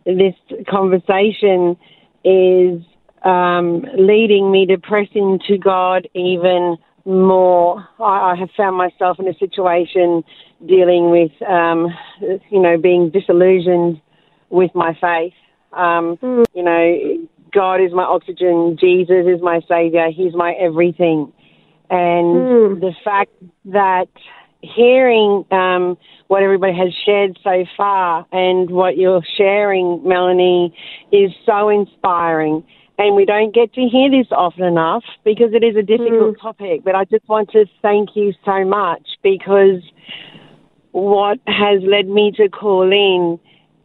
this 0.04 0.34
conversation 0.68 1.76
is 2.24 2.82
um, 3.22 3.84
leading 3.98 4.50
me 4.50 4.66
to 4.66 4.78
press 4.78 5.08
into 5.14 5.58
God 5.58 6.08
even 6.14 6.76
more. 7.04 7.86
I, 7.98 8.32
I, 8.32 8.36
have 8.38 8.50
found 8.56 8.76
myself 8.76 9.18
in 9.18 9.28
a 9.28 9.34
situation 9.34 10.22
dealing 10.66 11.10
with, 11.10 11.32
um, 11.48 11.88
you 12.20 12.60
know, 12.60 12.78
being 12.78 13.10
disillusioned 13.10 14.00
with 14.50 14.70
my 14.74 14.96
faith. 15.00 15.34
Um, 15.72 16.16
mm. 16.22 16.44
You 16.54 16.62
know, 16.62 17.28
God 17.52 17.76
is 17.76 17.92
my 17.92 18.04
oxygen, 18.04 18.76
Jesus 18.78 19.26
is 19.26 19.40
my 19.42 19.60
savior, 19.68 20.10
He's 20.10 20.34
my 20.34 20.52
everything. 20.52 21.32
And 21.90 22.36
mm. 22.36 22.80
the 22.80 22.92
fact 23.02 23.32
that 23.66 24.08
hearing 24.60 25.44
um, 25.50 25.96
what 26.26 26.42
everybody 26.42 26.76
has 26.76 26.92
shared 27.04 27.38
so 27.42 27.64
far 27.76 28.26
and 28.32 28.70
what 28.70 28.96
you're 28.96 29.22
sharing, 29.36 30.02
Melanie, 30.06 30.74
is 31.12 31.30
so 31.46 31.68
inspiring. 31.68 32.64
And 32.98 33.14
we 33.14 33.24
don't 33.24 33.54
get 33.54 33.72
to 33.74 33.82
hear 33.82 34.10
this 34.10 34.26
often 34.32 34.64
enough 34.64 35.04
because 35.24 35.50
it 35.52 35.64
is 35.64 35.76
a 35.76 35.82
difficult 35.82 36.36
mm. 36.36 36.40
topic. 36.40 36.82
But 36.84 36.96
I 36.96 37.04
just 37.04 37.28
want 37.28 37.50
to 37.52 37.64
thank 37.80 38.10
you 38.16 38.34
so 38.44 38.64
much 38.64 39.06
because 39.22 39.82
what 40.90 41.38
has 41.46 41.80
led 41.84 42.08
me 42.08 42.32
to 42.36 42.48
call 42.48 42.90
in 42.90 43.38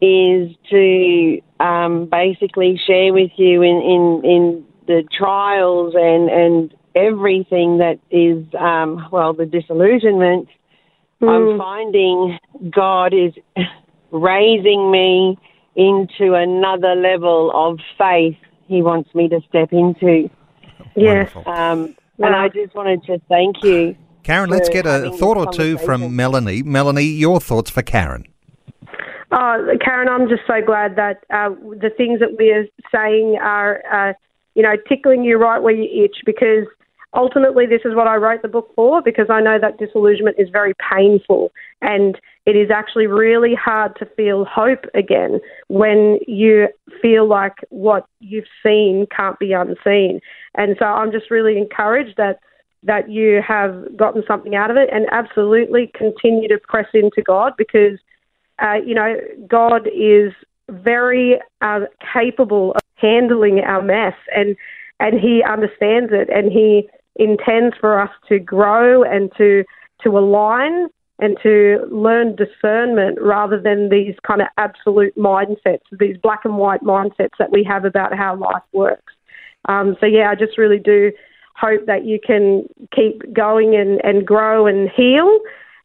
is 0.04 0.56
to 0.70 1.40
um, 1.60 2.06
basically 2.10 2.80
share 2.86 3.12
with 3.12 3.30
you 3.36 3.62
in, 3.62 3.76
in, 3.76 4.22
in 4.24 4.66
the 4.86 5.04
trials 5.16 5.94
and, 5.96 6.28
and 6.30 6.74
everything 6.94 7.78
that 7.78 7.98
is, 8.10 8.44
um, 8.58 9.08
well, 9.10 9.32
the 9.32 9.46
disillusionment. 9.46 10.48
Mm. 11.22 11.28
I'm 11.28 11.58
finding 11.58 12.38
God 12.70 13.14
is 13.14 13.32
raising 14.10 14.90
me 14.90 15.38
into 15.76 16.34
another 16.34 16.94
level 16.94 17.50
of 17.54 17.78
faith 17.98 18.36
He 18.66 18.82
wants 18.82 19.14
me 19.14 19.28
to 19.28 19.40
step 19.48 19.72
into. 19.72 20.30
Yes. 20.94 21.30
Um, 21.46 21.96
and 22.18 22.34
I 22.36 22.48
just 22.48 22.74
wanted 22.74 23.02
to 23.04 23.20
thank 23.28 23.62
you. 23.64 23.96
Karen, 24.22 24.48
let's 24.48 24.68
get 24.68 24.86
a 24.86 25.10
thought 25.18 25.36
or 25.36 25.52
two 25.52 25.76
from 25.78 26.14
Melanie. 26.14 26.62
Melanie, 26.62 27.04
your 27.04 27.40
thoughts 27.40 27.70
for 27.70 27.82
Karen. 27.82 28.24
Oh, 29.32 29.66
Karen, 29.82 30.08
I'm 30.08 30.28
just 30.28 30.42
so 30.46 30.60
glad 30.64 30.96
that 30.96 31.24
uh, 31.32 31.50
the 31.80 31.90
things 31.96 32.20
that 32.20 32.36
we're 32.38 32.66
saying 32.92 33.38
are, 33.40 33.82
uh, 33.92 34.12
you 34.54 34.62
know, 34.62 34.74
tickling 34.88 35.24
you 35.24 35.36
right 35.38 35.62
where 35.62 35.74
you 35.74 36.04
itch 36.04 36.18
because 36.26 36.66
ultimately 37.14 37.66
this 37.66 37.82
is 37.84 37.94
what 37.94 38.06
I 38.06 38.16
wrote 38.16 38.42
the 38.42 38.48
book 38.48 38.70
for 38.74 39.00
because 39.00 39.26
I 39.30 39.40
know 39.40 39.58
that 39.60 39.78
disillusionment 39.78 40.36
is 40.38 40.48
very 40.50 40.74
painful 40.92 41.52
and 41.80 42.18
it 42.44 42.56
is 42.56 42.70
actually 42.70 43.06
really 43.06 43.54
hard 43.54 43.96
to 43.96 44.06
feel 44.16 44.44
hope 44.44 44.84
again 44.94 45.40
when 45.68 46.18
you 46.26 46.68
feel 47.00 47.26
like 47.26 47.54
what 47.70 48.06
you've 48.20 48.44
seen 48.62 49.06
can't 49.14 49.38
be 49.38 49.52
unseen. 49.52 50.20
And 50.54 50.76
so 50.78 50.84
I'm 50.84 51.12
just 51.12 51.30
really 51.30 51.56
encouraged 51.56 52.16
that 52.18 52.40
that 52.82 53.10
you 53.10 53.40
have 53.46 53.96
gotten 53.96 54.22
something 54.28 54.54
out 54.54 54.70
of 54.70 54.76
it 54.76 54.90
and 54.92 55.06
absolutely 55.10 55.90
continue 55.94 56.46
to 56.48 56.58
press 56.58 56.88
into 56.92 57.22
God 57.22 57.54
because– 57.56 57.98
uh, 58.62 58.76
you 58.84 58.94
know, 58.94 59.16
God 59.48 59.86
is 59.86 60.32
very 60.70 61.40
uh, 61.60 61.80
capable 62.12 62.72
of 62.72 62.80
handling 62.96 63.60
our 63.60 63.82
mess, 63.82 64.14
and 64.34 64.56
and 65.00 65.20
He 65.20 65.42
understands 65.42 66.12
it, 66.12 66.28
and 66.30 66.52
He 66.52 66.88
intends 67.16 67.76
for 67.80 68.00
us 68.00 68.10
to 68.28 68.38
grow 68.38 69.02
and 69.02 69.30
to 69.38 69.64
to 70.02 70.18
align 70.18 70.88
and 71.20 71.36
to 71.42 71.86
learn 71.90 72.36
discernment 72.36 73.18
rather 73.20 73.60
than 73.60 73.88
these 73.88 74.16
kind 74.26 74.42
of 74.42 74.48
absolute 74.58 75.14
mindsets, 75.16 75.82
these 75.92 76.16
black 76.18 76.44
and 76.44 76.58
white 76.58 76.82
mindsets 76.82 77.36
that 77.38 77.52
we 77.52 77.62
have 77.62 77.84
about 77.84 78.16
how 78.16 78.36
life 78.36 78.62
works. 78.72 79.12
Um, 79.66 79.96
so 80.00 80.06
yeah, 80.06 80.30
I 80.30 80.34
just 80.34 80.58
really 80.58 80.78
do 80.78 81.12
hope 81.56 81.86
that 81.86 82.04
you 82.04 82.18
can 82.24 82.66
keep 82.94 83.32
going 83.32 83.76
and, 83.76 84.04
and 84.04 84.26
grow 84.26 84.66
and 84.66 84.90
heal. 84.90 85.38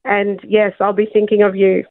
And 0.03 0.39
yes, 0.47 0.74
I'll 0.80 0.93
be 0.93 1.05
thinking 1.05 1.43
of 1.43 1.55
you. 1.55 1.86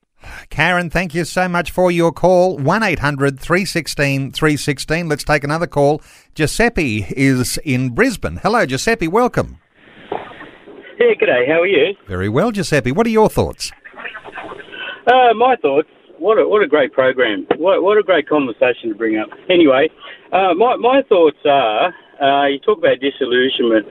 Karen, 0.51 0.91
thank 0.91 1.15
you 1.15 1.25
so 1.25 1.49
much 1.49 1.71
for 1.71 1.91
your 1.91 2.13
call. 2.13 2.59
1 2.59 2.83
800 2.83 3.39
316 3.39 4.33
316. 4.33 5.09
Let's 5.09 5.25
take 5.25 5.45
another 5.45 5.67
call. 5.67 6.03
Giuseppe 6.35 7.07
is 7.11 7.59
in 7.65 7.91
Brisbane. 7.91 8.37
Hello, 8.43 8.67
Giuseppe. 8.67 9.09
Welcome. 9.09 9.59
Yeah, 10.99 11.15
g'day. 11.15 11.47
How 11.47 11.61
are 11.63 11.67
you? 11.67 11.95
Very 12.07 12.29
well, 12.29 12.51
Giuseppe. 12.51 12.91
What 12.91 13.07
are 13.07 13.11
your 13.11 13.29
thoughts? 13.29 13.71
Uh, 15.07 15.33
my 15.35 15.57
thoughts. 15.63 15.89
What 16.19 16.39
a, 16.39 16.49
what 16.49 16.63
a 16.63 16.67
great 16.67 16.93
program. 16.93 17.47
What, 17.57 17.83
what 17.85 17.97
a 17.97 18.03
great 18.03 18.29
conversation 18.29 18.89
to 18.89 18.95
bring 18.97 19.17
up. 19.17 19.29
Anyway, 19.49 19.89
uh, 20.33 20.53
my, 20.55 20.75
my 20.77 21.03
thoughts 21.09 21.39
are 21.45 21.95
uh, 22.21 22.47
you 22.49 22.59
talk 22.59 22.79
about 22.79 22.99
disillusionment. 23.01 23.87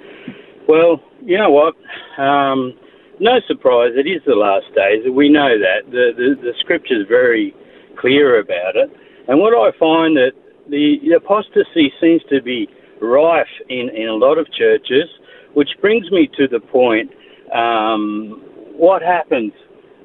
Well, 0.68 1.02
you 1.24 1.38
know 1.38 1.50
what? 1.50 1.76
Um, 2.22 2.74
no 3.20 3.40
surprise, 3.48 3.94
it 3.96 4.08
is 4.08 4.22
the 4.26 4.36
last 4.36 4.68
days. 4.76 5.04
We 5.12 5.30
know 5.30 5.58
that. 5.58 5.90
The, 5.90 6.12
the, 6.16 6.36
the 6.42 6.54
scripture 6.60 7.02
is 7.02 7.08
very 7.08 7.56
clear 7.98 8.40
about 8.40 8.76
it. 8.76 8.92
And 9.28 9.40
what 9.40 9.54
I 9.54 9.78
find 9.78 10.16
that 10.18 10.32
the, 10.70 11.12
apostasy 11.16 11.92
seems 12.00 12.22
to 12.30 12.42
be 12.42 12.70
rife 13.02 13.48
in, 13.70 13.90
in 13.90 14.08
a 14.08 14.16
lot 14.16 14.38
of 14.38 14.52
churches, 14.52 15.10
which 15.54 15.70
brings 15.82 16.12
me 16.12 16.30
to 16.38 16.48
the 16.48 16.60
point 16.60 17.12
um, 17.54 18.42
what 18.76 19.02
happens 19.02 19.54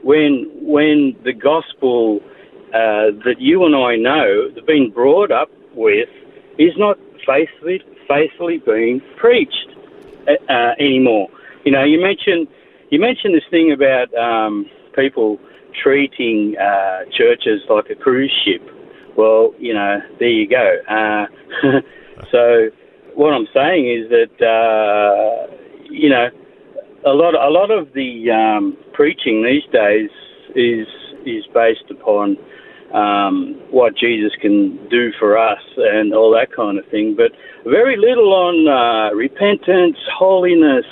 when, 0.02 0.50
when 0.60 1.16
the 1.24 1.32
gospel 1.32 2.20
uh, 2.68 3.12
that 3.24 3.36
you 3.38 3.64
and 3.66 3.76
I 3.76 3.96
know, 3.96 4.48
been 4.66 4.90
brought 4.90 5.30
up 5.30 5.50
with, 5.74 6.08
is 6.58 6.72
not 6.76 6.98
faithfully, 7.26 7.82
faithfully 8.08 8.58
being 8.58 9.02
preached 9.16 9.68
uh, 10.26 10.52
uh 10.52 10.74
anymore? 10.78 11.28
You 11.64 11.72
know, 11.72 11.84
you 11.84 12.00
mentioned 12.00 12.48
you 12.92 13.00
mentioned 13.00 13.34
this 13.34 13.48
thing 13.50 13.72
about 13.72 14.12
um, 14.14 14.66
people 14.94 15.40
treating 15.82 16.54
uh, 16.58 17.04
churches 17.10 17.62
like 17.70 17.88
a 17.88 17.94
cruise 17.94 18.32
ship. 18.44 18.60
Well, 19.16 19.54
you 19.58 19.72
know, 19.72 19.98
there 20.18 20.28
you 20.28 20.46
go. 20.46 20.76
Uh, 20.86 21.26
so 22.30 22.68
what 23.14 23.32
I'm 23.32 23.48
saying 23.54 23.88
is 23.88 24.10
that 24.10 24.36
uh, 24.44 25.56
you 25.90 26.10
know 26.10 26.28
a 27.06 27.14
lot 27.14 27.34
a 27.34 27.48
lot 27.48 27.70
of 27.70 27.94
the 27.94 28.30
um, 28.30 28.76
preaching 28.92 29.42
these 29.42 29.64
days 29.72 30.10
is 30.54 30.86
is 31.24 31.46
based 31.54 31.90
upon 31.90 32.36
um, 32.92 33.58
what 33.70 33.96
Jesus 33.96 34.32
can 34.38 34.76
do 34.90 35.12
for 35.18 35.38
us 35.38 35.62
and 35.78 36.12
all 36.12 36.30
that 36.32 36.54
kind 36.54 36.78
of 36.78 36.84
thing, 36.88 37.16
but 37.16 37.32
very 37.64 37.96
little 37.96 38.34
on 38.34 38.68
uh, 38.68 39.14
repentance, 39.14 39.96
holiness, 40.14 40.84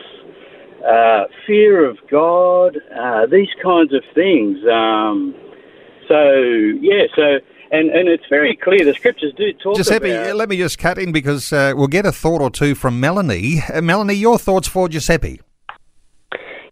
uh, 0.85 1.24
fear 1.47 1.85
of 1.89 1.99
God, 2.11 2.78
uh, 2.97 3.26
these 3.26 3.49
kinds 3.62 3.93
of 3.93 4.03
things. 4.14 4.59
Um, 4.66 5.35
so 6.09 6.33
yeah, 6.81 7.05
so 7.14 7.39
and 7.70 7.91
and 7.91 8.09
it's 8.09 8.24
very 8.28 8.57
clear. 8.57 8.85
The 8.85 8.95
scriptures 8.95 9.33
do 9.37 9.53
talk 9.55 9.76
Giuseppe, 9.76 10.11
about. 10.11 10.37
let 10.37 10.49
me 10.49 10.57
just 10.57 10.78
cut 10.78 10.99
in 10.99 11.12
because 11.12 11.53
uh, 11.53 11.72
we'll 11.76 11.89
get 11.89 12.07
a 12.07 12.12
thought 12.12 12.41
or 12.41 12.51
two 12.51 12.74
from 12.74 13.01
Melanie. 13.01 13.62
Uh, 13.72 13.81
Melanie, 13.81 14.14
your 14.14 14.39
thoughts 14.39 14.68
for 14.68 14.89
Giuseppe? 14.89 15.41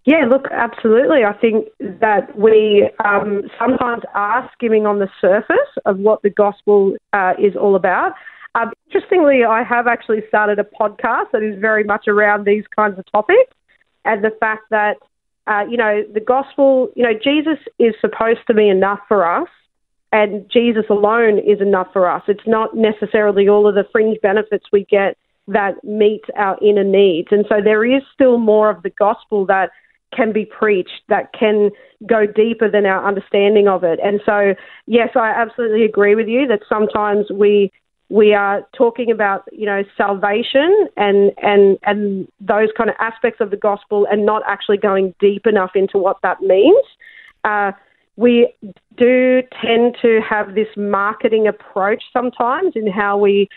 Yeah, 0.04 0.24
look, 0.24 0.46
absolutely. 0.50 1.24
I 1.24 1.34
think 1.34 1.66
that 1.80 2.34
we 2.34 2.88
um, 3.04 3.42
sometimes 3.58 4.04
are 4.14 4.50
skimming 4.54 4.86
on 4.86 5.00
the 5.00 5.08
surface 5.20 5.70
of 5.84 5.98
what 5.98 6.22
the 6.22 6.30
gospel 6.30 6.96
uh, 7.12 7.34
is 7.38 7.54
all 7.54 7.76
about. 7.76 8.14
Um, 8.54 8.72
interestingly, 8.86 9.44
I 9.44 9.62
have 9.62 9.86
actually 9.86 10.22
started 10.26 10.58
a 10.58 10.64
podcast 10.64 11.32
that 11.32 11.42
is 11.42 11.60
very 11.60 11.84
much 11.84 12.08
around 12.08 12.46
these 12.46 12.64
kinds 12.74 12.98
of 12.98 13.04
topics 13.12 13.52
and 14.08 14.24
the 14.24 14.36
fact 14.40 14.70
that, 14.70 14.96
uh, 15.46 15.64
you 15.68 15.76
know, 15.76 16.02
the 16.12 16.20
gospel, 16.20 16.90
you 16.96 17.04
know, 17.04 17.12
Jesus 17.12 17.58
is 17.78 17.94
supposed 18.00 18.40
to 18.48 18.54
be 18.54 18.68
enough 18.68 19.00
for 19.06 19.24
us 19.24 19.48
and 20.10 20.50
Jesus 20.50 20.84
alone 20.88 21.38
is 21.38 21.60
enough 21.60 21.88
for 21.92 22.10
us. 22.10 22.22
It's 22.26 22.46
not 22.46 22.74
necessarily 22.74 23.48
all 23.48 23.68
of 23.68 23.74
the 23.74 23.84
fringe 23.92 24.18
benefits 24.22 24.66
we 24.72 24.84
get 24.84 25.18
that 25.48 25.82
meet 25.84 26.22
our 26.36 26.58
inner 26.62 26.84
needs. 26.84 27.28
And 27.30 27.44
so 27.48 27.56
there 27.62 27.84
is 27.84 28.02
still 28.14 28.38
more 28.38 28.70
of 28.70 28.82
the 28.82 28.90
gospel 28.90 29.46
that 29.46 29.70
can 30.14 30.32
be 30.32 30.46
preached 30.46 31.02
that 31.08 31.32
can 31.38 31.70
go 32.06 32.26
deeper 32.26 32.70
than 32.70 32.86
our 32.86 33.06
understanding 33.06 33.68
of 33.68 33.84
it. 33.84 34.00
And 34.02 34.20
so, 34.24 34.54
yes, 34.86 35.10
I 35.14 35.30
absolutely 35.30 35.84
agree 35.84 36.14
with 36.14 36.28
you 36.28 36.46
that 36.46 36.60
sometimes 36.68 37.26
we 37.30 37.70
we 38.10 38.32
are 38.32 38.66
talking 38.76 39.10
about 39.10 39.44
you 39.52 39.66
know 39.66 39.82
salvation 39.96 40.88
and 40.96 41.32
and 41.42 41.78
and 41.82 42.28
those 42.40 42.68
kind 42.76 42.88
of 42.88 42.96
aspects 43.00 43.40
of 43.40 43.50
the 43.50 43.56
gospel 43.56 44.06
and 44.10 44.24
not 44.24 44.42
actually 44.46 44.78
going 44.78 45.14
deep 45.20 45.46
enough 45.46 45.72
into 45.74 45.98
what 45.98 46.16
that 46.22 46.40
means. 46.40 46.84
Uh, 47.44 47.72
we 48.16 48.52
do 48.96 49.42
tend 49.62 49.96
to 50.02 50.20
have 50.28 50.54
this 50.54 50.68
marketing 50.76 51.46
approach 51.46 52.02
sometimes 52.12 52.72
in 52.74 52.90
how 52.90 53.16
we 53.16 53.48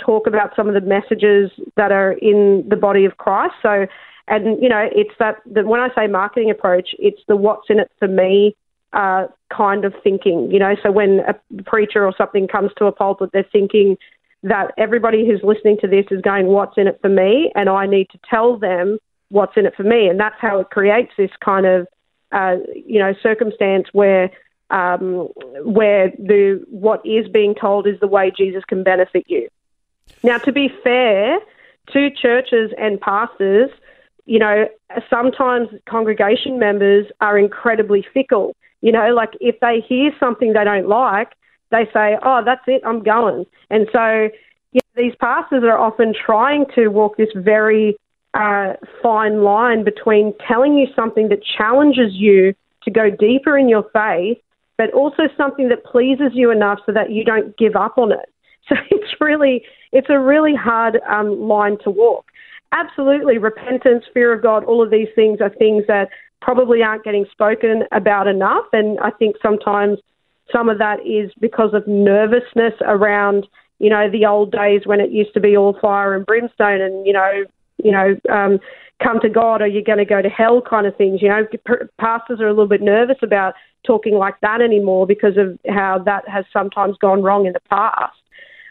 talk 0.00 0.26
about 0.26 0.54
some 0.56 0.68
of 0.68 0.74
the 0.74 0.80
messages 0.80 1.50
that 1.76 1.92
are 1.92 2.12
in 2.12 2.64
the 2.68 2.76
body 2.76 3.04
of 3.04 3.16
Christ. 3.18 3.54
So, 3.62 3.86
and 4.26 4.62
you 4.62 4.68
know, 4.68 4.88
it's 4.92 5.14
that 5.18 5.36
the, 5.44 5.66
when 5.66 5.80
I 5.80 5.88
say 5.94 6.06
marketing 6.06 6.50
approach, 6.50 6.90
it's 6.98 7.20
the 7.28 7.36
what's 7.36 7.68
in 7.68 7.80
it 7.80 7.90
for 7.98 8.08
me 8.08 8.56
uh, 8.92 9.26
kind 9.54 9.84
of 9.84 9.94
thinking. 10.02 10.50
You 10.50 10.58
know, 10.58 10.74
so 10.82 10.90
when 10.90 11.20
a 11.20 11.62
preacher 11.64 12.04
or 12.04 12.14
something 12.16 12.48
comes 12.48 12.70
to 12.78 12.86
a 12.86 12.92
pulpit, 12.92 13.30
they're 13.32 13.44
thinking 13.50 13.96
that 14.42 14.72
everybody 14.78 15.26
who's 15.26 15.40
listening 15.42 15.78
to 15.80 15.88
this 15.88 16.06
is 16.10 16.20
going, 16.22 16.46
"What's 16.46 16.78
in 16.78 16.86
it 16.86 16.98
for 17.00 17.08
me?" 17.08 17.50
and 17.54 17.68
I 17.68 17.86
need 17.86 18.08
to 18.10 18.18
tell 18.28 18.56
them 18.56 18.98
what's 19.30 19.56
in 19.56 19.66
it 19.66 19.74
for 19.76 19.82
me, 19.82 20.08
and 20.08 20.18
that's 20.18 20.36
how 20.38 20.60
it 20.60 20.70
creates 20.70 21.12
this 21.16 21.30
kind 21.44 21.66
of 21.66 21.86
uh, 22.32 22.56
you 22.74 22.98
know 22.98 23.14
circumstance 23.22 23.88
where 23.92 24.30
um, 24.70 25.28
where 25.64 26.10
the 26.10 26.64
what 26.70 27.04
is 27.04 27.28
being 27.28 27.54
told 27.54 27.86
is 27.86 27.98
the 28.00 28.06
way 28.06 28.30
Jesus 28.36 28.64
can 28.64 28.82
benefit 28.82 29.24
you. 29.28 29.48
Now, 30.22 30.38
to 30.38 30.52
be 30.52 30.68
fair 30.82 31.38
to 31.92 32.10
churches 32.10 32.72
and 32.78 33.00
pastors, 33.00 33.70
you 34.26 34.38
know 34.38 34.66
sometimes 35.10 35.68
congregation 35.88 36.58
members 36.58 37.06
are 37.20 37.38
incredibly 37.38 38.04
fickle. 38.14 38.54
You 38.80 38.92
know, 38.92 39.12
like 39.14 39.30
if 39.40 39.58
they 39.60 39.84
hear 39.86 40.12
something 40.20 40.52
they 40.52 40.64
don't 40.64 40.88
like, 40.88 41.32
they 41.70 41.84
say, 41.92 42.16
"Oh, 42.22 42.42
that's 42.44 42.64
it, 42.66 42.82
I'm 42.84 43.02
going." 43.02 43.44
And 43.70 43.88
so 43.92 44.30
these 44.96 45.14
pastors 45.20 45.62
are 45.64 45.78
often 45.78 46.12
trying 46.14 46.66
to 46.74 46.88
walk 46.88 47.16
this 47.16 47.28
very 47.34 47.96
uh, 48.34 48.74
fine 49.02 49.42
line 49.42 49.84
between 49.84 50.34
telling 50.46 50.74
you 50.74 50.86
something 50.94 51.28
that 51.28 51.42
challenges 51.42 52.12
you 52.14 52.54
to 52.82 52.90
go 52.90 53.10
deeper 53.10 53.56
in 53.56 53.68
your 53.68 53.84
faith, 53.92 54.38
but 54.76 54.92
also 54.92 55.24
something 55.36 55.68
that 55.68 55.84
pleases 55.84 56.32
you 56.34 56.50
enough 56.50 56.78
so 56.86 56.92
that 56.92 57.10
you 57.10 57.24
don't 57.24 57.56
give 57.56 57.76
up 57.76 57.98
on 57.98 58.12
it. 58.12 58.28
So 58.68 58.74
it's 58.90 59.18
really, 59.18 59.64
it's 59.92 60.10
a 60.10 60.18
really 60.18 60.54
hard 60.54 61.00
um, 61.08 61.40
line 61.40 61.78
to 61.84 61.90
walk. 61.90 62.26
Absolutely, 62.72 63.38
repentance, 63.38 64.04
fear 64.12 64.30
of 64.30 64.42
God, 64.42 64.62
all 64.62 64.82
of 64.82 64.90
these 64.90 65.08
things 65.14 65.40
are 65.40 65.48
things 65.48 65.84
that 65.88 66.10
probably 66.40 66.82
aren't 66.82 67.04
getting 67.04 67.26
spoken 67.30 67.84
about 67.92 68.26
enough. 68.26 68.66
And 68.72 68.98
I 69.00 69.10
think 69.10 69.36
sometimes 69.42 69.98
some 70.52 70.68
of 70.68 70.78
that 70.78 71.00
is 71.06 71.30
because 71.40 71.74
of 71.74 71.86
nervousness 71.86 72.74
around, 72.82 73.46
you 73.78 73.90
know, 73.90 74.10
the 74.10 74.26
old 74.26 74.52
days 74.52 74.82
when 74.84 75.00
it 75.00 75.10
used 75.10 75.34
to 75.34 75.40
be 75.40 75.56
all 75.56 75.76
fire 75.80 76.14
and 76.14 76.24
brimstone 76.24 76.80
and, 76.80 77.06
you 77.06 77.12
know, 77.12 77.44
you 77.82 77.92
know, 77.92 78.16
um, 78.30 78.58
come 79.02 79.20
to 79.20 79.28
God 79.28 79.62
or 79.62 79.66
you're 79.66 79.82
going 79.82 79.98
to 79.98 80.04
go 80.04 80.20
to 80.20 80.28
hell 80.28 80.60
kind 80.60 80.86
of 80.86 80.96
things. 80.96 81.22
You 81.22 81.28
know, 81.28 81.46
pastors 82.00 82.40
are 82.40 82.48
a 82.48 82.52
little 82.52 82.66
bit 82.66 82.82
nervous 82.82 83.18
about 83.22 83.54
talking 83.86 84.14
like 84.14 84.40
that 84.42 84.60
anymore 84.60 85.06
because 85.06 85.36
of 85.36 85.58
how 85.68 86.02
that 86.04 86.28
has 86.28 86.44
sometimes 86.52 86.96
gone 86.98 87.22
wrong 87.22 87.46
in 87.46 87.52
the 87.52 87.60
past. 87.70 88.16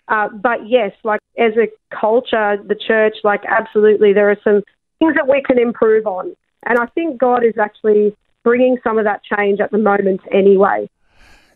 Uh, 0.09 0.29
but 0.29 0.67
yes, 0.67 0.91
like 1.03 1.21
as 1.37 1.53
a 1.57 1.67
culture, 1.95 2.57
the 2.65 2.75
church, 2.75 3.17
like 3.23 3.41
absolutely, 3.47 4.13
there 4.13 4.29
are 4.29 4.37
some 4.43 4.63
things 4.99 5.15
that 5.15 5.27
we 5.27 5.41
can 5.45 5.59
improve 5.59 6.07
on. 6.07 6.35
And 6.65 6.79
I 6.79 6.85
think 6.87 7.19
God 7.19 7.43
is 7.43 7.57
actually 7.59 8.15
bringing 8.43 8.77
some 8.83 8.97
of 8.97 9.05
that 9.05 9.21
change 9.23 9.59
at 9.59 9.71
the 9.71 9.77
moment 9.77 10.21
anyway. 10.31 10.89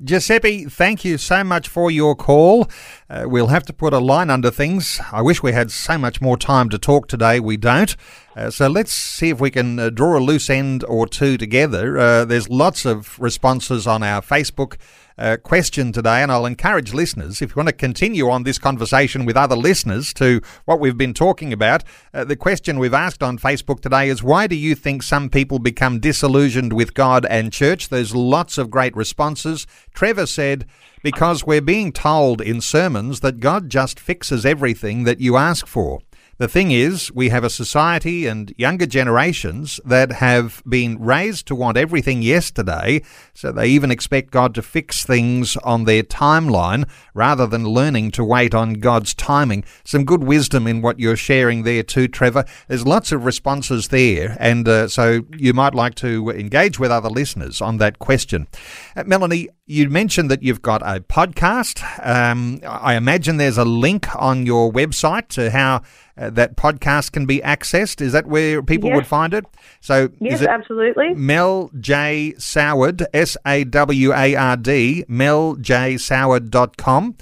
Giuseppe, 0.03 0.65
thank 0.65 1.05
you 1.05 1.19
so 1.19 1.43
much 1.43 1.67
for 1.67 1.91
your 1.91 2.15
call. 2.15 2.67
Uh, 3.07 3.25
we'll 3.27 3.47
have 3.47 3.63
to 3.65 3.73
put 3.73 3.93
a 3.93 3.99
line 3.99 4.31
under 4.31 4.49
things. 4.49 4.99
I 5.11 5.21
wish 5.21 5.43
we 5.43 5.51
had 5.51 5.69
so 5.69 5.95
much 5.99 6.19
more 6.19 6.37
time 6.37 6.69
to 6.69 6.79
talk 6.79 7.07
today. 7.07 7.39
We 7.39 7.55
don't. 7.55 7.95
Uh, 8.35 8.49
so 8.49 8.67
let's 8.67 8.93
see 8.93 9.29
if 9.29 9.41
we 9.41 9.51
can 9.51 9.77
uh, 9.77 9.89
draw 9.89 10.17
a 10.17 10.19
loose 10.19 10.49
end 10.49 10.85
or 10.85 11.05
two 11.05 11.37
together. 11.37 11.97
Uh, 11.97 12.23
there's 12.23 12.49
lots 12.49 12.85
of 12.85 13.19
responses 13.19 13.85
on 13.85 14.03
our 14.03 14.21
Facebook 14.21 14.77
uh, 15.17 15.35
question 15.37 15.91
today, 15.91 16.23
and 16.23 16.31
I'll 16.31 16.45
encourage 16.45 16.93
listeners, 16.93 17.41
if 17.41 17.51
you 17.51 17.55
want 17.57 17.67
to 17.67 17.73
continue 17.73 18.29
on 18.29 18.43
this 18.43 18.57
conversation 18.57 19.25
with 19.25 19.35
other 19.35 19.57
listeners 19.57 20.13
to 20.13 20.41
what 20.65 20.79
we've 20.79 20.97
been 20.97 21.13
talking 21.13 21.51
about, 21.51 21.83
uh, 22.13 22.23
the 22.23 22.37
question 22.37 22.79
we've 22.79 22.93
asked 22.93 23.21
on 23.21 23.37
Facebook 23.37 23.81
today 23.81 24.07
is 24.07 24.23
why 24.23 24.47
do 24.47 24.55
you 24.55 24.75
think 24.75 25.03
some 25.03 25.29
people 25.29 25.59
become 25.59 25.99
disillusioned 25.99 26.71
with 26.71 26.93
God 26.93 27.25
and 27.25 27.51
church? 27.51 27.89
There's 27.89 28.15
lots 28.15 28.57
of 28.57 28.71
great 28.71 28.95
responses. 28.95 29.67
Trevor 29.93 30.25
said, 30.25 30.65
because 31.03 31.45
we're 31.45 31.61
being 31.61 31.91
told 31.91 32.41
in 32.41 32.61
sermons 32.61 33.19
that 33.19 33.39
God 33.41 33.69
just 33.69 33.99
fixes 33.99 34.45
everything 34.45 35.03
that 35.03 35.19
you 35.19 35.35
ask 35.35 35.67
for. 35.67 35.99
The 36.41 36.47
thing 36.47 36.71
is, 36.71 37.11
we 37.13 37.29
have 37.29 37.43
a 37.43 37.51
society 37.51 38.25
and 38.25 38.51
younger 38.57 38.87
generations 38.87 39.79
that 39.85 40.13
have 40.13 40.63
been 40.67 40.99
raised 40.99 41.45
to 41.45 41.55
want 41.55 41.77
everything 41.77 42.23
yesterday, 42.23 43.03
so 43.31 43.51
they 43.51 43.67
even 43.67 43.91
expect 43.91 44.31
God 44.31 44.55
to 44.55 44.63
fix 44.63 45.05
things 45.05 45.55
on 45.57 45.83
their 45.83 46.01
timeline 46.01 46.89
rather 47.13 47.45
than 47.45 47.65
learning 47.65 48.09
to 48.13 48.23
wait 48.23 48.55
on 48.55 48.73
God's 48.73 49.13
timing. 49.13 49.63
Some 49.83 50.03
good 50.03 50.23
wisdom 50.23 50.65
in 50.65 50.81
what 50.81 50.99
you're 50.99 51.15
sharing 51.15 51.61
there, 51.61 51.83
too, 51.83 52.07
Trevor. 52.07 52.45
There's 52.67 52.87
lots 52.87 53.11
of 53.11 53.23
responses 53.23 53.89
there, 53.89 54.35
and 54.39 54.67
uh, 54.67 54.87
so 54.87 55.21
you 55.37 55.53
might 55.53 55.75
like 55.75 55.93
to 55.97 56.31
engage 56.31 56.79
with 56.79 56.89
other 56.89 57.09
listeners 57.09 57.61
on 57.61 57.77
that 57.77 57.99
question. 57.99 58.47
Uh, 58.95 59.03
Melanie, 59.05 59.49
you 59.71 59.89
mentioned 59.89 60.29
that 60.29 60.43
you've 60.43 60.61
got 60.61 60.81
a 60.81 60.99
podcast. 60.99 61.81
Um, 62.05 62.59
I 62.67 62.95
imagine 62.95 63.37
there's 63.37 63.57
a 63.57 63.63
link 63.63 64.13
on 64.15 64.45
your 64.45 64.69
website 64.71 65.29
to 65.29 65.49
how 65.49 65.83
uh, 66.17 66.29
that 66.31 66.57
podcast 66.57 67.13
can 67.13 67.25
be 67.25 67.39
accessed. 67.39 68.01
Is 68.01 68.11
that 68.11 68.27
where 68.27 68.61
people 68.61 68.89
yes. 68.89 68.97
would 68.97 69.07
find 69.07 69.33
it? 69.33 69.45
So 69.79 70.09
yes, 70.19 70.35
is 70.35 70.41
it 70.41 70.49
absolutely. 70.49 71.13
Mel 71.13 71.71
J 71.79 72.33
Saward 72.37 73.05
S 73.13 73.37
A 73.45 73.63
W 73.63 74.11
A 74.13 74.35
R 74.35 74.57
D 74.57 75.05
meljsaward.com. 75.07 77.15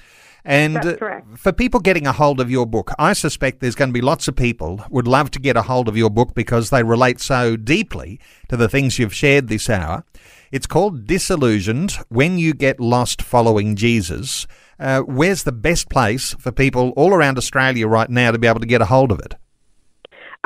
And 0.46 0.82
correct. 0.82 1.38
for 1.38 1.52
people 1.52 1.80
getting 1.80 2.08
a 2.08 2.14
hold 2.14 2.40
of 2.40 2.50
your 2.50 2.66
book, 2.66 2.92
I 2.98 3.14
suspect 3.14 3.60
there's 3.60 3.76
going 3.76 3.90
to 3.90 3.94
be 3.94 4.02
lots 4.02 4.28
of 4.28 4.36
people 4.36 4.84
would 4.90 5.08
love 5.08 5.30
to 5.32 5.40
get 5.40 5.56
a 5.56 5.62
hold 5.62 5.88
of 5.88 5.96
your 5.96 6.10
book 6.10 6.34
because 6.34 6.72
they 6.72 6.82
relate 6.82 7.20
so 7.20 7.56
deeply 7.56 8.20
to 8.48 8.58
the 8.58 8.68
things 8.68 8.98
you've 8.98 9.14
shared 9.14 9.50
this 9.50 9.70
hour. 9.70 10.06
It's 10.52 10.66
called 10.66 11.06
Disillusioned 11.06 11.92
When 12.10 12.40
You 12.40 12.56
Get 12.56 12.80
Lost 12.80 13.22
Following 13.22 13.76
Jesus. 13.76 14.48
Uh, 14.80 15.02
where's 15.02 15.44
the 15.44 15.52
best 15.52 15.90
place 15.90 16.34
for 16.40 16.52
people 16.52 16.92
all 16.98 17.14
around 17.14 17.38
Australia 17.38 17.88
right 17.88 18.10
now 18.10 18.32
to 18.32 18.40
be 18.40 18.48
able 18.48 18.60
to 18.60 18.66
get 18.66 18.82
a 18.82 18.86
hold 18.86 19.12
of 19.12 19.20
it? 19.20 19.36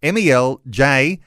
M 0.02 0.18
E 0.18 0.30
L 0.32 0.60
J 0.68 0.72
S 0.72 0.76
A 0.78 0.80
W 0.80 0.80
A 0.82 0.82
R 0.82 0.84
D 0.84 0.88
dot 0.88 0.88
com. 0.88 1.26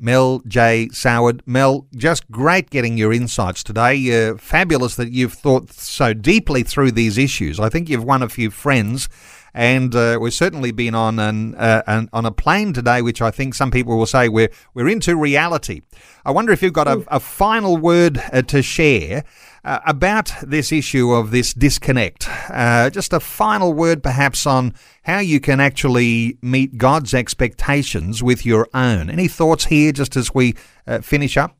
Mel 0.00 0.40
J. 0.48 0.88
Saward. 0.90 1.42
Mel, 1.44 1.86
just 1.94 2.30
great 2.30 2.70
getting 2.70 2.96
your 2.96 3.12
insights 3.12 3.62
today. 3.62 4.30
Uh, 4.30 4.38
fabulous 4.38 4.96
that 4.96 5.12
you've 5.12 5.34
thought 5.34 5.70
so 5.70 6.14
deeply 6.14 6.62
through 6.62 6.92
these 6.92 7.18
issues. 7.18 7.60
I 7.60 7.68
think 7.68 7.90
you've 7.90 8.04
won 8.04 8.22
a 8.22 8.30
few 8.30 8.50
friends. 8.50 9.10
And 9.52 9.94
uh, 9.94 10.18
we've 10.18 10.32
certainly 10.32 10.72
been 10.72 10.94
on 10.94 11.18
an, 11.18 11.54
uh, 11.56 11.82
an, 11.86 12.08
on 12.14 12.24
a 12.24 12.32
plane 12.32 12.72
today, 12.72 13.02
which 13.02 13.20
I 13.20 13.30
think 13.30 13.54
some 13.54 13.70
people 13.70 13.98
will 13.98 14.06
say 14.06 14.28
we're 14.28 14.50
we're 14.72 14.88
into 14.88 15.14
reality. 15.14 15.82
I 16.24 16.32
wonder 16.32 16.52
if 16.52 16.62
you've 16.62 16.72
got 16.72 16.88
a, 16.88 17.04
a 17.08 17.20
final 17.20 17.76
word 17.76 18.20
uh, 18.32 18.42
to 18.42 18.62
share 18.62 19.24
uh, 19.64 19.80
about 19.86 20.32
this 20.42 20.72
issue 20.72 21.12
of 21.12 21.30
this 21.30 21.54
disconnect. 21.54 22.28
Uh, 22.50 22.90
just 22.90 23.12
a 23.12 23.20
final 23.20 23.72
word, 23.72 24.02
perhaps, 24.02 24.46
on 24.46 24.74
how 25.04 25.18
you 25.18 25.40
can 25.40 25.60
actually 25.60 26.38
meet 26.42 26.76
God's 26.78 27.14
expectations 27.14 28.22
with 28.22 28.44
your 28.44 28.68
own. 28.74 29.10
Any 29.10 29.28
thoughts 29.28 29.66
here, 29.66 29.92
just 29.92 30.16
as 30.16 30.34
we 30.34 30.54
uh, 30.86 31.00
finish 31.00 31.36
up? 31.36 31.56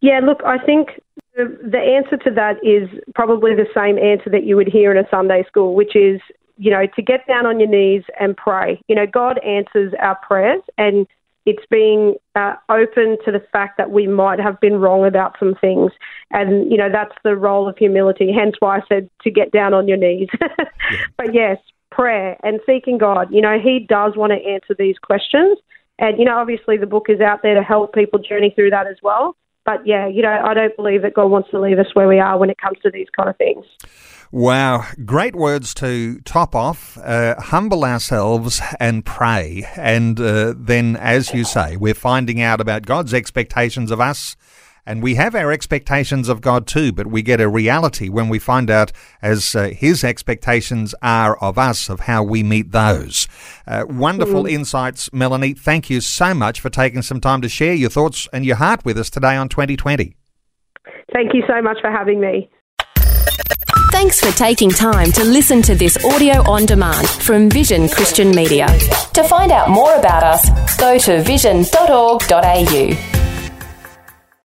Yeah, 0.00 0.20
look, 0.22 0.40
I 0.44 0.58
think 0.58 0.88
the, 1.34 1.58
the 1.62 1.78
answer 1.78 2.16
to 2.24 2.30
that 2.34 2.56
is 2.62 2.88
probably 3.14 3.54
the 3.54 3.66
same 3.74 3.98
answer 3.98 4.30
that 4.30 4.44
you 4.44 4.56
would 4.56 4.68
hear 4.68 4.90
in 4.90 4.98
a 4.98 5.08
Sunday 5.10 5.44
school, 5.46 5.74
which 5.74 5.96
is, 5.96 6.20
you 6.56 6.70
know, 6.70 6.86
to 6.94 7.02
get 7.02 7.26
down 7.26 7.46
on 7.46 7.58
your 7.58 7.68
knees 7.68 8.02
and 8.20 8.36
pray. 8.36 8.80
You 8.86 8.94
know, 8.94 9.06
God 9.06 9.38
answers 9.44 9.92
our 10.00 10.16
prayers, 10.16 10.62
and 10.78 11.06
it's 11.46 11.64
being 11.70 12.14
uh, 12.34 12.54
open 12.68 13.18
to 13.24 13.32
the 13.32 13.42
fact 13.52 13.76
that 13.78 13.90
we 13.90 14.06
might 14.06 14.40
have 14.40 14.58
been 14.60 14.76
wrong 14.76 15.04
about 15.04 15.36
some 15.38 15.54
things. 15.60 15.92
And, 16.30 16.70
you 16.70 16.78
know, 16.78 16.88
that's 16.90 17.14
the 17.22 17.36
role 17.36 17.68
of 17.68 17.76
humility. 17.76 18.32
Hence 18.32 18.56
why 18.60 18.78
I 18.78 18.80
said 18.88 19.10
to 19.22 19.30
get 19.30 19.52
down 19.52 19.74
on 19.74 19.88
your 19.88 19.98
knees. 19.98 20.28
But 21.16 21.32
yes, 21.32 21.56
prayer 21.90 22.36
and 22.42 22.60
seeking 22.66 22.98
God. 22.98 23.28
You 23.30 23.40
know, 23.40 23.58
He 23.58 23.86
does 23.88 24.16
want 24.16 24.32
to 24.32 24.48
answer 24.48 24.74
these 24.78 24.98
questions. 24.98 25.58
And, 25.98 26.18
you 26.18 26.24
know, 26.24 26.36
obviously 26.36 26.76
the 26.76 26.86
book 26.86 27.06
is 27.08 27.20
out 27.20 27.42
there 27.42 27.54
to 27.54 27.62
help 27.62 27.94
people 27.94 28.18
journey 28.18 28.52
through 28.54 28.70
that 28.70 28.86
as 28.86 28.96
well. 29.02 29.36
But 29.64 29.86
yeah, 29.86 30.06
you 30.06 30.22
know, 30.22 30.40
I 30.44 30.52
don't 30.54 30.76
believe 30.76 31.02
that 31.02 31.14
God 31.14 31.26
wants 31.26 31.50
to 31.50 31.60
leave 31.60 31.78
us 31.78 31.86
where 31.94 32.08
we 32.08 32.18
are 32.18 32.38
when 32.38 32.50
it 32.50 32.58
comes 32.58 32.78
to 32.82 32.90
these 32.90 33.08
kind 33.16 33.28
of 33.28 33.36
things. 33.36 33.64
Wow, 34.30 34.86
great 35.04 35.36
words 35.36 35.72
to 35.74 36.20
top 36.22 36.56
off. 36.56 36.98
Uh, 36.98 37.36
humble 37.38 37.84
ourselves 37.84 38.60
and 38.80 39.04
pray. 39.04 39.64
And 39.76 40.18
uh, 40.20 40.54
then, 40.56 40.96
as 40.96 41.32
you 41.32 41.44
say, 41.44 41.76
we're 41.76 41.94
finding 41.94 42.40
out 42.40 42.60
about 42.60 42.84
God's 42.84 43.14
expectations 43.14 43.90
of 43.90 44.00
us 44.00 44.36
and 44.86 45.02
we 45.02 45.14
have 45.14 45.34
our 45.34 45.52
expectations 45.52 46.28
of 46.28 46.40
God 46.40 46.66
too, 46.66 46.92
but 46.92 47.06
we 47.06 47.22
get 47.22 47.40
a 47.40 47.48
reality 47.48 48.08
when 48.08 48.28
we 48.28 48.38
find 48.38 48.70
out 48.70 48.92
as 49.22 49.54
uh, 49.54 49.68
His 49.68 50.04
expectations 50.04 50.94
are 51.02 51.36
of 51.38 51.58
us, 51.58 51.88
of 51.88 52.00
how 52.00 52.22
we 52.22 52.42
meet 52.42 52.72
those. 52.72 53.28
Uh, 53.66 53.84
wonderful 53.88 54.44
mm. 54.44 54.52
insights, 54.52 55.12
Melanie. 55.12 55.54
Thank 55.54 55.90
you 55.90 56.00
so 56.00 56.34
much 56.34 56.60
for 56.60 56.70
taking 56.70 57.02
some 57.02 57.20
time 57.20 57.40
to 57.42 57.48
share 57.48 57.74
your 57.74 57.90
thoughts 57.90 58.28
and 58.32 58.44
your 58.44 58.56
heart 58.56 58.84
with 58.84 58.98
us 58.98 59.10
today 59.10 59.36
on 59.36 59.48
2020. 59.48 60.14
Thank 61.12 61.34
you 61.34 61.42
so 61.46 61.62
much 61.62 61.78
for 61.80 61.90
having 61.90 62.20
me. 62.20 62.50
Thanks 63.90 64.20
for 64.20 64.36
taking 64.36 64.70
time 64.70 65.12
to 65.12 65.24
listen 65.24 65.62
to 65.62 65.74
this 65.74 66.02
audio 66.04 66.42
on 66.50 66.66
demand 66.66 67.08
from 67.08 67.48
Vision 67.48 67.88
Christian 67.88 68.32
Media. 68.32 68.66
To 69.14 69.22
find 69.22 69.52
out 69.52 69.70
more 69.70 69.94
about 69.94 70.24
us, 70.24 70.76
go 70.76 70.98
to 70.98 71.22
vision.org.au. 71.22 73.23